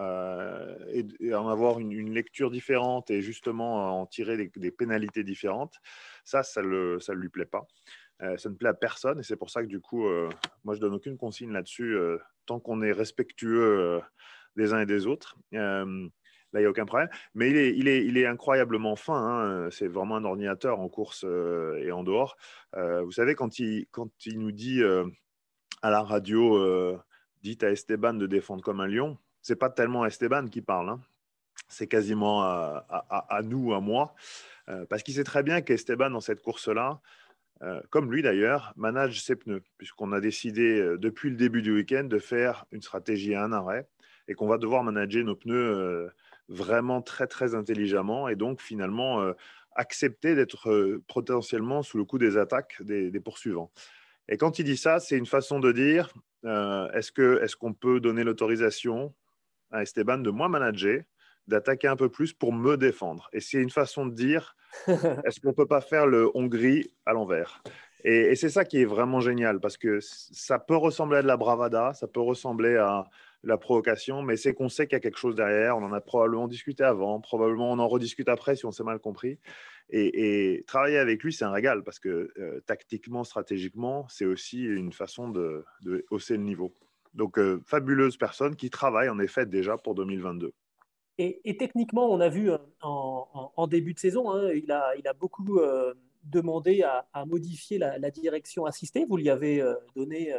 et, 0.92 1.34
en 1.34 1.48
avoir 1.48 1.80
une, 1.80 2.12
lecture 2.12 2.50
différente 2.50 3.10
et 3.10 3.22
justement 3.22 4.00
en 4.00 4.06
tirer 4.06 4.50
des, 4.54 4.70
pénalités 4.70 5.24
différentes, 5.24 5.74
ça, 6.24 6.42
ça 6.42 6.62
ne 6.62 6.98
ça 6.98 7.14
lui 7.14 7.30
plaît 7.30 7.46
pas. 7.46 7.66
ça 8.36 8.50
ne 8.50 8.54
plaît 8.54 8.68
à 8.68 8.74
personne 8.74 9.20
et 9.20 9.22
c'est 9.22 9.36
pour 9.36 9.48
ça 9.48 9.62
que 9.62 9.68
du 9.68 9.80
coup, 9.80 10.06
moi, 10.64 10.74
je 10.74 10.80
donne 10.80 10.92
aucune 10.92 11.16
consigne 11.16 11.50
là-dessus 11.50 11.96
tant 12.44 12.60
qu'on 12.60 12.82
est 12.82 12.92
respectueux 12.92 14.02
des 14.54 14.74
uns 14.74 14.80
et 14.80 14.86
des 14.86 15.06
autres. 15.06 15.38
Là, 16.52 16.60
il 16.60 16.64
n'y 16.64 16.66
a 16.66 16.70
aucun 16.70 16.84
problème. 16.84 17.08
Mais 17.34 17.50
il 17.50 17.88
est, 17.88 18.26
incroyablement 18.26 18.96
fin. 18.96 19.14
Hein. 19.14 19.70
C'est 19.70 19.88
vraiment 19.88 20.16
un 20.16 20.24
ordinateur 20.24 20.80
en 20.80 20.88
course 20.88 21.24
euh, 21.26 21.82
et 21.82 21.92
en 21.92 22.02
dehors. 22.02 22.36
Euh, 22.76 23.02
vous 23.02 23.12
savez, 23.12 23.34
quand 23.34 23.58
il, 23.58 23.86
nous 24.36 24.52
dit 24.52 24.82
euh, 24.82 25.04
à 25.80 25.90
la 25.90 26.02
radio, 26.02 27.00
dites 27.42 27.64
à 27.64 27.70
Esteban 27.70 28.14
de 28.14 28.26
défendre 28.26 28.62
comme 28.62 28.80
un 28.80 28.86
lion, 28.86 29.18
c'est 29.40 29.56
pas 29.56 29.70
tellement 29.70 30.04
Esteban 30.04 30.46
qui 30.46 30.60
parle. 30.60 30.90
Hein. 30.90 31.00
C'est 31.68 31.86
quasiment 31.86 32.42
à, 32.42 33.40
nous, 33.42 33.72
à 33.72 33.80
moi. 33.80 34.14
parce 34.90 35.02
qu'il 35.02 35.14
sait 35.14 35.24
très 35.24 35.42
bien 35.42 35.62
qu'Esteban, 35.62 36.10
dans 36.10 36.20
cette 36.20 36.42
course-là, 36.42 37.00
comme 37.88 38.12
lui 38.12 38.20
d'ailleurs, 38.20 38.74
manage 38.76 39.22
ses 39.22 39.36
pneus, 39.36 39.62
puisqu'on 39.78 40.12
a 40.12 40.20
décidé 40.20 40.96
depuis 40.98 41.30
le 41.30 41.36
début 41.36 41.62
du 41.62 41.74
week-end 41.74 42.04
de 42.04 42.18
faire 42.18 42.66
une 42.72 42.82
stratégie 42.82 43.34
à 43.34 43.44
un 43.44 43.52
arrêt 43.52 43.88
et 44.28 44.34
qu'on 44.34 44.48
va 44.48 44.58
devoir 44.58 44.84
manager 44.84 45.24
nos 45.24 45.36
pneus 45.36 46.10
vraiment 46.52 47.02
très, 47.02 47.26
très 47.26 47.54
intelligemment 47.54 48.28
et 48.28 48.36
donc 48.36 48.60
finalement 48.60 49.22
euh, 49.22 49.32
accepter 49.74 50.34
d'être 50.34 50.70
euh, 50.70 51.02
potentiellement 51.08 51.82
sous 51.82 51.98
le 51.98 52.04
coup 52.04 52.18
des 52.18 52.36
attaques 52.36 52.82
des, 52.82 53.20
poursuivants. 53.20 53.70
Et 54.28 54.36
quand 54.36 54.58
il 54.58 54.64
dit 54.64 54.76
ça, 54.76 55.00
c'est 55.00 55.16
une 55.16 55.26
façon 55.26 55.60
de 55.60 55.72
dire 55.72 56.12
euh, 56.44 56.90
est-ce 56.92 57.12
qu'on 57.12 57.42
est 57.42 57.54
qu'on 57.54 57.72
peut 57.72 58.00
donner 58.00 58.24
l'autorisation 58.24 59.14
à 59.70 59.82
Esteban 59.82 60.18
de 60.18 60.30
moins 60.30 60.48
manager 60.48 61.02
d'attaquer 61.48 61.88
un 61.88 61.96
peu 61.96 62.08
plus 62.08 62.32
pour 62.32 62.52
me 62.52 62.76
défendre? 62.76 63.28
Et 63.32 63.40
c'est 63.40 63.58
une 63.58 63.70
façon 63.70 64.06
de 64.06 64.14
dire, 64.14 64.56
est-ce 64.86 65.40
qu'on 65.40 65.48
ne 65.48 65.54
peut 65.54 65.66
pas 65.66 65.80
faire 65.80 66.06
le 66.06 66.30
Hongrie 66.34 66.92
à 67.06 67.12
l'envers? 67.12 67.62
Et, 68.04 68.34
c'est 68.34 68.48
ça 68.48 68.64
qui 68.64 68.80
est 68.82 68.84
vraiment 68.84 69.20
génial, 69.20 69.60
parce 69.60 69.76
que 69.76 70.00
ça 70.00 70.58
peut 70.58 70.76
ressembler 70.76 71.18
à 71.18 71.22
de 71.22 71.28
la 71.28 71.36
bravada, 71.36 71.92
ça 71.94 72.08
peut 72.08 72.20
ressembler 72.20 72.76
à 72.76 73.08
la 73.44 73.58
provocation, 73.58 74.22
mais 74.22 74.36
c'est 74.36 74.54
qu'on 74.54 74.68
sait 74.68 74.86
qu'il 74.86 74.94
y 74.94 74.96
a 74.96 75.00
quelque 75.00 75.18
chose 75.18 75.34
derrière, 75.34 75.76
on 75.76 75.82
en 75.82 75.92
a 75.92 76.00
probablement 76.00 76.46
discuté 76.46 76.84
avant, 76.84 77.20
probablement 77.20 77.72
on 77.72 77.78
en 77.78 77.88
rediscute 77.88 78.28
après 78.28 78.56
si 78.56 78.66
on 78.66 78.70
s'est 78.70 78.84
mal 78.84 78.98
compris. 78.98 79.38
Et, 79.90 80.64
travailler 80.66 80.98
avec 80.98 81.22
lui, 81.22 81.32
c'est 81.32 81.44
un 81.44 81.50
régal, 81.50 81.82
parce 81.84 81.98
que 81.98 82.32
euh, 82.38 82.60
tactiquement, 82.66 83.24
stratégiquement, 83.24 84.06
c'est 84.08 84.24
aussi 84.24 84.62
une 84.62 84.92
façon 84.92 85.28
de, 85.28 85.64
hausser 86.10 86.36
le 86.36 86.44
niveau. 86.44 86.72
Donc, 87.14 87.38
euh, 87.38 87.60
fabuleuse 87.66 88.16
personne 88.16 88.56
qui 88.56 88.70
travaille 88.70 89.10
en 89.10 89.18
effet 89.18 89.44
déjà 89.44 89.76
pour 89.76 89.94
2022. 89.94 90.52
Et, 91.18 91.56
techniquement, 91.58 92.10
on 92.10 92.20
a 92.20 92.28
vu 92.28 92.50
euh, 92.50 92.58
en, 92.80 93.66
début 93.66 93.92
de 93.92 93.98
saison, 93.98 94.32
hein, 94.32 94.50
il, 94.54 94.72
a, 94.72 95.12
beaucoup 95.12 95.44
demandé 96.24 96.82
à, 96.82 97.26
modifier 97.26 97.76
la, 97.78 98.10
direction 98.10 98.64
assistée. 98.64 99.04
Vous 99.04 99.18
lui 99.18 99.28
avez 99.28 99.62
donné 99.94 100.32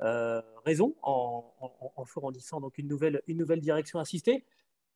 raison 0.00 0.94
en, 1.02 1.52
fournissant 2.04 2.60
donc 2.60 2.78
une 2.78 2.88
nouvelle, 2.88 3.22
une 3.26 3.38
nouvelle 3.38 3.60
direction 3.60 3.98
assistée. 3.98 4.44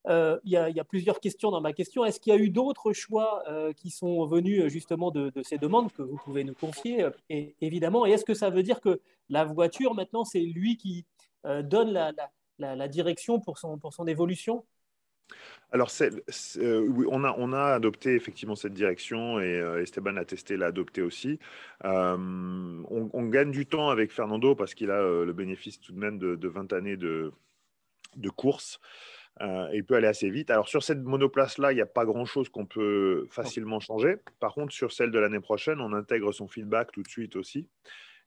Il 0.07 0.41
y, 0.45 0.57
a, 0.57 0.85
plusieurs 0.85 1.21
questions 1.21 1.51
dans 1.51 1.61
ma 1.61 1.73
question. 1.73 2.05
Est-ce 2.05 2.21
qu'il 2.21 2.33
y 2.33 2.37
a 2.37 2.39
eu 2.39 2.51
d'autres 2.51 2.93
choix 2.93 3.45
qui 3.77 3.91
sont 3.91 4.27
venus 4.27 4.67
justement 4.67 5.11
de, 5.11 5.33
ces 5.43 5.59
demandes 5.59 5.93
que 5.93 6.03
vous 6.03 6.17
pouvez 6.25 6.45
nous 6.45 6.55
confier 6.55 7.07
et, 7.29 7.55
Évidemment? 7.61 8.07
Et 8.07 8.11
est-ce 8.11 8.25
que 8.25 8.35
ça 8.35 8.51
veut 8.51 8.63
dire 8.63 8.81
que 8.81 9.01
la 9.29 9.45
voiture, 9.45 9.95
maintenant, 9.95 10.25
c'est 10.25 10.41
lui 10.41 10.77
qui 10.77 11.07
donne 11.45 11.93
la, 11.93 12.13
la, 12.59 12.89
direction 12.89 13.41
pour 13.41 13.59
son, 13.59 13.79
pour 13.79 13.93
son 13.93 14.07
évolution? 14.07 14.65
Alors, 15.73 15.91
euh, 16.01 17.05
on, 17.09 17.23
a, 17.23 17.35
on, 17.39 17.53
a, 17.53 17.75
adopté 17.75 18.15
effectivement 18.15 18.57
cette 18.57 18.75
direction 18.75 19.39
et 19.39 19.55
euh, 19.55 19.83
Esteban 19.83 20.17
a 20.17 20.25
testé, 20.25 20.57
l'a 20.57 20.67
adopté 20.67 21.01
aussi. 21.01 21.39
Euh, 21.85 22.17
on, 22.89 23.27
gagne 23.29 23.53
du 23.53 23.67
temps 23.67 23.91
avec 23.91 24.11
Fernando 24.11 24.57
parce 24.57 24.75
qu'il 24.75 24.91
a 24.91 25.01
le 25.01 25.33
bénéfice 25.33 25.81
tout 25.81 25.93
de 25.93 25.99
même 25.99 26.19
de, 26.19 26.49
20 26.49 26.73
années 26.73 26.97
de, 26.97 27.33
de 28.17 28.31
course. 28.31 28.81
et 29.41 29.77
il 29.77 29.85
peut 29.85 29.95
aller 29.95 30.09
assez 30.09 30.29
vite. 30.29 30.51
Alors, 30.51 30.69
sur 30.69 30.83
cette 30.83 31.03
monoplace-là, 31.03 31.71
il 31.71 31.77
n'y 31.77 31.81
a 31.81 31.87
pas 31.87 32.05
grand-chose 32.05 32.49
qu'on 32.49 32.67
peut 32.67 33.29
facilement 33.31 33.79
changer. 33.79 34.17
Par 34.41 34.55
contre, 34.55 34.73
sur 34.73 34.91
celle 34.91 35.13
de 35.13 35.19
l'année 35.21 35.41
prochaine, 35.41 35.81
on 35.81 35.93
intègre 35.93 36.33
son 36.33 36.49
feedback 36.49 36.91
tout 36.91 37.05
de 37.05 37.09
suite 37.09 37.37
aussi. 37.37 37.69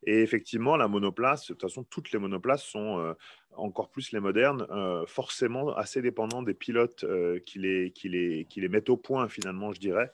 Et 0.05 0.21
effectivement, 0.21 0.75
la 0.75 0.87
monoplace, 0.87 1.47
de 1.47 1.53
toute 1.53 1.61
façon, 1.61 1.83
toutes 1.83 2.11
les 2.11 2.19
monoplaces 2.19 2.63
sont 2.63 2.99
euh, 2.99 3.13
encore 3.55 3.89
plus 3.89 4.11
les 4.11 4.19
modernes, 4.19 4.65
euh, 4.71 5.05
forcément 5.05 5.75
assez 5.75 6.01
dépendants 6.01 6.43
des 6.43 6.53
pilotes 6.53 7.03
euh, 7.03 7.39
qui, 7.39 7.59
les, 7.59 7.91
qui, 7.91 8.09
les, 8.09 8.45
qui 8.45 8.61
les 8.61 8.69
mettent 8.69 8.89
au 8.89 8.97
point, 8.97 9.27
finalement, 9.29 9.71
je 9.71 9.79
dirais. 9.79 10.11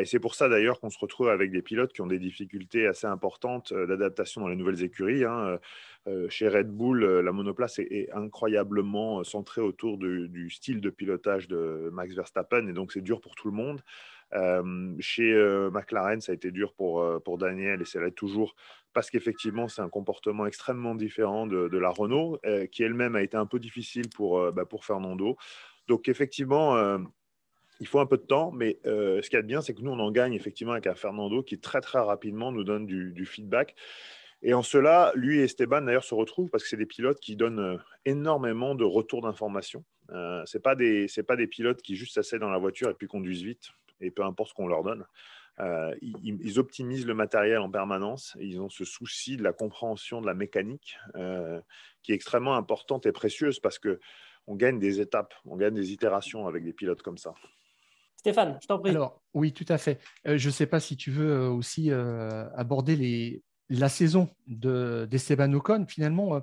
et 0.00 0.06
c'est 0.06 0.18
pour 0.18 0.34
ça 0.34 0.48
d'ailleurs 0.48 0.80
qu'on 0.80 0.88
se 0.88 0.98
retrouve 0.98 1.28
avec 1.28 1.50
des 1.50 1.60
pilotes 1.60 1.92
qui 1.92 2.00
ont 2.00 2.06
des 2.06 2.18
difficultés 2.18 2.86
assez 2.86 3.06
importantes 3.06 3.74
d'adaptation 3.74 4.40
dans 4.40 4.48
les 4.48 4.56
nouvelles 4.56 4.82
écuries. 4.82 5.24
Hein. 5.24 5.58
chez 6.30 6.48
Red 6.48 6.70
Bull, 6.70 7.04
la 7.04 7.32
monoplace 7.32 7.78
est, 7.78 8.08
incroyablement 8.14 9.22
centrée 9.24 9.60
autour 9.60 9.98
du, 9.98 10.48
style 10.48 10.80
de 10.80 10.88
pilotage 10.88 11.48
de 11.48 11.90
Max 11.92 12.14
Verstappen, 12.14 12.66
et 12.66 12.72
donc 12.72 12.92
c'est 12.92 13.02
dur 13.02 13.20
pour 13.20 13.34
tout 13.34 13.48
le 13.50 13.56
monde. 13.56 13.82
Chez 15.00 15.34
McLaren, 15.72 16.20
ça 16.20 16.32
a 16.32 16.34
été 16.34 16.50
dur 16.50 16.74
pour, 16.74 17.38
Daniel 17.38 17.82
et 17.82 17.84
c'est 17.84 18.00
là 18.00 18.10
toujours 18.10 18.54
parce 18.98 19.10
qu'effectivement, 19.10 19.68
c'est 19.68 19.82
un 19.82 19.88
comportement 19.88 20.46
extrêmement 20.46 20.94
différent 20.94 21.46
de, 21.46 21.78
la 21.78 21.90
Renault, 21.90 22.38
euh, 22.44 22.66
qui 22.66 22.82
elle-même 22.82 23.14
a 23.14 23.22
été 23.22 23.36
un 23.36 23.46
peu 23.46 23.58
difficile 23.58 24.08
pour, 24.08 24.40
euh, 24.40 24.50
bah, 24.50 24.64
Fernando. 24.80 25.36
Donc, 25.86 26.08
effectivement, 26.08 26.76
euh, 26.76 26.98
il 27.80 27.86
faut 27.86 28.00
un 28.00 28.06
peu 28.06 28.16
de 28.16 28.22
temps, 28.22 28.50
mais 28.50 28.80
ce 28.84 29.20
qu'il 29.22 29.34
y 29.34 29.36
a 29.36 29.42
de 29.42 29.46
bien, 29.46 29.60
c'est 29.60 29.72
que 29.72 29.82
nous, 29.82 29.92
on 29.92 30.00
en 30.00 30.10
gagne 30.10 30.34
effectivement 30.34 30.72
avec 30.72 30.88
un 30.88 30.96
Fernando 30.96 31.44
qui 31.44 31.60
très, 31.60 31.80
très 31.80 32.00
rapidement 32.00 32.50
nous 32.50 32.64
donne 32.64 32.86
du, 32.86 33.24
feedback. 33.24 33.76
Et 34.42 34.52
en 34.52 34.62
cela, 34.62 35.12
lui 35.14 35.38
et 35.38 35.44
Esteban, 35.44 35.82
d'ailleurs, 35.82 36.02
se 36.02 36.14
retrouvent 36.14 36.50
parce 36.50 36.64
que 36.64 36.68
c'est 36.68 36.76
des 36.76 36.86
pilotes 36.86 37.20
qui 37.20 37.36
donnent 37.36 37.78
énormément 38.04 38.74
de 38.74 38.84
retours 38.84 39.22
d'informations. 39.22 39.84
ce 40.08 40.56
n'est 40.56 40.60
pas, 40.60 40.74
des, 40.74 41.06
pas 41.26 41.36
des 41.36 41.46
pilotes 41.46 41.82
qui 41.82 41.94
juste 41.94 42.14
s'asseyent 42.14 42.40
dans 42.40 42.50
la 42.50 42.58
voiture 42.58 42.90
et 42.90 42.94
puis 42.94 43.06
conduisent 43.06 43.44
vite, 43.44 43.70
et 44.00 44.10
peu 44.10 44.24
importe 44.24 44.50
ce 44.50 44.54
qu'on 44.54 44.68
leur 44.68 44.82
donne. 44.82 45.04
Euh, 45.60 45.92
ils, 46.02 46.58
optimisent 46.60 47.06
le 47.06 47.14
matériel 47.14 47.58
en 47.58 47.70
permanence. 47.70 48.36
ils 48.40 48.60
ont 48.60 48.68
ce 48.68 48.84
souci 48.84 49.36
de 49.36 49.42
la 49.42 49.52
compréhension 49.52 50.20
de 50.20 50.26
la 50.26 50.34
mécanique 50.34 50.98
euh, 51.16 51.60
qui 52.02 52.12
est 52.12 52.14
extrêmement 52.14 52.54
importante 52.54 53.06
et 53.06 53.12
précieuse 53.12 53.58
parce 53.58 53.80
que 53.80 53.98
on 54.46 54.54
gagne 54.54 54.78
des 54.78 55.00
étapes, 55.00 55.34
on 55.44 55.56
gagne 55.56 55.74
des 55.74 55.92
itérations 55.92 56.46
avec 56.46 56.64
des 56.64 56.72
pilotes 56.72 57.02
comme 57.02 57.18
ça. 57.18 57.34
Stéphane, 58.16 58.58
je 58.62 58.68
t'en 58.68 58.78
prie. 58.78 58.90
Alors, 58.90 59.20
oui, 59.34 59.52
tout 59.52 59.66
à 59.68 59.78
fait. 59.78 60.00
Euh, 60.26 60.38
je 60.38 60.46
ne 60.46 60.52
sais 60.52 60.66
pas 60.66 60.78
si 60.78 60.96
tu 60.96 61.10
veux 61.10 61.48
aussi 61.48 61.90
aborder 61.90 62.94
les, 62.94 63.42
la 63.68 63.88
saison 63.88 64.28
d'Esteban 64.46 65.52
Ocon. 65.54 65.86
Finalement, 65.88 66.40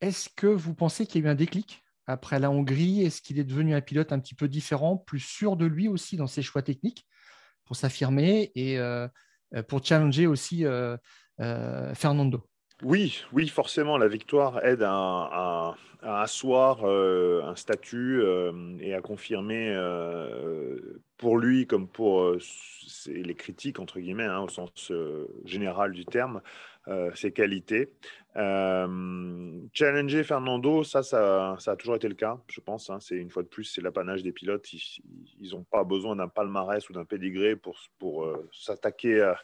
est-ce 0.00 0.28
que 0.28 0.46
vous 0.46 0.74
pensez 0.74 1.06
qu'il 1.06 1.22
y 1.22 1.24
a 1.24 1.28
eu 1.28 1.30
un 1.30 1.34
déclic? 1.34 1.84
Après 2.10 2.38
la 2.38 2.50
Hongrie 2.50 3.02
Est-ce 3.02 3.22
qu'il 3.22 3.38
est 3.38 3.44
devenu 3.44 3.74
un 3.74 3.80
pilote 3.80 4.12
un 4.12 4.18
petit 4.18 4.34
peu 4.34 4.48
différent, 4.48 4.96
plus 4.96 5.20
sûr 5.20 5.56
de 5.56 5.66
lui 5.66 5.88
aussi 5.88 6.16
dans 6.16 6.26
ses 6.26 6.42
choix 6.42 6.62
techniques 6.62 7.06
pour 7.64 7.76
s'affirmer 7.76 8.50
et 8.54 8.78
euh, 8.78 9.06
euh, 9.54 9.62
pour 9.62 9.84
challenger 9.84 10.26
aussi 10.26 10.64
euh, 10.66 10.96
Fernando? 11.94 12.44
Oui, 12.82 13.24
oui, 13.32 13.48
forcément, 13.48 13.98
la 13.98 14.08
victoire 14.08 14.64
aide 14.64 14.82
à, 14.82 15.76
asseoir 16.02 16.84
un 16.84 17.54
statut 17.54 18.22
et 18.80 18.94
à 18.94 19.02
confirmer 19.02 19.76
pour 21.18 21.36
lui 21.36 21.66
comme 21.66 21.88
pour 21.88 22.34
les 23.06 23.34
critiques, 23.34 23.78
entre 23.80 24.00
guillemets, 24.00 24.24
hein, 24.24 24.40
au 24.40 24.48
sens 24.48 24.90
général 25.44 25.92
du 25.92 26.06
terme, 26.06 26.40
ses 27.14 27.32
qualités. 27.32 27.92
challenger 28.34 30.24
Fernando, 30.24 30.82
ça, 30.82 31.02
ça, 31.02 31.56
a 31.64 31.76
toujours 31.76 31.96
été 31.96 32.08
le 32.08 32.14
cas, 32.14 32.40
je 32.48 32.60
pense. 32.60 32.90
Hein. 32.90 32.98
c'est 33.00 33.16
une 33.16 33.30
fois 33.30 33.42
de 33.42 33.48
plus, 33.48 33.64
c'est 33.64 33.80
l'apanage 33.80 34.22
des 34.22 34.32
pilotes. 34.32 34.72
Ils 34.72 35.52
n'ont 35.52 35.64
pas 35.64 35.84
besoin 35.84 36.16
d'un 36.16 36.28
palmarès 36.28 36.88
ou 36.88 36.92
d'un 36.92 37.04
pédigré 37.04 37.56
pour, 37.56 37.78
pour 37.98 38.26
s'attaquer 38.52 39.20
à 39.20 39.38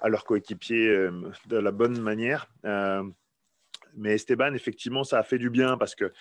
à 0.00 0.08
leurs 0.08 0.24
coéquipiers 0.24 0.88
euh, 0.88 1.10
de 1.46 1.56
la 1.56 1.70
bonne 1.70 2.00
manière. 2.00 2.48
Euh, 2.64 3.02
mais 3.96 4.14
Esteban, 4.14 4.54
effectivement, 4.54 5.04
ça 5.04 5.18
a 5.18 5.22
fait 5.22 5.38
du 5.38 5.50
bien 5.50 5.76
parce 5.76 5.94
que 5.94 6.12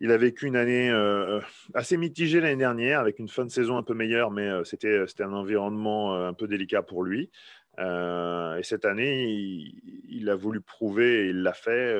il 0.00 0.10
a 0.10 0.16
vécu 0.16 0.46
une 0.46 0.56
année 0.56 0.90
euh, 0.90 1.40
assez 1.74 1.96
mitigée 1.96 2.40
l'année 2.40 2.56
dernière, 2.56 2.98
avec 2.98 3.20
une 3.20 3.28
fin 3.28 3.44
de 3.44 3.50
saison 3.50 3.76
un 3.76 3.84
peu 3.84 3.94
meilleure, 3.94 4.32
mais 4.32 4.50
c'était 4.64 5.04
un 5.20 5.32
environnement 5.32 6.26
un 6.26 6.32
peu 6.32 6.48
délicat 6.48 6.82
pour 6.82 7.04
lui. 7.04 7.30
Et 7.78 8.62
cette 8.62 8.84
année, 8.84 9.72
il, 10.08 10.28
a 10.28 10.36
voulu 10.36 10.60
prouver, 10.60 11.26
et 11.26 11.28
il 11.30 11.42
l'a 11.42 11.54
fait, 11.54 11.94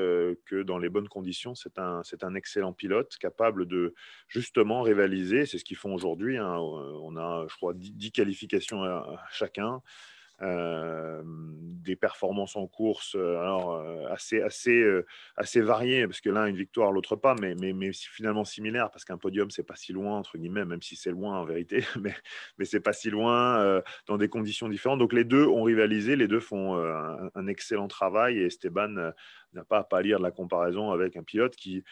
que 0.46 0.62
dans 0.62 0.78
les 0.78 0.88
bonnes 0.88 1.08
conditions, 1.08 1.54
c'est 1.54 1.78
un, 1.78 2.02
un, 2.22 2.34
excellent 2.34 2.72
pilote, 2.72 3.16
capable 3.18 3.66
de 3.66 3.94
justement 4.28 4.82
rivaliser. 4.82 5.46
C'est 5.46 5.58
ce 5.58 5.64
qu'ils 5.64 5.76
font 5.76 5.94
aujourd'hui. 5.94 6.36
Hein. 6.36 6.56
On 6.58 7.16
a, 7.16 7.46
je 7.48 7.56
crois, 7.56 7.72
10, 7.74 8.12
qualifications 8.12 8.82
à 8.82 9.22
chacun. 9.30 9.80
Euh, 10.42 11.22
des 11.24 11.96
performances 11.96 12.54
en 12.54 12.68
course 12.68 13.16
euh, 13.16 13.38
euh, 13.40 14.06
assez, 14.12 14.40
assez, 14.40 14.84
assez 15.36 15.60
variées, 15.60 16.06
parce 16.06 16.20
que 16.20 16.30
l'un 16.30 16.46
une 16.46 16.54
victoire, 16.54 16.92
l'autre 16.92 17.16
pas, 17.16 17.34
mais, 17.40 17.56
mais, 17.56 17.72
mais 17.72 17.90
finalement 17.92 18.44
similaires, 18.44 18.88
parce 18.92 19.04
qu'un 19.04 19.18
podium, 19.18 19.50
c'est 19.50 19.64
pas 19.64 19.74
si 19.74 19.92
loin, 19.92 20.16
entre 20.16 20.38
guillemets, 20.38 20.64
même 20.64 20.80
si 20.80 20.94
c'est 20.94 21.10
loin 21.10 21.40
en 21.40 21.44
vérité, 21.44 21.80
mais, 22.00 22.14
mais 22.56 22.66
c'est 22.66 22.78
pas 22.78 22.92
si 22.92 23.10
loin 23.10 23.82
dans 24.06 24.16
des 24.16 24.28
conditions 24.28 24.68
différentes. 24.68 25.00
Donc 25.00 25.12
les 25.12 25.24
deux 25.24 25.44
ont 25.44 25.64
rivalisé, 25.64 26.14
les 26.14 26.28
deux 26.28 26.38
font 26.38 26.76
un, 26.76 27.46
excellent 27.48 27.88
travail, 27.88 28.38
et 28.38 28.46
Esteban 28.46 29.12
n'a 29.52 29.64
pas 29.64 29.78
à 29.78 29.84
pâlir 29.84 30.18
de 30.18 30.22
la 30.22 30.30
comparaison 30.30 30.92
avec 30.92 31.16
un 31.16 31.24
pilote 31.24 31.56
qui. 31.56 31.82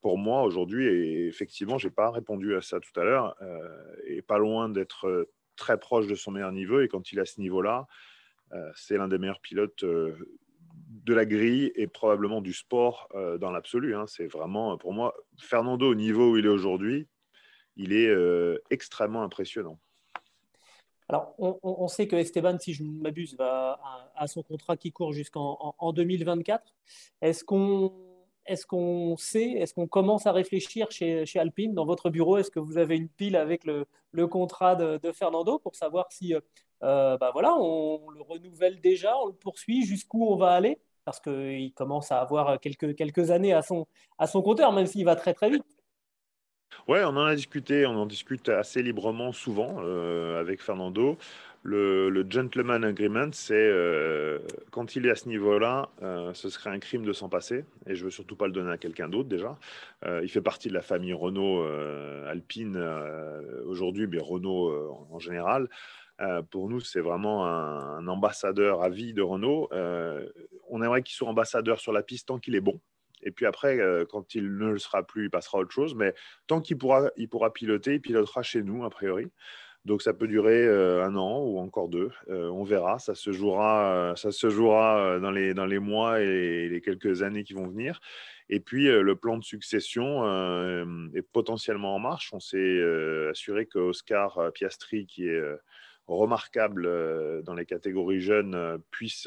pour 0.00 0.18
moi 0.18 0.44
aujourd'hui, 0.44 0.86
et 0.86 1.26
effectivement, 1.26 1.78
j'ai 1.78 1.90
pas 1.90 2.12
répondu 2.12 2.54
à 2.54 2.62
ça 2.62 2.78
tout 2.78 3.00
à 3.00 3.02
l'heure, 3.02 3.36
est 4.06 4.22
pas 4.22 4.38
loin 4.38 4.68
d'être 4.68 5.26
très 5.56 5.78
proche 5.78 6.06
de 6.06 6.14
son 6.14 6.30
meilleur 6.30 6.52
niveau. 6.52 6.80
Et 6.80 6.88
quand 6.88 7.12
il 7.12 7.20
à 7.20 7.24
ce 7.24 7.40
niveau-là, 7.40 7.86
euh, 8.52 8.70
c'est 8.74 8.96
l'un 8.96 9.08
des 9.08 9.18
meilleurs 9.18 9.40
pilotes 9.40 9.84
euh, 9.84 10.14
de 10.88 11.14
la 11.14 11.24
grille 11.24 11.72
et 11.74 11.86
probablement 11.86 12.40
du 12.40 12.52
sport 12.52 13.08
euh, 13.14 13.38
dans 13.38 13.50
l'absolu. 13.50 13.94
Hein. 13.94 14.06
C'est 14.06 14.26
vraiment, 14.26 14.76
pour 14.76 14.92
moi, 14.92 15.14
Fernando, 15.38 15.90
au 15.90 15.94
niveau 15.94 16.32
où 16.32 16.36
il 16.36 16.46
est 16.46 16.50
aujourd'hui, 16.50 17.08
il 17.76 17.94
est 17.94 18.14
extrêmement 18.68 19.22
impressionnant. 19.22 19.78
Alors, 21.08 21.34
on, 21.38 21.88
sait 21.88 22.06
que 22.06 22.16
Esteban, 22.16 22.58
si 22.58 22.74
je 22.74 22.84
m'abuse, 22.84 23.34
va 23.36 23.80
à, 24.14 24.26
son 24.26 24.42
contrat 24.42 24.76
qui 24.76 24.92
court 24.92 25.14
jusqu'en 25.14 25.74
en 25.78 25.92
2024. 25.94 26.62
Est-ce 27.22 27.44
qu'on 27.44 28.11
est-ce 28.46 28.66
qu'on 28.66 29.16
sait, 29.16 29.52
est-ce 29.52 29.74
qu'on 29.74 29.86
commence 29.86 30.26
à 30.26 30.32
réfléchir 30.32 30.90
chez, 30.90 31.26
chez 31.26 31.38
Alpine, 31.38 31.74
dans 31.74 31.86
votre 31.86 32.10
bureau? 32.10 32.38
Est-ce 32.38 32.50
que 32.50 32.60
vous 32.60 32.78
avez 32.78 32.96
une 32.96 33.08
pile 33.08 33.36
avec 33.36 33.64
le, 33.64 33.86
le 34.12 34.26
contrat 34.26 34.74
de, 34.74 35.12
Fernando 35.12 35.58
pour 35.58 35.74
savoir 35.76 36.10
si 36.10 36.34
euh, 36.34 37.16
bah 37.16 37.30
voilà, 37.32 37.54
on 37.54 38.10
le 38.10 38.22
renouvelle 38.22 38.80
déjà, 38.80 39.16
on 39.18 39.26
le 39.26 39.34
poursuit, 39.34 39.84
jusqu'où 39.84 40.26
on 40.26 40.36
va 40.36 40.52
aller? 40.52 40.78
Parce 41.04 41.20
qu'il 41.20 41.72
commence 41.74 42.12
à 42.12 42.20
avoir 42.20 42.60
quelques, 42.60 42.94
quelques 42.94 43.30
années 43.30 43.52
à 43.52 43.62
son, 43.62 43.86
à 44.18 44.26
son 44.26 44.42
compteur, 44.42 44.72
même 44.72 44.86
s'il 44.86 45.04
va 45.04 45.16
très 45.16 45.34
très 45.34 45.50
vite. 45.50 45.64
Ouais, 46.88 47.04
on 47.04 47.08
en 47.08 47.24
a 47.26 47.34
discuté, 47.34 47.86
on 47.86 47.96
en 47.96 48.06
discute 48.06 48.48
assez 48.48 48.82
librement 48.82 49.32
souvent 49.32 49.76
euh, 49.78 50.40
avec 50.40 50.60
Fernando. 50.60 51.16
Le, 51.64 52.26
gentleman 52.28 52.84
agreement, 52.84 53.30
c'est 53.32 53.54
euh, 53.54 54.38
quand 54.70 54.96
il 54.96 55.06
est 55.06 55.10
à 55.10 55.14
ce 55.14 55.28
niveau-là, 55.28 55.90
euh, 56.02 56.34
ce 56.34 56.48
serait 56.48 56.70
un 56.70 56.78
crime 56.78 57.04
de 57.04 57.12
s'en 57.12 57.28
passer. 57.28 57.64
Et 57.86 57.94
je 57.94 58.04
veux 58.04 58.10
surtout 58.10 58.36
pas 58.36 58.46
le 58.46 58.52
donner 58.52 58.72
à 58.72 58.78
quelqu'un 58.78 59.08
d'autre 59.08 59.28
déjà. 59.28 59.56
il 60.22 60.28
fait 60.28 60.40
partie 60.40 60.68
de 60.68 60.74
la 60.74 60.82
famille 60.82 61.12
Renault 61.12 61.64
Alpine 62.26 62.76
aujourd'hui, 63.66 64.06
mais 64.06 64.18
Renault 64.18 65.06
en 65.10 65.18
général. 65.18 65.68
pour 66.50 66.68
nous, 66.68 66.80
c'est 66.80 67.00
vraiment 67.00 67.46
un, 67.46 68.06
ambassadeur 68.08 68.82
à 68.82 68.88
vie 68.88 69.14
de 69.14 69.22
Renault. 69.22 69.68
on 70.68 70.82
aimerait 70.82 71.02
qu'il 71.02 71.14
soit 71.14 71.28
ambassadeur 71.28 71.80
sur 71.80 71.92
la 71.92 72.02
piste 72.02 72.28
tant 72.28 72.38
qu'il 72.38 72.56
est 72.56 72.60
bon. 72.60 72.80
Et 73.22 73.30
puis 73.30 73.46
après, 73.46 73.78
euh, 73.78 74.04
quand 74.04 74.34
il 74.34 74.56
ne 74.56 74.72
le 74.72 74.78
sera 74.78 75.02
plus, 75.02 75.24
il 75.24 75.30
passera 75.30 75.58
à 75.58 75.60
autre 75.62 75.72
chose. 75.72 75.94
Mais 75.94 76.14
tant 76.46 76.60
qu'il 76.60 76.76
pourra, 76.76 77.10
il 77.16 77.28
pourra 77.28 77.52
piloter, 77.52 77.94
il 77.94 78.00
pilotera 78.00 78.42
chez 78.42 78.62
nous, 78.62 78.84
a 78.84 78.90
priori. 78.90 79.30
Donc 79.84 80.02
ça 80.02 80.14
peut 80.14 80.28
durer 80.28 80.64
euh, 80.64 81.04
un 81.04 81.16
an 81.16 81.40
ou 81.40 81.58
encore 81.58 81.88
deux. 81.88 82.10
Euh, 82.28 82.48
on 82.50 82.62
verra. 82.62 82.98
Ça 82.98 83.14
se 83.14 83.32
jouera, 83.32 84.14
ça 84.16 84.30
se 84.30 84.48
jouera 84.48 85.18
dans, 85.18 85.30
les, 85.30 85.54
dans 85.54 85.66
les 85.66 85.78
mois 85.78 86.20
et 86.20 86.68
les 86.68 86.80
quelques 86.80 87.22
années 87.22 87.42
qui 87.42 87.54
vont 87.54 87.68
venir. 87.68 88.00
Et 88.48 88.60
puis 88.60 88.84
le 88.86 89.16
plan 89.16 89.38
de 89.38 89.44
succession 89.44 90.24
est 91.14 91.22
potentiellement 91.22 91.94
en 91.94 91.98
marche. 91.98 92.32
On 92.34 92.40
s'est 92.40 92.82
assuré 93.30 93.66
que 93.66 93.78
Oscar 93.78 94.52
Piastri, 94.52 95.06
qui 95.06 95.26
est 95.26 95.42
remarquable 96.06 97.42
dans 97.44 97.54
les 97.54 97.64
catégories 97.64 98.20
jeunes, 98.20 98.78
puisse 98.90 99.26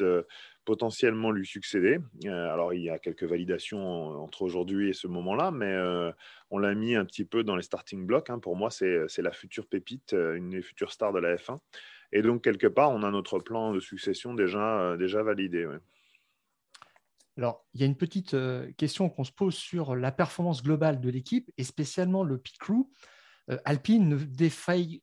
potentiellement 0.66 1.30
lui 1.30 1.46
succéder. 1.46 1.98
Euh, 2.26 2.52
alors, 2.52 2.74
il 2.74 2.82
y 2.82 2.90
a 2.90 2.98
quelques 2.98 3.22
validations 3.22 4.22
entre 4.22 4.42
aujourd'hui 4.42 4.90
et 4.90 4.92
ce 4.92 5.06
moment-là, 5.06 5.50
mais 5.52 5.72
euh, 5.72 6.12
on 6.50 6.58
l'a 6.58 6.74
mis 6.74 6.96
un 6.96 7.06
petit 7.06 7.24
peu 7.24 7.44
dans 7.44 7.56
les 7.56 7.62
starting 7.62 8.04
blocks. 8.04 8.28
Hein. 8.28 8.40
Pour 8.40 8.56
moi, 8.56 8.68
c'est 8.70 9.06
la 9.18 9.32
future 9.32 9.66
pépite, 9.66 10.12
euh, 10.12 10.34
une 10.34 10.50
des 10.50 10.60
futures 10.60 10.92
stars 10.92 11.14
de 11.14 11.20
la 11.20 11.36
F1. 11.36 11.60
Et 12.12 12.20
donc, 12.20 12.42
quelque 12.42 12.66
part, 12.66 12.90
on 12.90 13.02
a 13.04 13.10
notre 13.10 13.38
plan 13.38 13.72
de 13.72 13.80
succession 13.80 14.34
déjà, 14.34 14.96
déjà 14.98 15.22
validé. 15.22 15.66
Alors, 17.36 17.66
il 17.74 17.80
y 17.80 17.84
a 17.84 17.86
une 17.86 17.96
petite 17.96 18.36
question 18.76 19.08
qu'on 19.08 19.24
se 19.24 19.32
pose 19.32 19.54
sur 19.54 19.96
la 19.96 20.12
performance 20.12 20.62
globale 20.62 21.00
de 21.00 21.10
l'équipe 21.10 21.50
et 21.58 21.64
spécialement 21.64 22.22
le 22.22 22.38
pit 22.38 22.58
crew. 22.58 22.88
Alpine 23.64 24.08
ne 24.08 24.16
défaille, 24.16 25.02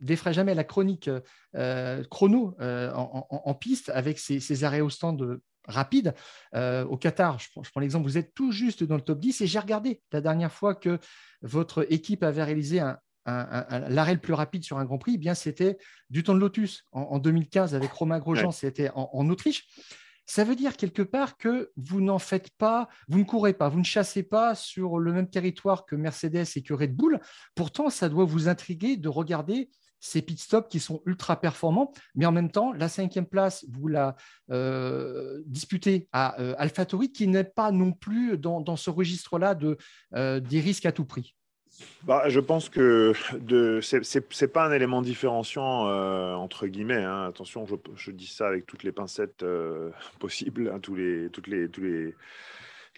défraie 0.00 0.32
jamais 0.32 0.54
la 0.54 0.64
chronique 0.64 1.10
euh, 1.56 2.04
chrono 2.10 2.56
euh, 2.60 2.92
en, 2.94 3.54
piste 3.54 3.90
avec 3.90 4.18
ses, 4.18 4.64
arrêts 4.64 4.80
au 4.80 4.90
stand 4.90 5.40
rapides. 5.64 6.14
Euh, 6.54 6.84
au 6.84 6.96
Qatar, 6.96 7.38
je 7.38 7.48
prends, 7.52 7.80
l'exemple, 7.80 8.04
vous 8.04 8.18
êtes 8.18 8.34
tout 8.34 8.52
juste 8.52 8.84
dans 8.84 8.96
le 8.96 9.02
top 9.02 9.20
10 9.20 9.40
et 9.40 9.46
j'ai 9.46 9.58
regardé 9.58 10.00
la 10.12 10.20
dernière 10.20 10.52
fois 10.52 10.74
que 10.74 10.98
votre 11.42 11.86
équipe 11.92 12.22
avait 12.22 12.44
réalisé 12.44 12.80
un, 12.80 12.98
l'arrêt 13.26 14.14
le 14.14 14.20
plus 14.20 14.32
rapide 14.32 14.64
sur 14.64 14.78
un 14.78 14.86
Grand 14.86 14.96
Prix, 14.96 15.12
eh 15.16 15.18
bien 15.18 15.34
c'était 15.34 15.76
du 16.08 16.22
temps 16.22 16.34
de 16.34 16.38
Lotus 16.38 16.84
en, 16.92 17.18
2015 17.18 17.74
avec 17.74 17.92
Romain 17.92 18.18
Grosjean, 18.18 18.52
c'était 18.52 18.90
en, 18.94 19.28
Autriche. 19.28 19.66
Ça 20.24 20.44
veut 20.44 20.56
dire 20.56 20.76
quelque 20.76 21.02
part 21.02 21.36
que 21.38 21.70
vous 21.76 22.00
n'en 22.00 22.18
faites 22.18 22.50
pas, 22.56 22.88
vous 23.08 23.18
ne 23.18 23.24
courez 23.24 23.54
pas, 23.54 23.68
vous 23.68 23.78
ne 23.78 23.84
chassez 23.84 24.22
pas 24.22 24.54
sur 24.54 24.98
le 24.98 25.12
même 25.12 25.28
territoire 25.28 25.86
que 25.86 25.96
Mercedes 25.96 26.46
et 26.54 26.62
que 26.62 26.74
Red 26.74 26.94
Bull. 26.94 27.18
Pourtant, 27.54 27.88
ça 27.88 28.10
doit 28.10 28.26
vous 28.26 28.48
intriguer 28.48 28.96
de 28.98 29.08
regarder 29.08 29.70
ces 30.00 30.22
pit 30.22 30.38
stops 30.38 30.68
qui 30.68 30.80
sont 30.80 31.02
ultra 31.06 31.40
performants, 31.40 31.92
mais 32.14 32.26
en 32.26 32.32
même 32.32 32.50
temps, 32.50 32.72
la 32.72 32.88
cinquième 32.88 33.26
place, 33.26 33.64
vous 33.70 33.88
la 33.88 34.16
euh, 34.50 35.42
disputez 35.46 36.08
à 36.12 36.40
euh, 36.40 36.54
AlphaTauri, 36.58 37.12
qui 37.12 37.26
n'est 37.26 37.44
pas 37.44 37.70
non 37.72 37.92
plus 37.92 38.38
dans, 38.38 38.76
ce 38.76 38.90
registre-là 38.90 39.54
de, 39.54 39.76
euh, 40.14 40.40
des 40.40 40.60
risques 40.60 40.86
à 40.86 40.92
tout 40.92 41.04
prix. 41.04 41.34
Bah, 42.02 42.28
je 42.28 42.40
pense 42.40 42.68
que 42.68 43.12
ce 43.14 44.44
n'est 44.44 44.48
pas 44.48 44.66
un 44.66 44.72
élément 44.72 45.00
différenciant 45.00 45.86
entre 46.34 46.66
guillemets. 46.66 47.04
Hein. 47.04 47.26
Attention, 47.28 47.66
je, 47.94 48.10
dis 48.10 48.26
ça 48.26 48.48
avec 48.48 48.66
toutes 48.66 48.82
les 48.82 48.90
pincettes 48.90 49.44
possibles, 50.18 50.72
hein, 50.74 50.80
tous 50.80 50.96
les, 50.96 51.28
toutes 51.30 51.46
les, 51.46 51.68
tous 51.68 51.82
les, 51.82 52.14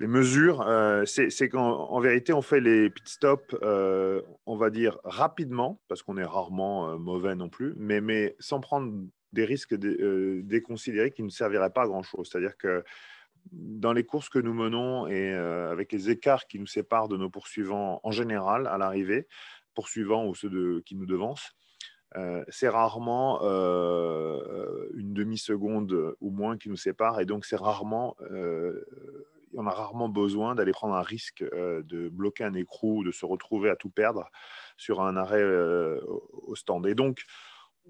les 0.00 0.06
mesures, 0.06 0.62
euh, 0.62 1.04
c'est 1.04 1.50
qu'en 1.50 2.00
vérité, 2.00 2.32
on 2.32 2.40
fait 2.40 2.60
les 2.60 2.88
pit 2.88 3.06
stops, 3.06 3.54
euh, 3.62 4.22
on 4.46 4.56
va 4.56 4.70
dire 4.70 4.98
rapidement, 5.04 5.78
parce 5.88 6.02
qu'on 6.02 6.16
est 6.16 6.24
rarement 6.24 6.88
euh, 6.88 6.96
mauvais 6.96 7.34
non 7.34 7.50
plus, 7.50 7.74
mais, 7.76 8.00
mais 8.00 8.34
sans 8.38 8.60
prendre 8.60 8.90
des 9.34 9.44
risques 9.44 9.74
déconsidérés 9.74 11.10
qui 11.10 11.22
ne 11.22 11.28
serviraient 11.28 11.70
pas 11.70 11.82
à 11.82 11.86
grand-chose. 11.86 12.30
C'est-à-dire 12.30 12.56
que 12.56 12.82
dans 13.52 13.92
les 13.92 14.04
courses 14.04 14.30
que 14.30 14.38
nous 14.38 14.54
menons 14.54 15.06
et 15.06 15.32
avec 15.32 15.92
les 15.92 16.10
écarts 16.10 16.46
qui 16.46 16.58
nous 16.58 16.66
séparent 16.66 17.06
de 17.06 17.16
nos 17.16 17.30
poursuivants 17.30 18.00
en 18.02 18.10
général 18.10 18.66
à 18.66 18.76
l'arrivée, 18.76 19.28
poursuivants 19.74 20.26
ou 20.26 20.34
ceux 20.34 20.80
qui 20.80 20.96
nous 20.96 21.06
devancent, 21.06 21.52
c'est 22.48 22.68
rarement 22.68 23.40
une 23.40 25.14
demi-seconde 25.14 26.16
ou 26.20 26.30
moins 26.30 26.58
qui 26.58 26.68
nous 26.68 26.76
sépare, 26.76 27.20
et 27.20 27.24
donc 27.24 27.44
c'est 27.44 27.54
rarement 27.54 28.16
on 29.54 29.66
a 29.66 29.70
rarement 29.70 30.08
besoin 30.08 30.54
d'aller 30.54 30.72
prendre 30.72 30.94
un 30.94 31.02
risque 31.02 31.42
euh, 31.42 31.82
de 31.82 32.08
bloquer 32.08 32.44
un 32.44 32.54
écrou, 32.54 33.04
de 33.04 33.10
se 33.10 33.24
retrouver 33.26 33.70
à 33.70 33.76
tout 33.76 33.90
perdre 33.90 34.30
sur 34.76 35.00
un 35.00 35.16
arrêt 35.16 35.42
euh, 35.42 36.00
au 36.06 36.54
stand. 36.54 36.86
Et 36.86 36.94
donc, 36.94 37.24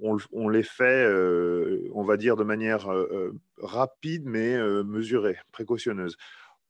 on, 0.03 0.49
les 0.49 0.63
fait, 0.63 1.05
euh, 1.05 1.87
on 1.93 2.05
va 2.05 2.17
dire, 2.17 2.37
de 2.37 2.45
manière 2.45 2.89
rapide, 3.59 4.25
mais 4.25 4.57
mesurée, 4.83 5.37
précautionneuse. 5.53 6.17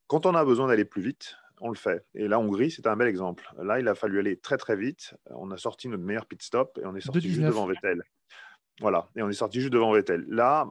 Quand 0.07 0.25
on 0.25 0.35
a 0.35 0.43
besoin 0.43 0.67
d'aller 0.67 0.83
plus 0.83 1.01
vite, 1.01 1.37
on 1.61 1.69
le 1.69 1.75
fait. 1.75 2.03
Et 2.13 2.27
là, 2.27 2.39
Hongrie, 2.39 2.71
c'est 2.71 2.87
un 2.87 2.97
bel 2.97 3.07
exemple. 3.07 3.49
Là, 3.61 3.79
il 3.79 3.87
a 3.87 3.95
fallu 3.95 4.19
aller 4.19 4.35
très 4.35 4.57
très 4.57 4.75
vite. 4.75 5.13
On 5.29 5.51
a 5.51 5.57
sorti 5.57 5.87
notre 5.87 6.03
meilleur 6.03 6.25
pit 6.25 6.41
stop 6.41 6.77
et 6.81 6.85
on 6.85 6.95
est 6.95 7.01
sorti 7.01 7.21
juste 7.21 7.41
devant 7.41 7.67
Vettel. 7.67 8.03
Voilà, 8.81 9.07
et 9.15 9.21
on 9.21 9.29
est 9.29 9.33
sorti 9.33 9.61
juste 9.61 9.71
devant 9.71 9.93
Vettel. 9.93 10.25
Là, 10.27 10.67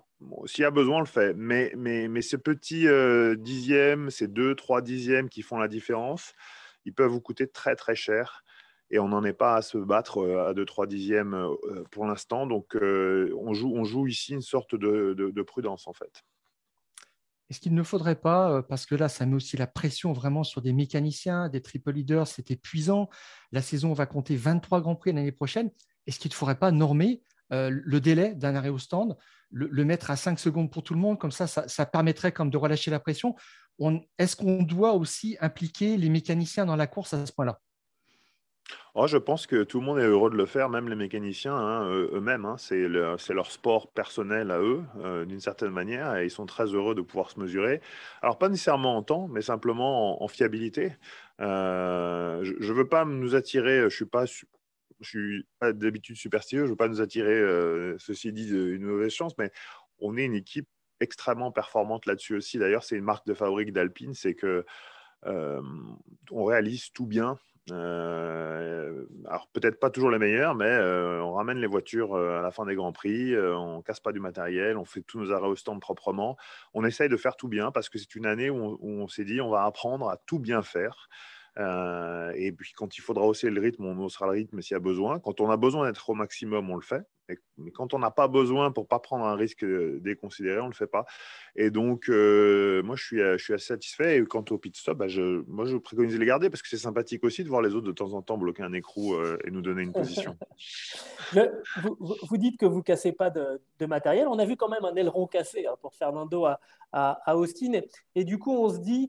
s'il 0.47 0.63
y 0.63 0.65
a 0.65 0.73
besoin, 0.73 0.97
on 0.97 1.01
le 1.01 1.07
fait. 1.07 1.33
Mais, 1.35 1.73
mais, 1.77 2.09
mais 2.09 2.23
ces 2.23 2.39
petits 2.39 2.89
euh, 2.89 3.37
dixièmes, 3.37 4.11
ces 4.11 4.27
deux, 4.27 4.57
trois 4.57 4.83
dixièmes 4.83 5.29
qui 5.29 5.43
font 5.43 5.59
la 5.59 5.69
différence, 5.69 6.35
ils 6.85 6.93
peuvent 6.93 7.11
vous 7.11 7.21
coûter 7.21 7.47
très, 7.47 7.77
très 7.77 7.95
cher. 7.95 8.43
Et 8.91 8.99
on 8.99 9.07
n'en 9.07 9.23
est 9.23 9.33
pas 9.33 9.55
à 9.55 9.63
se 9.63 9.79
battre 9.79 10.19
euh, 10.19 10.49
à 10.49 10.55
deux, 10.55 10.65
trois 10.65 10.89
dixièmes 10.89 11.35
euh, 11.35 11.85
pour 11.93 12.05
l'instant. 12.05 12.49
Donc, 12.49 12.75
on, 12.75 13.55
joue, 13.55 13.73
on 13.73 13.85
joue 13.85 14.09
ici 14.09 14.33
une 14.33 14.43
sorte 14.43 14.75
de, 14.75 15.15
de, 15.17 15.43
prudence, 15.43 15.87
en 15.87 15.93
fait. 15.93 16.25
Est-ce 17.49 17.61
qu'il 17.61 17.75
ne 17.75 17.83
faudrait 17.85 18.21
pas, 18.21 18.61
parce 18.65 18.87
que 18.87 18.97
là, 18.97 19.09
ça 19.09 19.25
met 19.25 19.37
aussi 19.37 19.57
la 19.57 19.69
pression 19.69 20.13
vraiment 20.13 20.43
sur 20.43 20.63
des 20.63 20.73
mécaniciens, 20.73 21.49
des 21.49 21.63
triple 21.63 21.93
leaders, 21.93 22.27
c'est 22.27 22.51
épuisant. 22.51 23.09
La 23.53 23.63
saison 23.63 23.93
va 23.93 24.07
compter 24.07 24.35
23 24.35 24.81
Grands 24.81 24.97
Prix 24.97 25.13
l'année 25.13 25.31
prochaine. 25.31 25.71
Est-ce 26.07 26.19
qu'il 26.19 26.31
ne 26.31 26.35
faudrait 26.35 26.59
pas 26.59 26.73
normer 26.73 27.23
euh, 27.53 27.71
le 27.71 28.01
délai 28.01 28.35
d'un 28.35 28.55
arrêt 28.55 28.69
au 28.69 28.79
stand, 28.79 29.17
le, 29.51 29.85
mettre 29.85 30.11
à 30.11 30.17
5 30.17 30.39
secondes 30.39 30.71
pour 30.71 30.83
tout 30.83 30.95
le 30.95 31.01
monde, 31.01 31.19
comme 31.19 31.33
ça, 31.33 31.47
ça, 31.47 31.87
permettrait 31.87 32.33
comme 32.33 32.51
de 32.51 32.57
relâcher 32.57 32.91
la 32.91 33.01
pression. 33.01 33.35
Est-ce 34.19 34.37
qu'on 34.37 34.63
doit 34.63 34.93
aussi 34.93 35.37
impliquer 35.41 35.97
les 35.97 36.09
mécaniciens 36.09 36.67
dans 36.67 36.77
la 36.77 36.87
course 36.87 37.15
à 37.15 37.27
ce 37.27 37.33
point-là? 37.33 37.61
Oh, 38.95 39.07
je 39.07 39.17
pense 39.17 39.47
que 39.47 39.63
tout 39.63 39.81
le 39.81 39.87
monde 39.87 39.99
est 39.99 40.05
heureux 40.05 40.31
de 40.31 40.37
le 40.37 40.47
faire, 40.47 40.69
même 40.69 40.89
les 40.89 40.97
mécaniciens 40.97 41.55
hein, 41.55 41.89
eux-mêmes. 41.89 42.45
Hein. 42.45 42.57
c'est 42.59 42.89
leur 42.89 43.51
sport 43.51 43.91
personnel 43.93 44.51
à 44.51 44.61
eux, 44.61 44.83
euh, 44.99 45.25
d'une 45.25 45.41
certaine 45.41 45.71
manière, 45.71 46.17
et 46.17 46.25
ils 46.25 46.31
sont 46.31 46.47
très 46.47 46.67
heureux 46.67 46.95
de 46.95 47.01
pouvoir 47.01 47.31
se 47.31 47.39
mesurer. 47.39 47.81
Alors, 48.23 48.39
pas 48.39 48.49
nécessairement 48.49 48.97
en 48.97 49.03
temps, 49.03 49.29
mais 49.29 49.43
simplement 49.43 50.23
en, 50.23 50.29
fiabilité. 50.29 50.93
Euh, 51.41 52.43
je 52.43 52.73
ne 52.73 52.77
veux 52.77 52.89
pas 52.89 53.05
nous 53.05 53.35
attirer, 53.35 53.79
je 53.79 53.85
ne 53.85 53.91
suis 53.91 54.07
pas 54.07 54.25
je 55.01 55.09
suis 55.09 55.47
pas 55.59 55.73
d'habitude 55.73 56.17
superstitieux, 56.17 56.61
je 56.61 56.65
ne 56.65 56.71
veux 56.71 56.77
pas 56.77 56.89
nous 56.89 57.01
attirer, 57.01 57.33
euh, 57.33 57.97
ceci 57.99 58.33
dit, 58.33 58.49
une 58.49 58.85
mauvaise 58.85 59.13
chance, 59.13 59.37
mais 59.39 59.51
on 59.99 60.17
est 60.17 60.25
une 60.25 60.35
équipe 60.35 60.69
extrêmement 61.01 61.51
performante 61.51 62.07
là-dessus 62.07 62.37
aussi. 62.37 62.59
D'ailleurs, 62.59 62.85
c'est 62.85 62.97
une 62.97 63.05
marque 63.05 63.27
de 63.27 63.35
fabrique 63.35 63.73
d'Alpine, 63.73 64.15
c'est 64.15 64.35
que 64.35 64.65
euh, 65.27 65.63
on 66.31 66.45
réalise 66.45 66.93
tout 66.93 67.07
bien. 67.07 67.39
Euh, 67.71 69.07
alors 69.27 69.49
peut-être 69.53 69.79
pas 69.79 69.91
toujours 69.91 70.11
les 70.11 70.19
meilleurs, 70.19 70.55
mais 70.55 70.77
on 71.23 71.33
ramène 71.33 71.59
les 71.59 71.67
voitures 71.67 72.17
à 72.17 72.43
la 72.43 72.51
fin 72.51 72.67
des 72.67 72.75
grands 72.75 72.93
prix, 72.93 73.39
on 73.39 73.81
casse 73.81 74.01
pas 74.01 74.13
du 74.13 74.21
matériel, 74.21 74.77
on 74.77 74.85
fait 74.85 75.03
tous 75.03 75.21
nos 75.21 75.33
arrêts 75.33 75.47
au 75.47 75.57
stand 75.57 75.81
proprement. 75.81 76.37
On 76.75 76.85
essaye 76.85 77.09
de 77.09 77.17
faire 77.17 77.37
tout 77.37 77.49
bien 77.49 77.71
parce 77.71 77.89
que 77.89 77.99
c'est 77.99 78.15
une 78.15 78.27
année 78.27 78.51
où 78.51 78.79
on 78.83 79.09
s'est 79.09 79.25
dit 79.25 79.41
on 79.41 79.51
va 79.51 79.65
apprendre 79.65 80.11
à 80.11 80.19
tout 80.27 80.39
bien 80.39 80.63
faire. 80.63 81.09
Euh, 81.61 82.33
et 82.37 82.53
puis 82.53 82.73
quand 82.75 82.97
il 82.97 83.01
faudra 83.03 83.27
hausser 83.27 83.51
le 83.51 83.61
rythme, 83.61 83.85
on 83.85 83.99
haussera 84.03 84.27
le 84.27 84.33
rythme 84.33 84.63
s'il 84.63 84.75
y 84.75 84.77
a 84.77 84.81
besoin. 84.81 85.19
Quand 85.19 85.41
on 85.41 85.51
a 85.51 85.57
besoin 85.57 85.87
d'être 85.87 86.09
au 86.09 86.15
maximum, 86.15 86.71
on 86.71 86.77
le 86.77 86.83
fait. 86.83 87.03
Mais 87.59 87.71
quand 87.71 87.95
on 87.95 88.01
n'a 88.01 88.11
pas 88.11 88.27
besoin 88.27 88.73
pour 88.73 88.89
pas 88.89 88.99
prendre 88.99 89.25
un 89.25 89.37
risque 89.37 89.63
euh, 89.63 90.01
déconsidéré, 90.01 90.59
on 90.59 90.65
ne 90.65 90.71
le 90.71 90.75
fait 90.75 90.89
pas. 90.89 91.05
Et 91.55 91.71
donc, 91.71 92.09
euh, 92.09 92.83
moi, 92.83 92.97
je 92.97 93.05
suis, 93.05 93.23
assez 93.23 93.59
satisfait. 93.59 94.19
Et 94.19 94.25
quant 94.25 94.45
au 94.51 94.59
pit 94.59 94.75
stop, 94.77 94.99
bah, 94.99 95.07
je, 95.07 95.45
moi, 95.47 95.65
je 95.65 95.77
préconise 95.77 96.15
de 96.15 96.19
les 96.19 96.27
garder 96.27 96.51
parce 96.51 96.63
que 96.63 96.69
c'est 96.69 96.77
sympathique 96.77 97.23
aussi 97.23 97.45
de 97.45 97.49
voir 97.49 97.63
les 97.63 97.75
autres 97.75 97.87
de 97.87 97.93
temps 97.93 98.15
en 98.15 98.23
temps 98.23 98.39
bloquer 98.39 98.65
un 98.65 98.73
écrou 98.73 99.15
et 99.45 99.51
nous 99.53 99.61
donner 99.61 99.83
une 99.83 99.93
position. 99.93 100.37
vous, 102.01 102.37
dites 102.37 102.59
que 102.59 102.67
vous 102.67 102.83
cassez 102.83 103.13
pas 103.13 103.31
de, 103.31 103.61
matériel. 103.87 104.27
On 104.27 104.39
a 104.41 104.45
vu 104.45 104.57
quand 104.57 104.69
même 104.69 104.85
un 104.85 104.97
aileron 104.97 105.29
cassé 105.29 105.67
hein, 105.67 105.77
pour 105.81 105.95
Fernando 105.95 106.47
à, 106.47 106.59
à, 106.91 107.37
Austin. 107.37 107.81
Et, 108.17 108.25
du 108.25 108.39
coup, 108.39 108.57
on 108.57 108.71
se 108.71 108.79
dit 108.79 109.09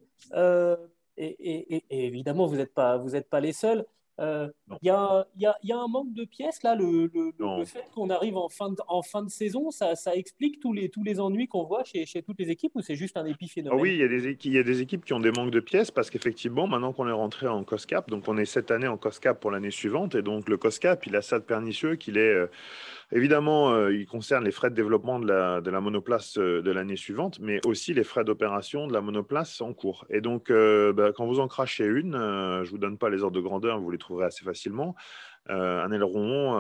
et, 1.22 1.84
évidemment, 1.90 2.48
vous 2.48 2.58
n'êtes 2.58 2.74
pas, 2.74 3.02
pas 3.30 3.40
les 3.40 3.54
seuls. 3.54 3.86
Euh, 4.20 4.50
il 4.82 4.88
y, 4.88 4.90
a, 4.90 5.26
y, 5.38 5.46
a, 5.48 5.58
y, 5.64 5.72
a, 5.72 5.78
un 5.80 5.88
manque 5.88 6.14
de 6.14 6.26
pièces 6.26 6.62
là, 6.62 6.76
le, 6.76 7.10
le, 7.14 7.32
le 7.40 7.66
fait 7.66 7.86
qu'on 7.96 8.10
arrive 8.12 8.38
en 8.38 8.50
fin 8.50 8.70
de, 8.70 8.76
en 8.88 9.02
fin 9.02 9.24
de 9.24 9.30
saison, 9.30 9.72
ça, 9.72 9.96
ça 9.96 10.16
explique 10.16 10.60
tous 10.60 10.74
les, 10.74 10.90
tous 10.90 11.04
les 11.04 11.20
ennuis 11.20 11.48
qu'on 11.48 11.64
voit 11.64 11.84
chez, 11.86 12.06
chez, 12.06 12.22
toutes 12.22 12.38
les 12.38 12.52
équipes 12.52 12.74
ou 12.76 12.82
c'est 12.82 12.96
juste 12.96 13.18
un 13.18 13.26
épiphénomène? 13.26 13.80
Ah 13.80 13.82
Oui, 13.82 13.94
il 13.94 14.00
y, 14.00 14.04
a 14.04 14.08
des, 14.08 14.38
il 14.44 14.54
y 14.54 14.60
a 14.60 14.64
des 14.64 14.82
équipes 14.82 15.06
qui 15.06 15.14
ont 15.14 15.20
des 15.20 15.32
manques 15.32 15.50
de 15.50 15.60
pièces 15.60 15.90
parce 15.90 16.12
qu'effectivement, 16.12 16.68
maintenant 16.68 16.94
qu'on 16.94 17.08
est 17.08 17.14
rentré 17.14 17.48
en 17.48 17.64
COSCAP, 17.64 18.10
donc 18.10 18.28
on 18.28 18.38
est 18.38 18.46
cette 18.46 18.70
année 18.70 18.88
en 18.88 18.98
COSCAP 18.98 19.40
pour 19.40 19.50
l'année 19.50 19.72
suivante 19.72 20.14
et 20.14 20.22
donc 20.22 20.50
le 20.50 20.58
COSCAP, 20.58 21.08
il 21.08 21.16
a 21.16 21.24
ça 21.24 21.40
de 21.40 21.46
pernicieux 21.46 21.96
qu'il 21.96 22.18
est. 22.18 22.34
Euh, 22.34 22.48
évidemment, 23.12 23.72
euh, 23.72 23.94
il 23.94 24.06
concerne 24.06 24.44
les 24.46 24.52
frais 24.52 24.70
de 24.70 24.76
développement 24.76 25.20
de 25.20 25.28
la, 25.28 25.62
de 25.62 25.70
la 25.70 25.82
monoplace 25.82 26.38
euh, 26.38 26.62
de 26.62 26.72
l'année 26.72 26.96
suivante, 26.96 27.40
mais 27.40 27.60
aussi 27.66 27.94
les 27.94 28.04
frais 28.04 28.24
d'opération 28.24 28.88
de 28.88 28.94
la 28.94 29.02
monoplace 29.02 29.62
en 29.62 29.74
cours. 29.74 30.06
Et 30.10 30.22
donc, 30.22 30.50
euh, 30.50 30.94
bah, 30.94 31.12
quand 31.16 31.26
vous 31.26 31.40
en 31.40 31.48
crachez 31.48 31.86
une, 31.86 32.14
je 32.14 32.62
ne 32.62 32.70
vous 32.70 32.78
donne 32.78 32.98
pas 32.98 33.10
les 33.10 33.24
ordres 33.24 33.36
de 33.36 33.42
grandeur, 33.42 33.80
vous 33.80 33.92
les 33.92 33.98
trouverez 33.98 34.26
assez 34.26 34.44
facilement. 34.44 34.96
un 35.48 35.92
aileron 35.92 36.54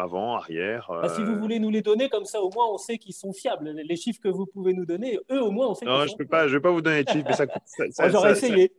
avant, 0.00 0.34
arrière. 0.36 0.86
Bah, 0.88 1.08
si 1.08 1.22
vous 1.22 1.36
voulez 1.36 1.58
nous 1.58 1.70
les 1.70 1.82
donner, 1.82 2.08
comme 2.08 2.24
ça 2.24 2.40
au 2.40 2.50
moins 2.50 2.66
on 2.72 2.78
sait 2.78 2.98
qu'ils 2.98 3.14
sont 3.14 3.32
fiables. 3.32 3.70
Les 3.84 3.96
chiffres 3.96 4.20
que 4.22 4.28
vous 4.28 4.46
pouvez 4.46 4.72
nous 4.72 4.86
donner, 4.86 5.18
eux 5.30 5.42
au 5.42 5.50
moins 5.50 5.68
on 5.68 5.74
sait. 5.74 5.84
Non, 5.84 6.06
je 6.06 6.12
ne 6.14 6.52
vais 6.52 6.60
pas 6.60 6.70
vous 6.70 6.80
donner 6.80 7.04
les 7.04 7.12
chiffres, 7.12 7.26
mais 7.28 7.36
ça 7.36 7.46
coûte. 7.46 7.62
Ça, 7.66 8.08
J'aurais 8.08 8.32
essayé 8.32 8.72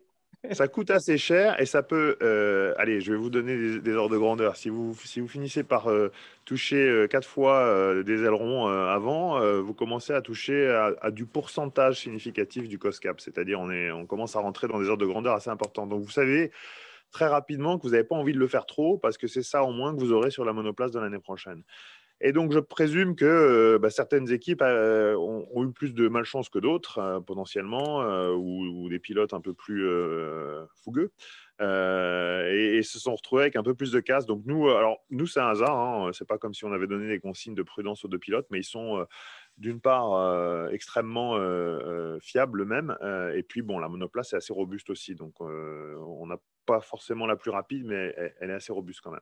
ça 0.52 0.68
coûte 0.68 0.92
assez 0.92 1.18
cher 1.18 1.60
et 1.62 1.66
ça 1.66 1.84
peut. 1.84 2.18
Euh, 2.22 2.74
allez, 2.78 3.00
je 3.00 3.12
vais 3.12 3.18
vous 3.18 3.30
donner 3.30 3.80
des, 3.80 3.94
ordres 3.94 4.14
de 4.14 4.20
grandeur. 4.20 4.58
Si 4.58 4.70
vous, 4.70 4.94
si 5.04 5.22
vous 5.22 5.28
finissez 5.28 5.64
par 5.64 5.90
euh, 5.90 6.12
toucher 6.44 6.86
euh, 6.86 7.08
quatre 7.08 7.28
fois 7.28 8.04
des 8.04 8.24
ailerons 8.24 8.68
avant, 8.68 9.40
vous 9.62 9.74
commencez 9.74 10.14
à 10.14 10.22
toucher 10.22 10.68
à, 11.02 11.12
du 11.12 11.26
pourcentage 11.26 12.02
significatif 12.02 12.68
du 12.68 12.78
cost 12.78 13.00
cap. 13.00 13.22
C'est-à-dire, 13.22 13.60
on, 13.60 13.72
est, 13.72 13.92
on 13.92 14.06
commence 14.06 14.36
à 14.36 14.40
rentrer 14.40 14.68
dans 14.68 14.80
des 14.80 14.90
ordres 14.90 15.02
de 15.02 15.10
grandeur 15.10 15.34
assez 15.34 15.50
importants. 15.50 15.88
Donc, 15.88 16.04
vous 16.04 16.12
savez 16.12 16.52
très 17.12 17.28
rapidement 17.28 17.78
que 17.78 17.84
vous 17.84 17.92
n'avez 17.92 18.04
pas 18.04 18.16
envie 18.16 18.34
de 18.34 18.40
le 18.40 18.48
faire 18.48 18.66
trop 18.66 18.98
parce 18.98 19.18
que 19.18 19.28
c'est 19.28 19.44
ça 19.44 19.64
au 19.64 19.72
moins 19.72 19.96
que 19.96 20.00
vous 20.00 20.12
aurez 20.12 20.32
sur 20.32 20.44
la 20.44 20.52
monoplace 20.52 20.92
de 20.92 21.00
l'année 21.00 21.20
prochaine. 21.20 21.64
Et 22.22 22.32
donc, 22.32 22.54
je 22.54 22.60
présume 22.60 23.16
que 23.16 23.26
euh, 23.26 23.80
bah, 23.80 23.90
certaines 23.90 24.32
équipes 24.32 24.62
euh, 24.62 25.16
ont, 25.16 25.64
eu 25.66 25.72
plus 25.74 25.94
de 25.94 26.08
malchance 26.08 26.48
que 26.48 26.58
d'autres, 26.60 27.00
euh, 27.00 27.20
potentiellement, 27.20 28.00
ou, 28.32 28.88
des 28.90 29.00
pilotes 29.00 29.34
un 29.34 29.42
peu 29.42 29.54
plus 29.54 29.86
fougueux, 30.84 31.12
et, 31.60 32.82
se 32.84 33.00
sont 33.00 33.16
retrouvés 33.16 33.44
avec 33.44 33.56
un 33.56 33.64
peu 33.64 33.74
plus 33.74 33.92
de 33.92 34.00
casse. 34.00 34.26
Donc, 34.26 34.44
nous, 34.46 34.70
alors, 34.70 35.04
nous 35.10 35.28
c'est 35.28 35.40
un 35.40 35.50
hasard. 35.50 35.78
Hein, 35.78 36.12
c'est 36.14 36.28
pas 36.28 36.38
comme 36.38 36.54
si 36.54 36.64
on 36.66 36.72
avait 36.72 36.88
donné 36.88 37.08
des 37.08 37.20
consignes 37.20 37.56
de 37.56 37.64
prudence 37.64 38.06
aux 38.06 38.08
deux 38.08 38.20
pilotes, 38.20 38.48
mais 38.52 38.60
ils 38.60 38.64
sont 38.66 39.06
d'une 39.58 39.82
part 39.82 40.70
extrêmement 40.72 41.38
fiables 42.22 42.66
même, 42.66 42.96
et 43.36 43.44
puis, 43.44 43.62
bon, 43.62 43.80
la 43.80 43.90
monoplace 43.90 44.34
est 44.34 44.38
assez 44.38 44.54
robuste 44.54 44.90
aussi. 44.90 45.16
Donc, 45.16 45.42
on 45.42 46.26
n'a 46.28 46.38
pas 46.66 46.80
forcément 46.80 47.26
la 47.26 47.36
plus 47.36 47.52
rapide, 47.52 47.86
mais 47.86 48.16
elle 48.40 48.50
est 48.50 48.54
assez 48.56 48.72
robuste 48.72 49.02
quand 49.04 49.12
même 49.12 49.20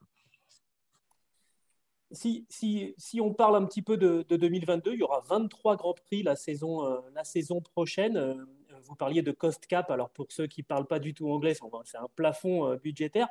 si, 2.12 2.46
si, 2.50 2.94
si, 2.98 3.22
on 3.22 3.34
parle 3.34 3.56
un 3.56 3.66
petit 3.66 3.82
peu 3.82 3.98
de, 3.98 4.24
2022, 4.30 4.94
il 4.94 5.00
y 5.00 5.04
aura 5.04 5.22
23 5.28 5.76
Grands 5.76 5.94
Prix 5.94 6.24
la 6.24 6.36
saison, 6.36 6.86
euh, 6.86 7.00
la 7.14 7.24
saison 7.24 7.62
prochaine. 7.62 8.18
Euh, 8.18 8.36
vous 8.84 8.96
parliez 8.96 9.22
de 9.22 9.32
cost 9.32 9.68
cap, 9.68 9.92
alors 9.92 10.10
pour 10.10 10.32
ceux 10.32 10.48
qui 10.48 10.62
ne 10.62 10.66
parlent 10.66 10.88
pas 10.88 11.00
du 11.00 11.14
tout 11.14 11.30
anglais, 11.30 11.54
c'est 11.86 11.98
un 11.98 12.08
plafond 12.16 12.68
euh, 12.68 12.78
budgétaire. 12.78 13.28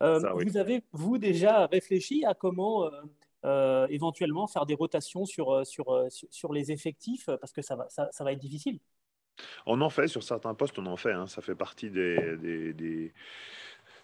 Vous 0.00 0.56
avez, 0.56 0.82
vous, 0.92 1.18
déjà 1.18 1.66
réfléchi 1.66 2.24
à 2.24 2.34
comment 2.34 2.90
éventuellement 3.88 4.48
faire 4.48 4.66
des 4.66 4.74
rotations 4.74 5.24
sur, 5.24 5.64
sur, 5.64 6.06
sur, 6.10 6.52
les 6.52 6.72
effectifs? 6.72 7.26
Parce 7.40 7.52
que 7.52 7.62
ça 7.62 7.76
va, 7.76 7.88
ça, 7.88 8.24
va 8.24 8.32
être 8.32 8.40
difficile. 8.40 8.80
On 9.64 9.80
en 9.80 9.90
fait 9.90 10.08
sur 10.08 10.24
certains 10.24 10.54
postes, 10.54 10.76
on 10.80 10.86
en 10.86 10.96
fait. 10.96 11.12
Hein. 11.12 11.28
ça 11.28 11.40
fait 11.40 11.54
partie 11.54 11.88
des, 11.88 12.36
des, 12.36 12.72
des, 12.72 13.12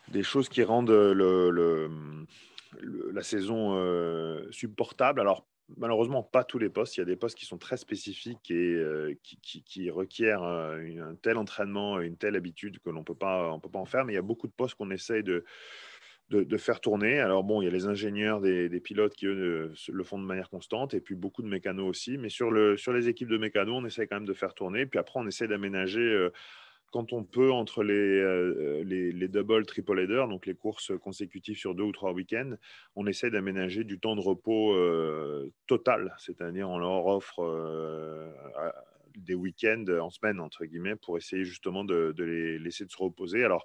des, 0.07 0.23
choses 0.23 0.49
qui 0.49 0.62
rendent 0.62 0.91
le 0.91 1.88
la 3.18 3.24
saison 3.24 3.74
euh, 3.74 4.46
supportable. 4.52 5.20
Alors, 5.20 5.44
malheureusement, 5.76 6.22
pas 6.22 6.44
tous 6.44 6.61
les 6.61 6.68
postes. 6.68 6.96
Il 6.96 7.00
y 7.00 7.02
a 7.02 7.07
des 7.07 7.16
postes 7.16 7.37
qui 7.37 7.46
sont 7.46 7.59
très 7.59 7.76
spécifiques 7.76 8.48
et 8.52 8.74
euh, 8.74 9.18
qui, 9.22 9.90
requièrent 9.90 10.44
euh, 10.44 10.78
un 11.02 11.16
tel 11.16 11.37
entraînement, 11.37 12.00
une 12.00 12.16
telle 12.16 12.37
habitude 12.37 12.78
que 12.78 12.90
l'on 12.90 13.00
ne 13.00 13.04
peut 13.04 13.16
pas 13.16 13.50
en 13.50 13.85
faire. 13.87 14.04
Mais 14.04 14.12
il 14.12 14.16
y 14.16 14.20
a 14.20 14.22
beaucoup 14.22 14.46
de 14.46 14.52
postes 14.52 14.76
qu'on 14.76 14.92
essaye 14.92 15.24
de, 15.24 15.44
de, 16.31 16.57
faire 16.59 16.81
tourner. 16.81 17.18
Alors 17.18 17.42
bon, 17.42 17.61
il 17.61 17.64
y 17.64 17.68
a 17.68 17.72
les 17.72 17.87
ingénieurs, 17.87 18.40
des, 18.40 18.81
pilotes 18.81 19.16
qui, 19.16 19.26
eux, 19.26 19.72
le 19.88 20.04
font 20.04 20.20
de 20.20 20.24
manière 20.24 20.48
constante, 20.48 20.94
et 20.94 21.00
puis 21.00 21.16
beaucoup 21.16 21.42
de 21.42 21.48
mécanos 21.48 21.90
aussi. 21.90 22.18
Mais 22.18 22.28
sur, 22.28 22.52
le, 22.52 22.76
sur 22.76 22.92
les 22.92 23.09
équipes 23.09 23.31
de 23.31 23.38
mécanos, 23.38 23.83
on 23.83 23.85
essaie 23.85 24.07
quand 24.07 24.16
même 24.16 24.26
de 24.26 24.33
faire 24.33 24.54
tourner. 24.54 24.87
Puis 24.87 25.00
après, 25.00 25.18
on 25.18 25.26
essaie 25.26 25.48
d'aménager 25.48 26.28
quand 26.90 27.12
on 27.12 27.24
peut 27.24 27.53
entre 27.53 27.83
les, 27.83 27.94
euh, 27.94 29.29
double, 29.29 29.66
triple 29.66 29.98
headers, 30.01 30.29
donc 30.29 30.46
les 30.46 30.55
courses 30.55 30.92
consécutives 30.98 31.59
sur 31.59 31.74
deux 31.74 31.85
ou 31.85 31.92
trois 31.92 32.12
week-ends, 32.12 32.55
on 32.96 33.07
essaie 33.07 33.31
d'aménager 33.31 33.85
du 33.85 33.98
temps 33.98 34.16
de 34.16 34.20
repos 34.20 34.74
euh, 34.74 35.53
total, 35.66 36.14
c'est-à-dire 36.18 36.68
on 36.68 36.79
leur 36.79 37.07
offre 37.07 37.40
euh, 37.40 38.31
des 39.16 39.35
week-ends 39.35 39.85
en 40.01 40.11
semaine, 40.11 40.40
entre 40.40 40.64
guillemets, 40.64 40.96
pour 40.96 41.18
essayer 41.18 41.44
justement 41.44 41.85
de, 41.85 42.14
les 42.18 42.59
laisser 42.59 42.87
se 42.88 42.96
reposer. 42.96 43.44
Alors, 43.44 43.64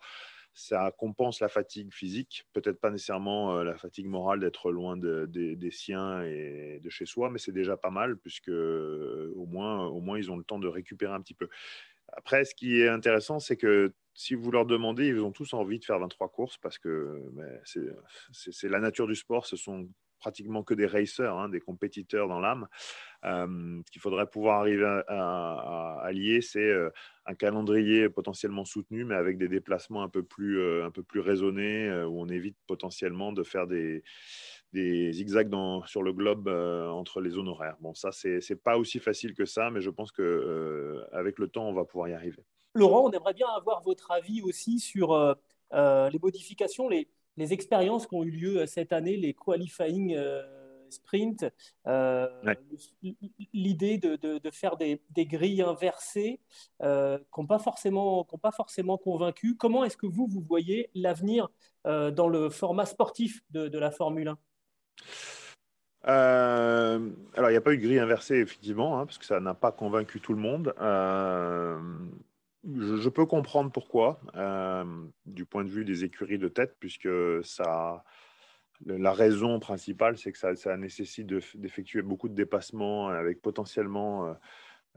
ça 0.55 0.91
compense 0.95 1.39
la 1.39 1.49
fatigue 1.49 1.91
physique, 1.91 2.45
peut-être 2.53 2.79
pas 2.79 2.91
nécessairement 2.91 3.63
la 3.63 3.75
fatigue 3.75 4.05
morale 4.05 4.39
d'être 4.39 4.71
loin 4.71 4.95
des 4.97 5.71
siens 5.71 6.21
et 6.21 6.79
de 6.79 6.89
chez 6.91 7.07
soi, 7.07 7.31
mais 7.31 7.39
c'est 7.39 7.51
déjà 7.51 7.75
pas 7.75 7.89
mal 7.89 8.17
puisque 8.17 8.49
au 8.49 9.45
moins, 9.47 9.87
au 9.87 9.99
moins 9.99 10.19
ils 10.19 10.29
ont 10.31 10.37
le 10.37 10.43
temps 10.43 10.59
de 10.59 10.67
récupérer 10.67 11.13
un 11.13 11.21
petit 11.21 11.33
peu. 11.33 11.49
Après, 12.15 12.45
ce 12.45 12.55
qui 12.55 12.81
est 12.81 12.87
intéressant, 12.87 13.39
c'est 13.39 13.57
que 13.57 13.93
si 14.13 14.35
vous 14.35 14.51
leur 14.51 14.65
demandez, 14.65 15.07
ils 15.07 15.19
ont 15.21 15.31
tous 15.31 15.53
envie 15.53 15.79
de 15.79 15.85
faire 15.85 15.99
23 15.99 16.29
courses 16.29 16.57
parce 16.57 16.77
que 16.77 17.21
c'est 17.63 18.69
la 18.69 18.79
nature 18.79 19.07
du 19.07 19.15
sport. 19.15 19.45
Ce 19.45 19.55
sont 19.55 19.89
pratiquement 20.23 20.63
que 20.63 20.73
des 20.73 20.85
racers, 20.85 21.35
hein, 21.35 21.49
des 21.49 21.59
compétiteurs 21.59 22.29
dans 22.29 22.39
l'âme. 22.39 22.67
Euh, 23.25 23.81
ce 23.85 23.91
qu'il 23.91 24.01
faudrait 24.01 24.27
pouvoir 24.27 24.61
arriver 24.61 24.85
à, 25.07 25.99
à, 26.01 26.11
lier, 26.13 26.39
c'est 26.41 26.59
euh, 26.59 26.89
un 27.25 27.35
calendrier 27.35 28.07
potentiellement 28.07 28.63
soutenu, 28.63 29.03
mais 29.03 29.15
avec 29.15 29.37
des 29.37 29.49
déplacements 29.49 30.01
un 30.01 30.07
peu 30.07 30.23
plus, 30.23 30.59
euh, 30.59 30.85
un 30.85 30.91
peu 30.91 31.03
plus 31.03 31.19
raisonnés, 31.19 31.91
où 32.05 32.21
on 32.21 32.29
évite 32.29 32.57
potentiellement 32.67 33.33
de 33.33 33.43
faire 33.43 33.67
des, 33.67 34.01
des 34.73 35.13
zigzags 35.13 35.49
dans, 35.49 35.85
sur 35.85 36.01
le 36.01 36.11
globe 36.11 36.47
euh, 36.47 36.89
entre 36.89 37.21
les 37.21 37.29
zones 37.29 37.47
horaires. 37.47 37.77
Bon, 37.79 37.93
ça, 37.93 38.11
c'est 38.11 38.39
n'est 38.49 38.55
pas 38.55 38.77
aussi 38.77 38.99
facile 38.99 39.35
que 39.35 39.45
ça, 39.45 39.69
mais 39.69 39.81
je 39.81 39.89
pense 39.89 40.11
qu'avec 40.11 40.29
euh, 40.29 41.05
avec 41.13 41.39
le 41.39 41.47
temps, 41.47 41.69
on 41.69 41.73
va 41.73 41.85
pouvoir 41.85 42.09
y 42.09 42.13
arriver. 42.13 42.43
Laurent, 42.73 43.07
on 43.07 43.11
aimerait 43.11 43.35
bien 43.35 43.47
avoir 43.55 43.83
votre 43.83 44.11
avis 44.11 44.41
aussi 44.41 44.79
sur 44.79 45.13
euh, 45.13 46.09
les 46.09 46.19
modifications, 46.19 46.89
les, 46.89 47.07
les 47.37 47.53
expériences 47.53 48.07
qui 48.07 48.15
ont 48.15 48.23
eu 48.23 48.31
lieu 48.31 48.65
cette 48.65 48.93
année, 48.93 49.15
les 49.15 49.35
qualifying 49.35 50.17
sprint, 50.89 51.45
l'idée 53.53 53.97
de, 53.99 54.15
de, 54.15 54.51
faire 54.51 54.75
des, 54.77 55.01
des, 55.11 55.25
grilles 55.25 55.61
inversées 55.61 56.39
qui 56.79 56.85
n'ont 56.85 57.47
pas, 57.47 57.59
forcément, 57.59 58.25
pas 58.25 58.51
forcément 58.51 58.97
convaincu. 58.97 59.55
Comment 59.55 59.83
est-ce 59.83 59.97
que 59.97 60.07
vous, 60.07 60.27
vous 60.27 60.41
voyez 60.41 60.89
l'avenir 60.95 61.49
dans 61.85 62.27
le 62.27 62.49
format 62.49 62.85
sportif 62.85 63.43
de, 63.51 63.67
de 63.67 63.79
la 63.79 63.91
Formule 63.91 64.29
1 64.29 64.37
euh, 66.07 67.09
alors, 67.35 67.49
il 67.49 67.53
n'y 67.53 67.57
a 67.57 67.61
pas 67.61 67.73
eu 67.73 67.77
de 67.77 67.83
grille 67.83 67.99
inversée, 67.99 68.35
effectivement, 68.35 68.99
hein, 68.99 69.05
parce 69.05 69.17
que 69.17 69.25
ça 69.25 69.39
n'a 69.39 69.53
pas 69.53 69.71
convaincu 69.71 70.19
tout 70.19 70.33
le 70.33 70.39
monde. 70.39 70.73
Euh, 70.81 71.79
je, 72.65 73.09
peux 73.09 73.25
comprendre 73.25 73.71
pourquoi, 73.71 74.19
euh, 74.35 74.83
du 75.25 75.45
point 75.45 75.63
de 75.63 75.69
vue 75.69 75.85
des 75.85 76.03
écuries 76.03 76.37
de 76.37 76.49
tête, 76.49 76.75
puisque 76.79 77.09
ça, 77.43 78.03
la 78.85 79.13
raison 79.13 79.59
principale, 79.59 80.17
c'est 80.17 80.31
que 80.31 80.37
ça, 80.37 80.55
ça 80.55 80.75
nécessite 80.77 81.27
d'effectuer 81.55 82.01
beaucoup 82.01 82.27
de 82.27 82.35
dépassements 82.35 83.07
avec 83.07 83.41
potentiellement 83.41 84.35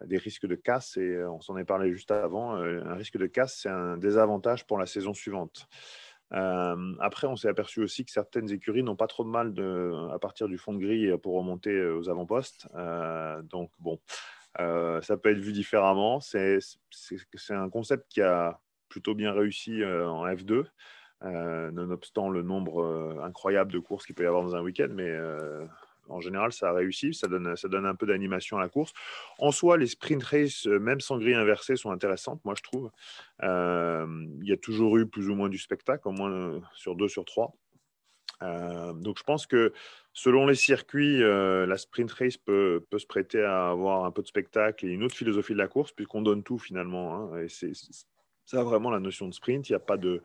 des 0.04 0.18
risques 0.18 0.46
de 0.46 0.56
casse. 0.56 0.96
Et 0.96 1.22
on 1.24 1.40
s'en 1.40 1.56
est 1.56 1.64
parlé 1.64 1.92
juste 1.92 2.10
avant. 2.10 2.54
un 2.54 2.94
risque 2.94 3.16
de 3.16 3.26
casse, 3.26 3.60
c'est 3.62 3.68
un 3.68 3.96
désavantage 3.96 4.66
pour 4.66 4.78
la 4.78 4.86
saison 4.86 5.14
suivante. 5.14 5.68
Après, 6.30 7.26
on 7.26 7.36
s'est 7.36 7.48
aperçu 7.48 7.82
aussi 7.82 8.04
que 8.04 8.10
certaines 8.10 8.50
écuries 8.50 8.82
n'ont 8.82 8.96
pas 8.96 9.06
trop 9.06 9.24
de 9.24 9.28
mal 9.28 9.54
à 10.12 10.18
partir 10.18 10.48
du 10.48 10.58
fond 10.58 10.72
de 10.72 10.78
grille 10.78 11.16
pour 11.22 11.36
remonter 11.36 11.86
aux 11.86 12.08
avant-postes. 12.08 12.68
Donc, 13.44 13.70
bon, 13.78 14.00
ça 14.58 15.16
peut 15.16 15.30
être 15.30 15.38
vu 15.38 15.52
différemment. 15.52 16.20
C'est 16.20 16.58
un 17.50 17.70
concept 17.70 18.06
qui 18.08 18.22
a 18.22 18.58
plutôt 18.88 19.14
bien 19.14 19.32
réussi 19.32 19.84
en 19.84 20.26
F2, 20.26 20.64
nonobstant 21.22 22.28
le 22.28 22.42
nombre 22.42 23.20
incroyable 23.22 23.72
de 23.72 23.78
courses 23.78 24.06
qu'il 24.06 24.14
peut 24.14 24.24
y 24.24 24.26
avoir 24.26 24.42
dans 24.42 24.56
un 24.56 24.62
week-end. 24.62 24.88
Mais 24.90 25.12
en 26.08 26.20
général, 26.20 26.52
ça 26.52 26.70
a 26.70 26.72
réussi. 26.72 27.14
Ça 27.14 27.28
donne, 27.28 27.56
ça 27.56 27.68
donne 27.68 27.86
un 27.86 27.94
peu 27.94 28.06
d'animation 28.06 28.58
à 28.58 28.60
la 28.60 28.68
course. 28.68 28.92
En 29.38 29.52
soi, 29.52 29.76
les 29.76 29.86
sprint 29.86 30.22
races, 30.22 30.66
euh, 30.66 30.78
même 30.78 31.00
sans 31.00 31.18
grille 31.18 31.34
inversée, 31.34 31.76
sont 31.76 31.90
intéressantes, 31.90 32.44
moi, 32.44 32.54
je 32.56 32.62
trouve. 32.62 32.90
Euh, 33.42 34.06
il 34.40 34.48
y 34.48 34.52
a 34.52 34.56
toujours 34.56 34.96
eu 34.96 35.06
plus 35.06 35.28
ou 35.28 35.34
moins 35.34 35.48
du 35.48 35.58
spectacle, 35.58 36.08
au 36.08 36.12
moins 36.12 36.30
euh, 36.30 36.60
sur 36.74 36.96
deux 36.96 37.08
sur 37.08 37.24
trois. 37.24 37.54
donc, 38.40 39.18
je 39.18 39.24
pense 39.24 39.46
que 39.46 39.72
selon 40.12 40.46
les 40.46 40.54
circuits, 40.54 41.20
la 41.20 41.76
sprint 41.76 42.12
race 42.12 42.36
peut, 42.36 42.84
peut, 42.90 42.98
se 42.98 43.06
prêter 43.06 43.42
à 43.42 43.70
avoir 43.70 44.04
un 44.04 44.10
peu 44.10 44.22
de 44.22 44.26
spectacle 44.26 44.86
et 44.86 44.90
une 44.90 45.02
autre 45.02 45.14
philosophie 45.16 45.54
de 45.54 45.58
la 45.58 45.68
course, 45.68 45.92
puisqu'on 45.92 46.22
donne 46.22 46.42
tout 46.42 46.58
finalement. 46.58 47.32
Hein. 47.32 47.38
et 47.38 47.48
c'est 47.48 47.72
ça 48.46 48.62
vraiment 48.62 48.90
la 48.90 49.00
notion 49.00 49.28
de 49.28 49.34
sprint. 49.34 49.68
Il 49.68 49.72
n'y 49.72 49.76
a 49.76 49.80
pas 49.80 49.96
de 49.96 50.22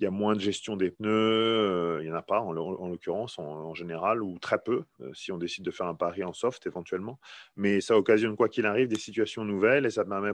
il 0.00 0.04
y 0.04 0.06
a 0.06 0.10
moins 0.10 0.34
de 0.34 0.40
gestion 0.40 0.76
des 0.76 0.90
pneus, 0.90 1.98
il 2.00 2.04
n'y 2.04 2.12
en 2.12 2.16
a 2.16 2.22
pas 2.22 2.40
en, 2.40 2.52
l'occurrence, 2.52 3.38
en, 3.38 3.74
général, 3.74 4.22
ou 4.22 4.38
très 4.38 4.58
peu, 4.58 4.84
si 5.12 5.32
on 5.32 5.38
décide 5.38 5.64
de 5.64 5.70
faire 5.70 5.86
un 5.86 5.94
pari 5.94 6.22
en 6.22 6.32
soft 6.32 6.66
éventuellement. 6.66 7.18
Mais 7.56 7.80
ça 7.80 7.96
occasionne, 7.96 8.36
quoi 8.36 8.48
qu'il 8.48 8.66
arrive, 8.66 8.88
des 8.88 8.98
situations 8.98 9.44
nouvelles 9.44 9.86
et 9.86 9.90
ça 9.90 10.04
permet 10.04 10.32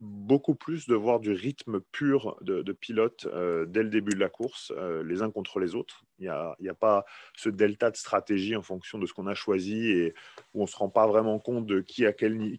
beaucoup 0.00 0.54
plus 0.54 0.86
de 0.86 0.94
voir 0.94 1.20
du 1.20 1.32
rythme 1.32 1.80
pur 1.92 2.38
de, 2.40 2.72
pilote 2.72 3.26
dès 3.68 3.82
le 3.82 3.90
début 3.90 4.14
de 4.14 4.20
la 4.20 4.28
course, 4.28 4.72
les 5.04 5.22
uns 5.22 5.30
contre 5.30 5.60
les 5.60 5.74
autres. 5.74 6.04
Il 6.18 6.22
n'y 6.22 6.28
a, 6.28 6.56
a, 6.68 6.74
pas 6.74 7.04
ce 7.36 7.48
delta 7.48 7.90
de 7.90 7.96
stratégie 7.96 8.56
en 8.56 8.62
fonction 8.62 8.98
de 8.98 9.06
ce 9.06 9.12
qu'on 9.12 9.26
a 9.26 9.34
choisi 9.34 9.90
et 9.90 10.14
où 10.54 10.60
on 10.60 10.64
ne 10.64 10.68
se 10.68 10.76
rend 10.76 10.88
pas 10.88 11.06
vraiment 11.06 11.38
compte 11.38 11.66
de 11.66 11.80
qui, 11.80 12.04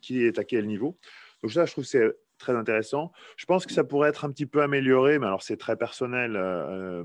qui 0.02 0.24
est 0.24 0.38
à 0.38 0.44
quel 0.44 0.68
niveau. 0.68 0.98
Donc 1.42 1.52
ça, 1.52 1.66
je 1.66 1.72
trouve 1.72 1.84
que 1.84 1.90
c'est 1.90 2.16
très 2.42 2.56
intéressant. 2.56 3.12
Je 3.38 3.46
pense 3.46 3.66
que 3.66 3.74
ça 3.74 3.84
pourrait 3.84 4.10
être 4.10 4.26
un 4.26 4.32
petit 4.32 4.46
peu 4.46 4.62
amélioré, 4.62 5.20
mais 5.20 5.28
alors 5.28 5.44
c'est 5.44 5.58
très 5.58 5.78
personnel, 5.78 6.36
euh, 6.36 7.04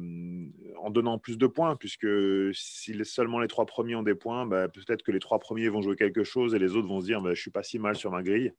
en 0.79 0.91
donnant 0.91 1.19
plus 1.19 1.39
de 1.39 1.47
points, 1.47 1.77
puisque 1.77 2.09
si 2.53 3.05
seulement 3.05 3.39
les 3.39 3.49
trois 3.49 3.67
premiers 3.67 3.95
ont 3.95 4.03
des 4.03 4.15
points, 4.15 4.47
bah, 4.47 4.69
peut-être 4.69 5.03
que 5.03 5.13
les 5.13 5.21
trois 5.21 5.39
premiers 5.39 5.69
vont 5.69 5.83
jouer 5.83 5.97
quelque 5.97 6.25
chose 6.25 6.55
et 6.55 6.59
les 6.59 6.75
autres 6.75 6.89
vont 6.89 7.01
se 7.01 7.07
dire 7.07 7.21
bah, 7.21 7.35
je 7.35 7.41
suis 7.41 7.51
pas 7.51 7.63
si 7.63 7.79
mal 7.79 7.97
sur 7.97 8.11
ma 8.11 8.23
grille. 8.23 8.53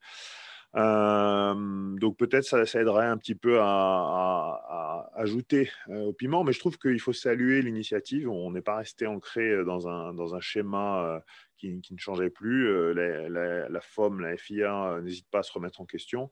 Euh, 0.76 1.54
donc 1.98 2.18
peut-être 2.18 2.44
ça, 2.44 2.66
ça, 2.66 2.82
aiderait 2.82 3.08
un 3.08 3.18
petit 3.18 3.36
peu 3.36 3.60
à, 3.62 5.10
ajouter 5.16 5.72
euh, 5.90 6.08
au 6.08 6.14
piment, 6.14 6.44
mais 6.44 6.52
je 6.52 6.60
trouve 6.60 6.78
qu'il 6.78 7.00
faut 7.00 7.14
saluer 7.14 7.62
l'initiative. 7.62 8.30
On 8.30 8.52
n'est 8.52 8.62
pas 8.62 8.76
resté 8.76 9.08
ancré 9.08 9.64
dans 9.66 9.88
un, 9.88 10.14
dans 10.14 10.36
un 10.36 10.40
schéma 10.40 11.22
qui, 11.58 11.82
ne 11.92 11.98
changeait 11.98 12.30
plus. 12.30 12.94
La, 12.94 13.30
la, 13.30 13.70
la, 13.70 13.82
FOM, 13.82 14.20
la 14.22 14.38
FIA 14.38 15.00
n'hésite 15.02 15.28
pas 15.30 15.40
à 15.40 15.44
se 15.44 15.52
remettre 15.52 15.82
en 15.82 15.86
question. 15.86 16.30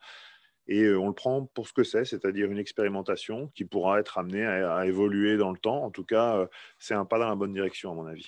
Et 0.68 0.84
euh, 0.84 1.00
on 1.00 1.08
le 1.08 1.14
prend 1.14 1.46
pour 1.46 1.68
ce 1.68 1.74
que 1.74 1.84
c'est, 1.84 2.06
c'est-à-dire 2.06 2.50
une 2.50 2.58
expérimentation 2.58 3.50
qui 3.56 3.66
pourra 3.66 4.00
être 4.00 4.18
amenée 4.18 4.46
à, 4.46 4.86
évoluer 4.86 5.38
dans 5.38 5.52
le 5.52 5.58
temps. 5.58 5.84
En 5.84 5.92
tout 5.92 6.04
cas, 6.04 6.38
euh, 6.38 6.48
c'est 6.80 6.94
un 6.94 7.06
pas 7.06 7.20
dans 7.20 7.30
la 7.30 7.36
bonne 7.36 7.54
direction, 7.54 7.92
à 7.92 7.96
mon 7.96 8.08
avis. 8.08 8.28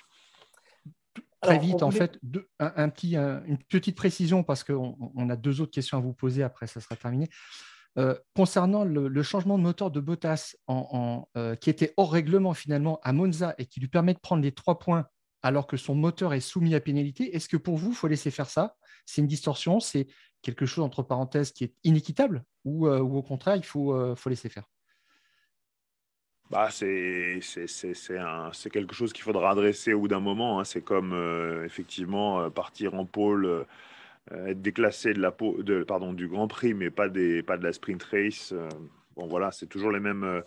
Très 1.41 1.59
vite, 1.59 1.83
en 1.83 1.91
fait, 1.91 2.19
un, 2.59 2.89
petit, 2.89 3.15
une 3.15 3.59
petite 3.69 3.95
précision, 3.95 4.43
parce 4.43 4.63
qu'on 4.63 4.97
on 5.15 5.29
a 5.29 5.35
deux 5.35 5.61
autres 5.61 5.71
questions 5.71 5.97
à 5.97 6.01
vous 6.01 6.13
poser, 6.13 6.41
après 6.41 6.65
ça 6.65 6.81
sera 6.81 6.95
terminé. 6.95 7.29
Euh, 7.97 8.15
concernant 8.35 8.83
le, 8.83 9.23
changement 9.23 9.57
de 9.57 9.63
moteur 9.63 9.91
de 9.91 9.99
Bottas, 9.99 10.55
en, 10.65 11.27
qui 11.61 11.69
était 11.69 11.93
hors 11.95 12.11
règlement 12.11 12.53
finalement 12.53 12.99
à 13.03 13.13
Monza 13.13 13.53
et 13.59 13.67
qui 13.67 13.79
lui 13.79 13.88
permet 13.88 14.15
de 14.15 14.19
prendre 14.19 14.41
les 14.41 14.51
trois 14.51 14.79
points 14.79 15.07
alors 15.43 15.67
que 15.67 15.77
son 15.77 15.95
moteur 15.95 16.33
est 16.33 16.39
soumis 16.39 16.75
à 16.75 16.79
pénalité, 16.79 17.35
est-ce 17.35 17.47
que 17.47 17.57
pour 17.57 17.77
vous, 17.77 17.91
il 17.91 17.95
faut 17.95 18.07
laisser 18.07 18.31
faire 18.31 18.49
ça? 18.49 18.75
C'est 19.05 19.21
une 19.21 19.27
distorsion 19.27 19.79
C'est 19.79 20.07
quelque 20.41 20.65
chose, 20.65 20.83
entre 20.83 21.03
parenthèses, 21.03 21.51
qui 21.51 21.63
est 21.63 21.73
inéquitable 21.83 22.43
ou, 22.65 22.88
euh, 22.88 22.99
au 22.99 23.21
contraire, 23.21 23.55
il 23.55 23.65
faut, 23.65 23.93
euh, 23.93 24.15
faut 24.15 24.29
laisser 24.29 24.49
faire? 24.49 24.69
Bah, 26.49 26.69
c'est 26.71 27.41
quelque 28.71 28.93
chose 28.93 29.11
qu'il 29.11 29.23
faudra 29.23 29.51
adresser 29.51 29.93
au 29.93 30.01
bout 30.01 30.07
d'un 30.07 30.21
moment. 30.21 30.59
Hein. 30.59 30.63
C'est 30.63 30.81
comme 30.81 31.11
euh, 31.11 31.65
effectivement 31.65 32.49
partir 32.49 32.93
en 32.93 33.05
pôle, 33.05 33.65
être 34.31 34.61
déclassé 34.61 35.13
de 35.13 35.19
la, 35.19 35.35
de, 35.59 35.83
pardon, 35.83 36.13
du 36.13 36.27
Grand 36.27 36.47
Prix, 36.47 36.73
mais 36.73 36.89
pas, 36.89 37.09
des, 37.09 37.43
pas 37.43 37.57
de 37.57 37.63
la 37.63 37.73
sprint 37.73 38.01
race. 38.03 38.53
bon, 39.15 39.27
voilà, 39.27 39.51
c'est 39.51 39.67
toujours 39.67 39.91
les 39.91 39.99
mêmes 39.99 40.43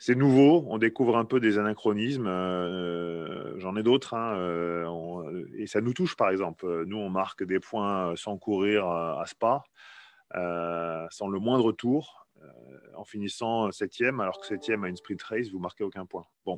c'est 0.00 0.14
nouveau, 0.14 0.64
on 0.68 0.78
découvre 0.78 1.18
un 1.18 1.26
peu 1.26 1.40
des 1.40 1.58
anachronismes. 1.58 2.26
Euh, 2.26 3.52
j'en 3.58 3.76
ai 3.76 3.82
d'autres, 3.82 4.14
hein, 4.14 4.34
euh, 4.38 5.46
et 5.58 5.66
ça 5.66 5.82
nous 5.82 5.92
touche 5.92 6.16
par 6.16 6.30
exemple. 6.30 6.84
Nous, 6.86 6.96
on 6.96 7.10
marque 7.10 7.44
des 7.44 7.60
points 7.60 8.16
sans 8.16 8.38
courir 8.38 8.86
à 8.88 9.22
Spa, 9.26 9.62
euh, 10.36 11.06
sans 11.10 11.28
le 11.28 11.38
moindre 11.38 11.72
tour, 11.72 12.26
en 12.96 13.04
finissant 13.04 13.70
septième, 13.70 14.20
alors 14.20 14.40
que 14.40 14.46
septième 14.46 14.84
à 14.84 14.88
une 14.88 14.96
sprint 14.96 15.22
race, 15.22 15.50
vous 15.50 15.58
marquez 15.58 15.84
aucun 15.84 16.06
point. 16.06 16.24
Bon, 16.46 16.56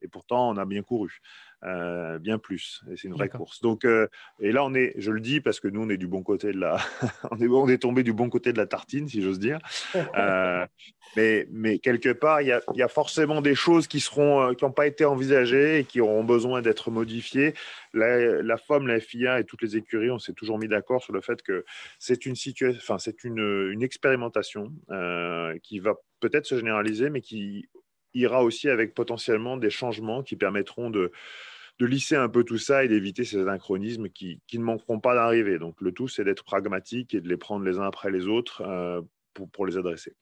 et 0.00 0.08
pourtant, 0.08 0.50
on 0.50 0.56
a 0.56 0.64
bien 0.64 0.82
couru. 0.82 1.20
Euh, 1.64 2.18
bien 2.18 2.38
plus. 2.38 2.82
Et 2.90 2.96
c'est 2.96 3.06
une 3.06 3.14
vraie 3.14 3.28
course. 3.28 3.60
Donc, 3.60 3.84
euh, 3.84 4.08
et 4.40 4.50
là, 4.50 4.64
on 4.64 4.74
est, 4.74 4.94
je 4.96 5.12
le 5.12 5.20
dis 5.20 5.40
parce 5.40 5.60
que 5.60 5.68
nous, 5.68 5.82
on 5.82 5.88
est 5.90 5.96
du 5.96 6.08
bon 6.08 6.24
côté 6.24 6.52
de 6.52 6.58
la, 6.58 6.78
on 7.30 7.38
est, 7.38 7.46
on 7.46 7.68
est 7.68 7.78
tombé 7.78 8.02
du 8.02 8.12
bon 8.12 8.28
côté 8.28 8.52
de 8.52 8.58
la 8.58 8.66
tartine, 8.66 9.06
si 9.06 9.22
j'ose 9.22 9.38
dire. 9.38 9.60
Euh, 9.94 10.66
mais, 11.16 11.46
mais 11.52 11.78
quelque 11.78 12.12
part, 12.12 12.40
il 12.40 12.48
y, 12.48 12.52
a, 12.52 12.60
y 12.74 12.82
a, 12.82 12.88
forcément 12.88 13.40
des 13.42 13.54
choses 13.54 13.86
qui 13.86 14.00
seront, 14.00 14.54
qui 14.54 14.64
n'ont 14.64 14.72
pas 14.72 14.88
été 14.88 15.04
envisagées 15.04 15.78
et 15.78 15.84
qui 15.84 16.00
auront 16.00 16.24
besoin 16.24 16.62
d'être 16.62 16.90
modifiées. 16.90 17.54
La, 17.94 18.42
la 18.42 18.56
FOM, 18.56 18.88
la 18.88 18.98
FIA 18.98 19.38
et 19.38 19.44
toutes 19.44 19.62
les 19.62 19.76
écuries, 19.76 20.10
on 20.10 20.18
s'est 20.18 20.32
toujours 20.32 20.58
mis 20.58 20.68
d'accord 20.68 21.00
sur 21.00 21.12
le 21.12 21.20
fait 21.20 21.42
que 21.42 21.64
c'est 22.00 22.26
une 22.26 22.34
situation, 22.34 22.80
enfin, 22.82 22.98
c'est 22.98 23.22
une, 23.22 23.70
une 23.70 23.82
expérimentation 23.82 24.72
qui 25.62 25.78
va 25.78 25.94
peut-être 26.18 26.46
se 26.46 26.56
généraliser, 26.56 27.08
mais 27.08 27.20
qui 27.20 27.68
ira 28.14 28.42
aussi 28.42 28.68
avec 28.68 28.94
potentiellement 28.94 29.56
des 29.56 29.70
changements 29.70 30.22
qui 30.22 30.36
permettront 30.36 30.90
de 30.90 31.12
de 31.78 31.86
lisser 31.86 32.16
un 32.16 32.28
peu 32.28 32.44
tout 32.44 32.58
ça 32.58 32.84
et 32.84 32.88
d'éviter 32.88 33.24
ces 33.24 33.38
anachronismes 33.38 34.08
qui, 34.08 34.40
ne 34.54 34.60
manqueront 34.60 35.00
pas 35.00 35.14
d'arriver. 35.14 35.58
Donc 35.58 35.80
le 35.80 35.92
tout, 35.92 36.08
c'est 36.08 36.24
d'être 36.24 36.44
pragmatique 36.44 37.14
et 37.14 37.20
de 37.20 37.28
les 37.28 37.36
prendre 37.36 37.64
les 37.64 37.78
uns 37.78 37.84
après 37.84 38.10
les 38.10 38.26
autres 38.26 38.62
euh, 38.62 39.00
pour, 39.52 39.66
les 39.66 39.76
adresser. 39.76 40.14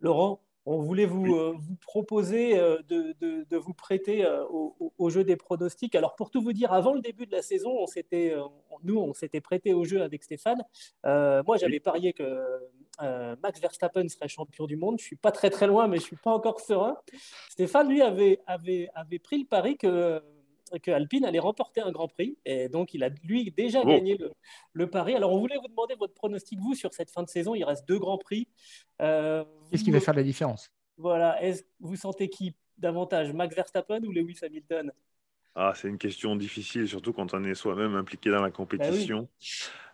Laurent, 0.00 0.42
on 0.64 0.80
voulait 0.80 1.06
vous, 1.06 1.34
euh, 1.34 1.56
proposer 1.82 2.58
euh, 2.58 2.78
de, 2.88 3.56
vous 3.56 3.74
prêter 3.74 4.26
au, 4.50 5.10
jeu 5.10 5.24
des 5.24 5.36
pronostics. 5.36 5.94
Alors, 5.94 6.16
pour 6.16 6.30
tout 6.30 6.40
vous 6.40 6.52
dire, 6.52 6.72
avant 6.72 6.94
le 6.94 7.00
début 7.00 7.26
de 7.26 7.32
la 7.32 7.42
saison, 7.42 7.76
on 7.78 7.86
s'était, 7.86 8.34
nous, 8.82 8.98
on 8.98 9.14
s'était 9.14 9.40
prêté 9.40 9.72
au 9.72 9.84
jeu 9.84 10.02
avec 10.02 10.24
Stéphane. 10.24 10.62
moi, 11.04 11.56
j'avais 11.56 11.80
parié 11.80 12.12
que 12.12 12.42
Max 13.42 13.60
Verstappen 13.60 14.08
serait 14.08 14.28
champion 14.28 14.66
du 14.66 14.76
monde. 14.76 14.96
Je 14.98 15.04
suis 15.04 15.16
pas 15.16 15.30
très 15.30 15.50
très 15.50 15.66
loin, 15.66 15.86
mais 15.88 15.98
je 15.98 16.02
suis 16.02 16.16
pas 16.16 16.32
encore 16.32 16.60
serein. 16.60 16.96
Stéphane, 17.48 17.88
lui, 17.88 18.02
avait, 18.02 18.40
avait, 18.46 18.88
avait 18.94 19.18
pris 19.18 19.38
le 19.38 19.46
pari 19.46 19.76
que 19.76 20.20
que 20.82 20.90
Alpine 20.90 21.24
allait 21.24 21.38
remporter 21.38 21.80
un 21.80 21.90
Grand 21.90 22.08
Prix. 22.08 22.38
Et 22.44 22.68
donc, 22.68 22.94
il 22.94 23.04
a, 23.04 23.08
lui, 23.24 23.50
déjà 23.50 23.80
oh. 23.82 23.88
gagné 23.88 24.18
le, 24.72 24.90
pari. 24.90 25.14
Alors, 25.14 25.32
on 25.32 25.38
voulait 25.38 25.56
vous 25.56 25.68
demander 25.68 25.94
votre 25.94 26.14
pronostic, 26.14 26.58
vous, 26.60 26.74
sur 26.74 26.92
cette 26.92 27.10
fin 27.10 27.22
de 27.22 27.28
saison. 27.28 27.54
Il 27.54 27.64
reste 27.64 27.86
deux 27.88 27.98
Grands 27.98 28.18
Prix. 28.18 28.48
Euh, 29.02 29.44
Qu'est-ce 29.70 29.84
qui 29.84 29.90
va 29.90 30.00
faire 30.00 30.14
la 30.14 30.22
différence? 30.22 30.70
Voilà. 30.96 31.42
Est-ce 31.42 31.62
vous 31.80 31.96
sentez 31.96 32.28
qui 32.28 32.54
davantage, 32.78 33.32
Max 33.32 33.54
Verstappen 33.54 34.02
ou 34.04 34.12
Lewis 34.12 34.38
Hamilton? 34.42 34.92
Ah, 35.54 35.72
c'est 35.74 35.88
une 35.88 35.98
question 35.98 36.36
difficile, 36.36 36.86
surtout 36.86 37.12
quand 37.12 37.34
on 37.34 37.42
est 37.42 37.54
soi-même 37.54 37.96
impliqué 37.96 38.30
dans 38.30 38.42
la 38.42 38.50
compétition. 38.50 39.28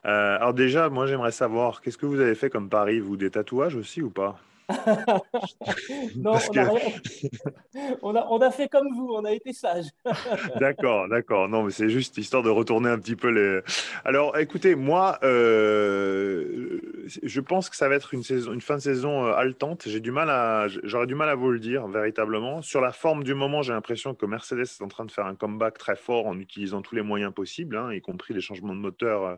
Bah 0.03 0.11
euh, 0.11 0.37
alors 0.37 0.53
déjà, 0.53 0.91
moi 0.91 1.07
j'aimerais 1.07 1.33
savoir, 1.33 1.81
qu'est-ce 1.81 1.97
que 1.97 2.05
vous 2.05 2.21
avez 2.21 2.35
fait 2.35 2.51
comme 2.51 2.69
pari, 2.69 3.01
vous, 3.01 3.17
des 3.17 3.31
tatouages 3.31 3.75
aussi 3.75 4.03
ou 4.03 4.11
pas? 4.11 4.39
non, 6.17 6.33
on, 8.03 8.17
a 8.17 8.27
on, 8.31 8.39
a, 8.39 8.51
fait 8.51 8.69
comme 8.69 8.89
vous, 8.95 9.13
on 9.15 9.25
a 9.25 9.33
été 9.33 9.53
sage. 9.53 9.87
d'accord, 10.61 11.09
d'accord. 11.09 11.49
Non, 11.49 11.65
mais 11.65 11.71
c'est 11.71 11.91
juste 11.91 12.17
histoire 12.17 12.43
de 12.43 12.49
retourner 12.49 12.89
un 12.89 12.99
petit 12.99 13.17
peu 13.17 13.29
les. 13.29 13.61
Alors, 14.05 14.39
écoutez, 14.39 14.75
moi, 14.75 15.19
euh, 15.23 16.81
je 17.23 17.41
pense 17.41 17.69
que 17.69 17.77
ça 17.77 17.89
va 17.89 17.95
être 17.95 18.15
une, 18.15 18.23
saison, 18.23 18.53
une 18.53 18.63
fin 18.63 18.77
de 18.77 18.83
saison 18.83 19.27
euh, 19.27 19.35
haletante. 19.35 19.83
J'ai 19.87 20.01
du 20.01 20.13
mal 20.13 20.31
à, 20.31 20.67
j'aurais 20.69 21.07
du 21.07 21.15
mal 21.15 21.29
à 21.29 21.35
vous 21.35 21.51
le 21.51 21.59
dire 21.59 21.87
véritablement. 21.87 22.63
Sur 22.63 22.81
la 22.81 22.93
forme 22.93 23.23
du 23.23 23.35
moment, 23.35 23.61
j'ai 23.61 23.75
l'impression 23.75 24.15
que 24.15 24.25
Mercedes 24.25 24.63
est 24.63 24.83
en 24.83 24.89
train 24.89 25.05
de 25.05 25.11
faire 25.11 25.27
un 25.27 25.35
comeback 25.35 25.77
très 25.77 25.97
fort 25.97 26.27
en 26.27 26.39
utilisant 26.39 26.81
tous 26.81 26.95
les 26.95 27.03
moyens 27.03 27.35
possibles, 27.35 27.77
hein, 27.77 27.93
y 27.93 28.01
compris 28.01 28.33
les 28.33 28.41
changements 28.41 28.75
de 28.75 28.81
moteur 28.81 29.25
euh, 29.25 29.37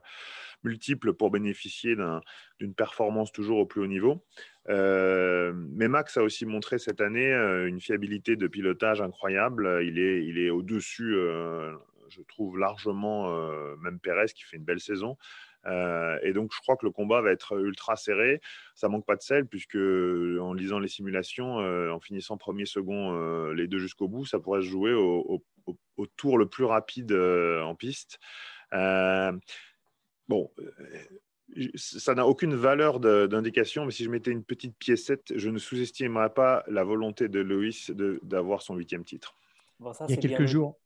pour 1.17 1.31
bénéficier 1.31 1.97
d'une 2.61 2.75
performance 2.75 3.33
toujours 3.33 3.59
au 3.59 3.67
plus 3.67 3.81
haut 3.81 3.87
niveau. 3.87 4.25
Euh, 4.69 5.53
mais 5.55 5.89
Max 5.89 6.17
a 6.17 6.23
aussi 6.23 6.45
montré 6.45 6.79
cette 6.79 7.01
année 7.01 7.33
euh, 7.33 7.69
une 7.69 7.81
fiabilité 7.81 8.37
de 8.37 8.47
pilotage 8.47 9.01
incroyable. 9.01 9.81
Il 9.85 9.99
est, 9.99 10.25
il 10.25 10.39
est 10.39 10.51
au-dessus, 10.51 11.14
euh, 11.14 11.73
je 12.09 12.21
trouve, 12.23 12.59
largement, 12.59 13.31
même 13.79 13.99
Perez 14.01 14.27
qui 14.35 14.45
fait 14.45 14.57
une 14.57 14.64
belle 14.64 14.81
saison. 14.81 15.17
et 15.67 16.33
donc, 16.33 16.53
je 16.55 16.61
crois 16.61 16.77
que 16.77 16.87
le 16.87 16.93
combat 16.93 17.21
va 17.21 17.31
être 17.31 17.59
ultra 17.59 17.97
serré. 17.97 18.41
Ça 18.75 18.89
manque 18.89 19.07
pas 19.07 19.17
de 19.17 19.23
sel, 19.23 19.47
puisque 19.47 19.77
en 19.77 20.53
lisant 20.53 20.79
les 20.79 20.89
simulations, 20.89 21.57
en 21.57 22.01
finissant 22.01 22.37
premier, 22.37 22.64
second, 22.64 23.51
les 23.51 23.67
deux 23.67 23.79
jusqu'au 23.79 24.07
bout, 24.07 24.25
ça 24.25 24.39
pourrait 24.39 24.62
se 24.62 24.69
jouer 24.69 24.95
au 24.95 26.07
tour 26.17 26.39
le 26.39 26.47
plus 26.47 26.64
rapide 26.64 27.12
en 27.12 27.75
piste. 27.75 28.21
Bon, 30.29 30.51
ça 31.74 32.14
n'a 32.14 32.27
aucune 32.27 32.55
valeur 32.55 33.01
d'indication, 33.01 33.85
mais 33.85 33.93
si 33.93 34.05
je 34.05 34.11
mettais 34.11 34.31
une 34.31 34.45
petite 34.45 34.77
piécette, 34.77 35.33
je 35.37 35.49
ne 35.49 35.59
sous-estimerais 35.59 36.31
pas 36.31 36.64
la 36.66 36.85
volonté 36.85 37.29
de 37.29 37.41
Lewis 37.41 37.89
d'avoir 38.22 38.62
son 38.62 38.74
huitième 38.77 39.05
titre. 39.05 39.35
il, 39.81 40.11
y 40.11 40.12
a 40.14 40.16
quelques 40.16 40.47
jours, 40.47 40.79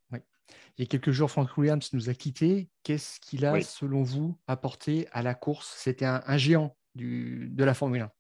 il 0.77 0.83
y 0.83 0.83
a 0.83 0.87
quelques 0.87 1.11
jours, 1.11 1.31
Frank 1.31 1.57
Williams 1.57 1.93
nous 1.93 2.09
a 2.09 2.15
quittés. 2.15 2.69
Qu'est-ce 2.83 3.21
qu'il 3.21 3.45
a, 3.45 3.61
selon 3.63 4.03
vous, 4.03 4.39
apporté 4.47 5.07
à 5.13 5.23
la 5.23 5.35
course? 5.35 5.75
C'était 5.77 6.07
un, 6.07 6.37
géant 6.37 6.77
du, 6.95 7.49
de 7.51 7.65
la 7.65 7.75
Formule 7.75 8.03
1. 8.03 8.13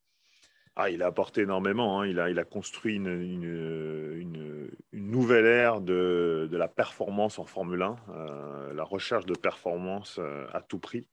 Ah, 0.76 0.88
il 0.88 1.02
a 1.02 1.06
apporté 1.06 1.42
énormément. 1.42 2.00
Hein. 2.00 2.06
Il, 2.06 2.18
a, 2.20 2.44
construit 2.44 2.96
une, 2.96 4.70
nouvelle 4.92 5.46
ère 5.46 5.80
de, 5.80 6.48
la 6.52 6.68
performance 6.68 7.38
en 7.38 7.44
Formule 7.44 7.82
1, 7.82 7.96
euh, 8.08 8.74
la 8.74 8.84
recherche 8.84 9.26
de 9.26 9.34
performance 9.34 10.18
euh, 10.18 10.46
à 10.52 10.62
tout 10.62 10.78
prix. 10.78 11.06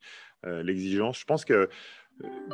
Euh, 0.45 0.61
l'exigence. 0.61 1.19
Je 1.19 1.25
pense 1.25 1.43
que 1.43 1.69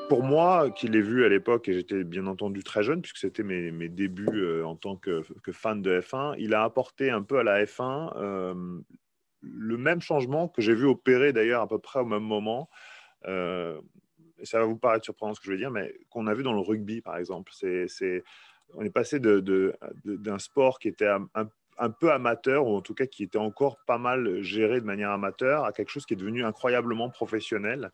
pour 0.10 0.24
moi, 0.24 0.72
qui 0.72 0.88
l'ai 0.88 1.02
vu 1.02 1.26
à 1.26 1.30
l'époque, 1.30 1.68
et 1.70 1.74
j'étais 1.74 2.04
bien 2.04 2.28
entendu 2.28 2.64
très 2.64 2.84
jeune, 2.84 3.02
puisque 3.02 3.18
c'était 3.18 3.44
mes, 3.44 3.90
débuts 3.90 4.62
en 4.64 4.76
tant 4.76 4.96
que, 4.96 5.22
fan 5.52 5.82
de 5.82 6.00
F1, 6.02 6.36
il 6.38 6.54
a 6.54 6.64
apporté 6.64 7.12
un 7.12 7.22
peu 7.22 7.40
à 7.40 7.44
la 7.44 7.64
F1 7.64 8.14
euh, 8.18 8.80
le 9.42 9.78
même 9.78 10.02
changement 10.02 10.48
que 10.48 10.62
j'ai 10.62 10.74
vu 10.74 10.86
opérer 10.86 11.34
d'ailleurs 11.34 11.62
à 11.62 11.68
peu 11.68 11.80
près 11.80 12.00
au 12.00 12.06
même 12.06 12.24
moment. 12.24 12.70
Et 14.44 14.46
ça 14.46 14.60
va 14.60 14.66
vous 14.66 14.76
paraître 14.76 15.06
surprenant 15.06 15.34
ce 15.34 15.40
que 15.40 15.46
je 15.46 15.52
vais 15.52 15.58
dire, 15.58 15.72
mais 15.72 15.96
qu'on 16.10 16.28
a 16.28 16.34
vu 16.34 16.44
dans 16.44 16.52
le 16.52 16.60
rugby, 16.60 17.00
par 17.00 17.16
exemple. 17.16 17.54
C'est, 17.56 18.24
on 18.76 18.84
est 18.84 18.90
passé 18.90 19.22
d'un 19.22 20.38
sport 20.38 20.80
qui 20.80 20.90
était 20.90 21.08
un, 21.08 21.90
peu 21.90 22.12
amateur, 22.12 22.68
ou 22.68 22.76
en 22.76 22.82
tout 22.82 22.94
cas 22.94 23.06
qui 23.06 23.24
était 23.24 23.38
encore 23.38 23.78
pas 23.88 23.98
mal 23.98 24.42
géré 24.42 24.82
de 24.82 24.86
manière 24.86 25.12
amateur, 25.12 25.64
à 25.64 25.72
quelque 25.72 25.90
chose 25.90 26.06
qui 26.06 26.14
est 26.14 26.18
devenu 26.18 26.44
incroyablement 26.44 27.10
professionnel. 27.10 27.92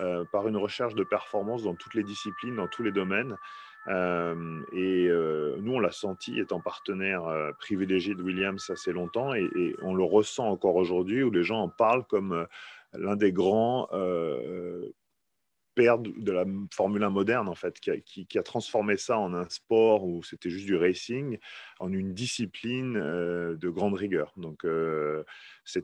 Euh, 0.00 0.24
par 0.30 0.46
une 0.46 0.56
recherche 0.56 0.94
de 0.94 1.02
performance 1.02 1.64
dans 1.64 1.74
toutes 1.74 1.94
les 1.94 2.04
disciplines, 2.04 2.54
dans 2.54 2.68
tous 2.68 2.84
les 2.84 2.92
domaines. 2.92 3.36
Euh, 3.88 4.60
et 4.72 5.08
euh, 5.08 5.56
nous, 5.60 5.72
on 5.72 5.80
l'a 5.80 5.90
senti 5.90 6.38
étant 6.38 6.60
partenaire 6.60 7.24
privilégié 7.58 8.14
de 8.14 8.22
Williams 8.22 8.70
assez 8.70 8.92
longtemps, 8.92 9.34
et 9.34 9.74
on 9.82 9.94
le 9.94 10.04
ressent 10.04 10.46
encore 10.46 10.76
aujourd'hui, 10.76 11.24
où 11.24 11.32
les 11.32 11.42
gens 11.42 11.62
en 11.62 11.68
parlent 11.68 12.04
comme 12.04 12.46
l'un 12.92 13.16
des 13.16 13.32
grands 13.32 13.88
de 15.78 16.32
la 16.32 16.44
Formule 16.72 17.02
1 17.02 17.10
moderne, 17.10 17.48
en 17.48 17.54
fait, 17.54 17.78
qui 17.80 18.38
a, 18.38 18.42
transformé 18.42 18.96
ça 18.96 19.18
en 19.18 19.34
un 19.34 19.48
sport 19.48 20.04
où 20.04 20.22
c'était 20.22 20.50
juste 20.50 20.66
du 20.66 20.76
racing, 20.76 21.38
en 21.78 21.92
une 21.92 22.12
discipline 22.14 22.96
euh, 22.96 23.56
de 23.56 23.68
grande 23.68 23.94
rigueur. 23.94 24.32
Donc, 24.36 24.64
euh, 24.64 25.24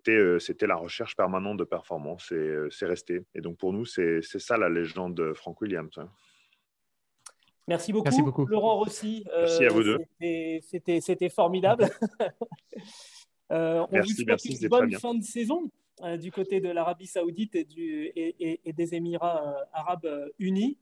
euh, 0.09 0.39
c'était 0.39 0.67
la 0.67 0.77
recherche 0.77 1.17
permanente 1.17 1.59
de 1.59 1.65
performance 1.65 2.33
et 2.33 2.55
c'est 2.71 2.87
resté. 2.87 3.25
Et 3.35 3.41
donc, 3.41 3.57
pour 3.57 3.73
nous, 3.73 3.85
c'est 3.85 4.23
ça 4.23 4.57
la 4.57 4.69
légende 4.69 5.15
de 5.15 5.33
Frank 5.33 5.61
Williams. 5.61 5.97
Hein. 5.97 6.09
Merci 7.67 7.93
beaucoup, 7.93 8.47
Laurent 8.47 8.77
Rossi. 8.77 9.25
merci 9.35 9.65
à 9.65 9.69
vous 9.69 9.83
deux. 9.83 9.99
C'était 10.61 11.31
formidable. 11.31 11.89
on 13.51 13.89
merci, 13.91 14.15
vous 14.15 14.25
merci, 14.27 14.59
une 14.61 14.69
bonne 14.69 14.93
fin 14.93 15.15
de 15.15 15.23
saison. 15.23 15.71
Euh, 16.03 16.17
du 16.17 16.33
côté 16.33 16.61
de 16.61 16.71
l'Arabie 16.71 17.07
Saoudite 17.07 17.55
et, 17.55 17.65
du, 17.65 18.07
et, 18.17 18.61
et, 18.65 18.73
des 18.73 18.95
Émirats 18.97 19.47
euh, 19.47 19.65
Arabes 19.73 20.07
euh, 20.07 20.29
Unis. 20.41 20.77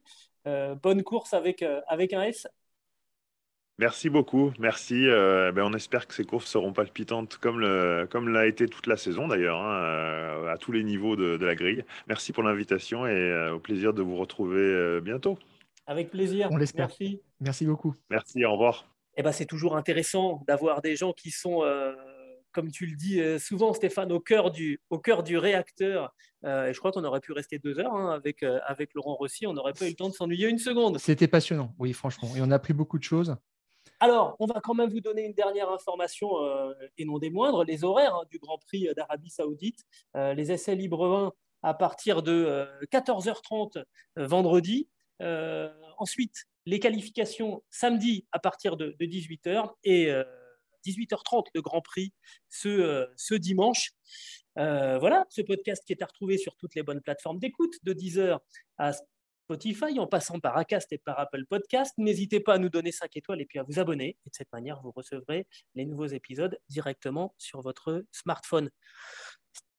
bonne 0.82 1.02
course 1.02 1.34
avec, 1.34 1.62
avec 1.86 2.14
un 2.14 2.22
S. 2.22 2.48
Merci 3.78 4.10
beaucoup, 4.10 4.52
merci. 4.58 5.06
ben 5.06 5.58
on 5.58 5.72
espère 5.74 6.06
que 6.06 6.14
ces 6.14 6.24
courses 6.24 6.46
seront 6.46 6.72
palpitantes 6.72 7.36
comme, 7.38 7.58
le, 7.58 8.06
comme 8.10 8.28
l'a 8.28 8.46
été 8.46 8.66
toute 8.68 8.86
la 8.86 8.96
saison 8.96 9.28
d'ailleurs, 9.28 9.60
hein, 9.60 10.46
à 10.48 10.56
tous 10.58 10.72
les 10.72 10.84
niveaux 10.84 11.16
de, 11.16 11.36
de, 11.36 11.46
la 11.46 11.54
grille. 11.54 11.84
Merci 12.06 12.32
pour 12.32 12.42
l'invitation 12.42 13.06
et 13.06 13.50
au 13.50 13.58
plaisir 13.58 13.92
de 13.92 14.02
vous 14.02 14.16
retrouver 14.16 15.00
bientôt. 15.00 15.38
Avec 15.86 16.10
plaisir. 16.10 16.48
On 16.50 16.56
l'espère. 16.56 16.88
Merci. 16.88 17.22
Merci 17.40 17.66
beaucoup. 17.66 17.94
Merci, 18.10 18.44
au 18.44 18.52
revoir. 18.52 18.86
Eh 19.16 19.22
ben, 19.22 19.32
c'est 19.32 19.46
toujours 19.46 19.76
intéressant 19.76 20.42
d'avoir 20.46 20.80
des 20.80 20.94
gens 20.94 21.12
qui 21.12 21.30
sont 21.30 21.62
comme 22.52 22.70
tu 22.70 22.86
le 22.86 22.96
dis 22.96 23.20
euh, 23.20 23.38
souvent, 23.38 23.72
Stéphane, 23.72 24.12
au 24.12 24.20
cœur 24.20 24.50
du, 24.50 24.80
au 24.90 24.98
cœur 24.98 25.22
du 25.22 25.36
réacteur. 25.36 26.14
Euh, 26.44 26.66
et 26.66 26.74
je 26.74 26.78
crois 26.78 26.92
qu'on 26.92 27.04
aurait 27.04 27.20
pu 27.20 27.32
rester 27.32 27.58
deux 27.58 27.78
heures 27.78 27.94
hein, 27.94 28.10
avec, 28.10 28.42
euh, 28.42 28.60
avec 28.66 28.94
Laurent 28.94 29.14
Rossi. 29.14 29.46
On 29.46 29.52
n'aurait 29.52 29.72
pas 29.72 29.86
eu 29.86 29.90
le 29.90 29.94
temps 29.94 30.08
de 30.08 30.14
s'ennuyer 30.14 30.48
une 30.48 30.58
seconde. 30.58 30.98
C'était 30.98 31.28
passionnant, 31.28 31.74
oui, 31.78 31.92
franchement. 31.92 32.28
Et 32.36 32.40
on 32.40 32.50
a 32.50 32.56
appris 32.56 32.72
beaucoup 32.72 32.98
de 32.98 33.04
choses. 33.04 33.36
Alors, 33.98 34.36
on 34.38 34.46
va 34.46 34.60
quand 34.60 34.74
même 34.74 34.90
vous 34.90 35.00
donner 35.00 35.24
une 35.24 35.32
dernière 35.32 35.70
information, 35.70 36.30
et 36.98 37.04
non 37.04 37.18
des 37.18 37.30
moindres, 37.30 37.64
les 37.64 37.84
horaires 37.84 38.14
hein, 38.16 38.24
du 38.30 38.38
Grand 38.38 38.58
Prix 38.58 38.88
d'Arabie 38.96 39.30
Saoudite. 39.30 39.80
les 40.14 40.50
essais 40.50 40.74
libres 40.74 41.06
1 41.06 41.32
à 41.62 41.74
partir 41.74 42.22
de 42.22 42.66
14h30 42.92 43.84
vendredi. 44.16 44.88
ensuite, 45.98 46.46
les 46.66 46.80
qualifications 46.80 47.62
samedi 47.70 48.26
à 48.32 48.40
partir 48.40 48.76
de, 48.76 48.96
de 48.98 49.06
18h 49.06 49.70
et 49.84 50.12
18h30 50.84 51.46
le 51.54 51.62
Grand 51.62 51.80
Prix 51.80 52.12
ce, 52.48 52.68
euh, 52.68 53.38
dimanche. 53.38 53.90
Euh, 54.58 54.98
voilà, 54.98 55.24
ce 55.30 55.42
podcast 55.42 55.82
qui 55.86 55.92
est 55.92 56.02
à 56.02 56.06
retrouver 56.06 56.38
sur 56.38 56.56
toutes 56.56 56.74
les 56.74 56.82
bonnes 56.82 57.00
plateformes 57.00 57.38
d'écoute, 57.38 57.74
de 57.82 57.92
Deezer 57.92 58.40
à 58.78 58.92
Spotify, 58.92 59.98
en 59.98 60.06
passant 60.06 60.38
par 60.40 60.56
Acast 60.56 60.92
et 60.92 60.98
par 60.98 61.18
Apple 61.18 61.44
Podcast. 61.46 61.94
N'hésitez 61.98 62.40
pas 62.40 62.54
à 62.54 62.58
nous 62.58 62.68
donner 62.68 62.92
5 62.92 63.16
étoiles 63.16 63.40
et 63.40 63.46
puis 63.46 63.58
à 63.58 63.62
vous 63.62 63.78
abonner. 63.78 64.16
Et 64.26 64.30
de 64.30 64.34
cette 64.34 64.52
manière, 64.52 64.80
vous 64.82 64.92
recevrez 64.92 65.46
les 65.74 65.84
nouveaux 65.84 66.06
épisodes 66.06 66.58
directement 66.68 67.34
sur 67.38 67.60
votre 67.60 68.04
smartphone. 68.12 68.70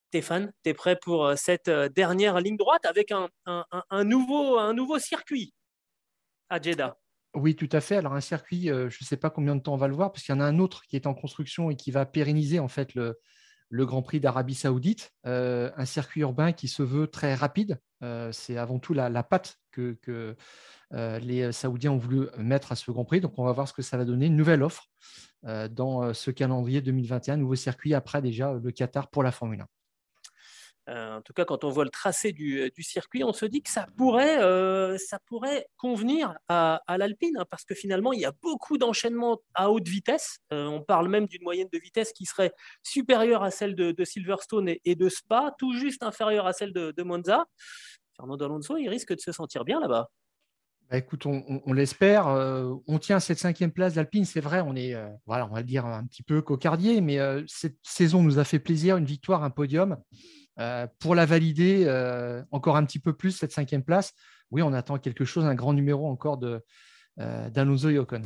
Stéphane, 0.10 0.54
tu 0.64 0.70
es 0.70 0.74
prêt 0.74 0.96
pour 0.96 1.26
euh, 1.26 1.36
cette 1.36 1.70
dernière 1.70 2.40
ligne 2.40 2.58
droite 2.58 2.86
avec 2.86 3.12
un, 3.12 3.30
un, 3.46 4.04
nouveau, 4.04 4.60
un 4.60 4.74
nouveau 4.74 5.00
circuit 5.00 5.54
à 6.50 6.62
Jeddah? 6.62 7.03
Oui, 7.36 7.56
tout 7.56 7.70
à 7.72 7.82
fait. 7.82 7.96
Alors 7.98 8.14
un 8.14 8.22
circuit, 8.22 8.70
euh, 8.70 8.90
je 8.90 8.98
ne 9.02 9.06
sais 9.06 9.18
pas 9.18 9.30
combien 9.30 9.56
de 9.56 9.62
temps 9.62 9.74
on 9.74 9.78
va 9.78 9.88
le 9.88 9.96
voir, 9.96 10.12
parce 10.12 10.24
qu'il 10.24 10.36
y 10.36 10.38
en 10.38 10.42
a 10.42 10.46
un 10.46 10.60
autre 10.60 10.84
qui 10.84 10.96
est 10.96 11.08
en 11.08 11.14
construction 11.14 11.70
et 11.72 11.76
qui 11.76 11.92
va 11.92 12.06
pérenniser 12.06 12.60
en 12.60 12.68
fait 12.68 12.94
le, 12.96 13.18
Grand 13.72 14.04
Prix 14.04 14.20
d'Arabie 14.20 14.54
Saoudite, 14.54 15.12
euh, 15.26 15.72
un 15.78 15.86
circuit 15.86 16.22
urbain 16.22 16.52
qui 16.52 16.68
se 16.68 16.84
veut 16.84 17.08
très 17.08 17.34
rapide. 17.34 17.80
Euh, 18.04 18.32
c'est 18.32 18.58
avant 18.58 18.78
tout 18.78 18.94
la, 18.94 19.24
patte 19.24 19.58
que, 19.72 19.98
les 20.92 21.52
Saoudiens 21.52 21.92
ont 21.92 21.98
voulu 21.98 22.28
mettre 22.38 22.72
à 22.72 22.76
ce 22.76 22.92
Grand 22.92 23.04
Prix. 23.04 23.20
Donc 23.20 23.34
on 23.40 23.44
va 23.44 23.52
voir 23.52 23.68
ce 23.68 23.74
que 23.74 23.82
ça 23.82 23.98
va 23.98 24.06
donner. 24.06 24.28
Une 24.28 24.36
nouvelle 24.36 24.62
offre 24.62 24.92
dans 25.42 26.14
ce 26.14 26.30
calendrier 26.30 26.82
2021, 26.82 27.38
nouveau 27.38 27.56
circuit 27.56 27.96
après 27.96 28.22
déjà 28.22 28.54
le 28.54 28.72
Qatar 28.72 29.10
pour 29.10 29.24
la 29.24 29.32
Formule 29.32 29.62
1. 29.62 29.68
Euh, 30.90 31.18
en 31.18 31.22
tout 31.22 31.32
cas, 31.32 31.46
quand 31.46 31.64
on 31.64 31.70
voit 31.70 31.86
le 31.86 31.90
tracé 31.90 32.34
du, 32.34 32.60
euh, 32.60 32.70
circuit, 32.80 33.24
on 33.24 33.32
se 33.32 33.46
dit 33.46 33.62
que 33.62 33.70
ça 33.70 33.88
pourrait, 33.96 34.44
euh, 34.44 34.98
ça 34.98 35.20
pourrait 35.28 35.68
convenir 35.78 36.34
à, 36.50 36.82
l'Alpine, 36.98 37.38
hein, 37.38 37.46
parce 37.50 37.64
que 37.64 37.74
finalement, 37.74 38.12
il 38.12 38.20
y 38.20 38.26
a 38.26 38.34
beaucoup 38.42 38.78
d'enchaînements 38.78 39.40
à 39.54 39.72
haute 39.72 39.88
vitesse. 39.88 40.40
on 40.52 40.82
parle 40.82 41.08
même 41.08 41.28
d'une 41.28 41.44
moyenne 41.44 41.70
de 41.72 41.80
vitesse 41.80 42.12
qui 42.12 42.26
serait 42.26 42.54
supérieure 42.84 43.44
à 43.44 43.52
celle 43.52 43.76
de, 43.76 44.04
Silverstone 44.04 44.74
et, 44.84 44.96
de 44.96 45.10
Spa, 45.10 45.56
tout 45.58 45.74
juste 45.74 46.04
inférieure 46.04 46.46
à 46.46 46.54
celle 46.54 46.74
de, 46.74 47.04
Monza. 47.04 47.46
Fernando 48.18 48.46
Alonso, 48.46 48.78
il 48.78 48.90
risque 48.90 49.16
de 49.16 49.20
se 49.20 49.32
sentir 49.32 49.64
bien 49.64 49.80
là-bas. 49.80 50.10
Bah, 50.90 50.98
écoute, 50.98 51.26
on, 51.26 51.74
l'espère. 51.74 52.28
on 52.28 53.00
tient 53.00 53.20
cette 53.20 53.40
cinquième 53.40 53.72
place 53.72 53.94
d'Alpine, 53.94 54.26
c'est 54.26 54.42
vrai. 54.42 54.62
On 54.62 54.76
est, 54.76 54.96
voilà, 55.26 55.48
on 55.48 55.54
va 55.54 55.64
dire 55.64 55.86
un 55.86 56.06
petit 56.06 56.24
peu 56.24 56.42
cocardier, 56.42 57.00
mais 57.00 57.18
cette 57.48 57.78
saison 57.84 58.22
nous 58.22 58.38
a 58.40 58.44
fait 58.44 58.60
plaisir, 58.60 58.98
une 58.98 59.06
victoire, 59.06 59.44
un 59.44 59.50
podium. 59.50 59.98
Euh, 60.60 60.86
pour 61.00 61.16
la 61.16 61.26
valider 61.26 61.86
euh, 61.88 62.44
encore 62.52 62.78
un 62.78 62.86
petit 62.86 63.00
peu 63.00 63.14
plus, 63.14 63.32
cette 63.32 63.52
cinquième 63.52 63.84
place, 63.84 64.14
oui, 64.52 64.62
on 64.62 64.74
attend 64.74 65.00
quelque 65.00 65.26
chose, 65.26 65.46
un 65.46 65.56
grand 65.56 65.74
numéro 65.74 66.08
encore 66.08 66.40
euh, 66.44 67.50
d'Alonso 67.50 67.90
Yocon. 67.90 68.22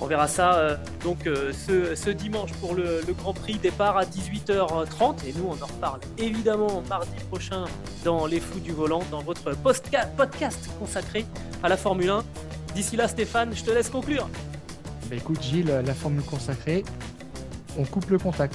On 0.00 0.06
verra 0.06 0.28
ça 0.28 0.78
donc 1.02 1.24
ce, 1.24 2.10
dimanche 2.10 2.52
pour 2.54 2.74
le, 2.74 3.00
Grand 3.18 3.32
Prix 3.32 3.54
départ 3.54 3.96
à 3.96 4.04
18h30 4.04 5.26
et 5.26 5.32
nous 5.32 5.46
on 5.48 5.60
en 5.60 5.66
reparle 5.66 6.00
évidemment 6.18 6.82
mardi 6.88 7.16
prochain 7.28 7.64
dans 8.04 8.26
Les 8.26 8.38
Fous 8.38 8.60
du 8.60 8.70
Volant 8.70 9.02
dans 9.10 9.22
votre 9.22 9.56
podcast 9.56 10.70
consacré 10.78 11.26
à 11.64 11.68
la 11.68 11.76
Formule 11.76 12.10
1. 12.10 12.24
D'ici 12.76 12.96
là 12.96 13.08
Stéphane, 13.08 13.52
je 13.56 13.64
te 13.64 13.72
laisse 13.72 13.90
conclure. 13.90 14.28
Bah, 15.10 15.16
écoute 15.16 15.42
Gilles, 15.42 15.82
la 15.84 15.94
formule 15.94 16.22
consacrée, 16.22 16.84
on 17.76 17.84
coupe 17.84 18.08
le 18.10 18.18
contact. 18.18 18.54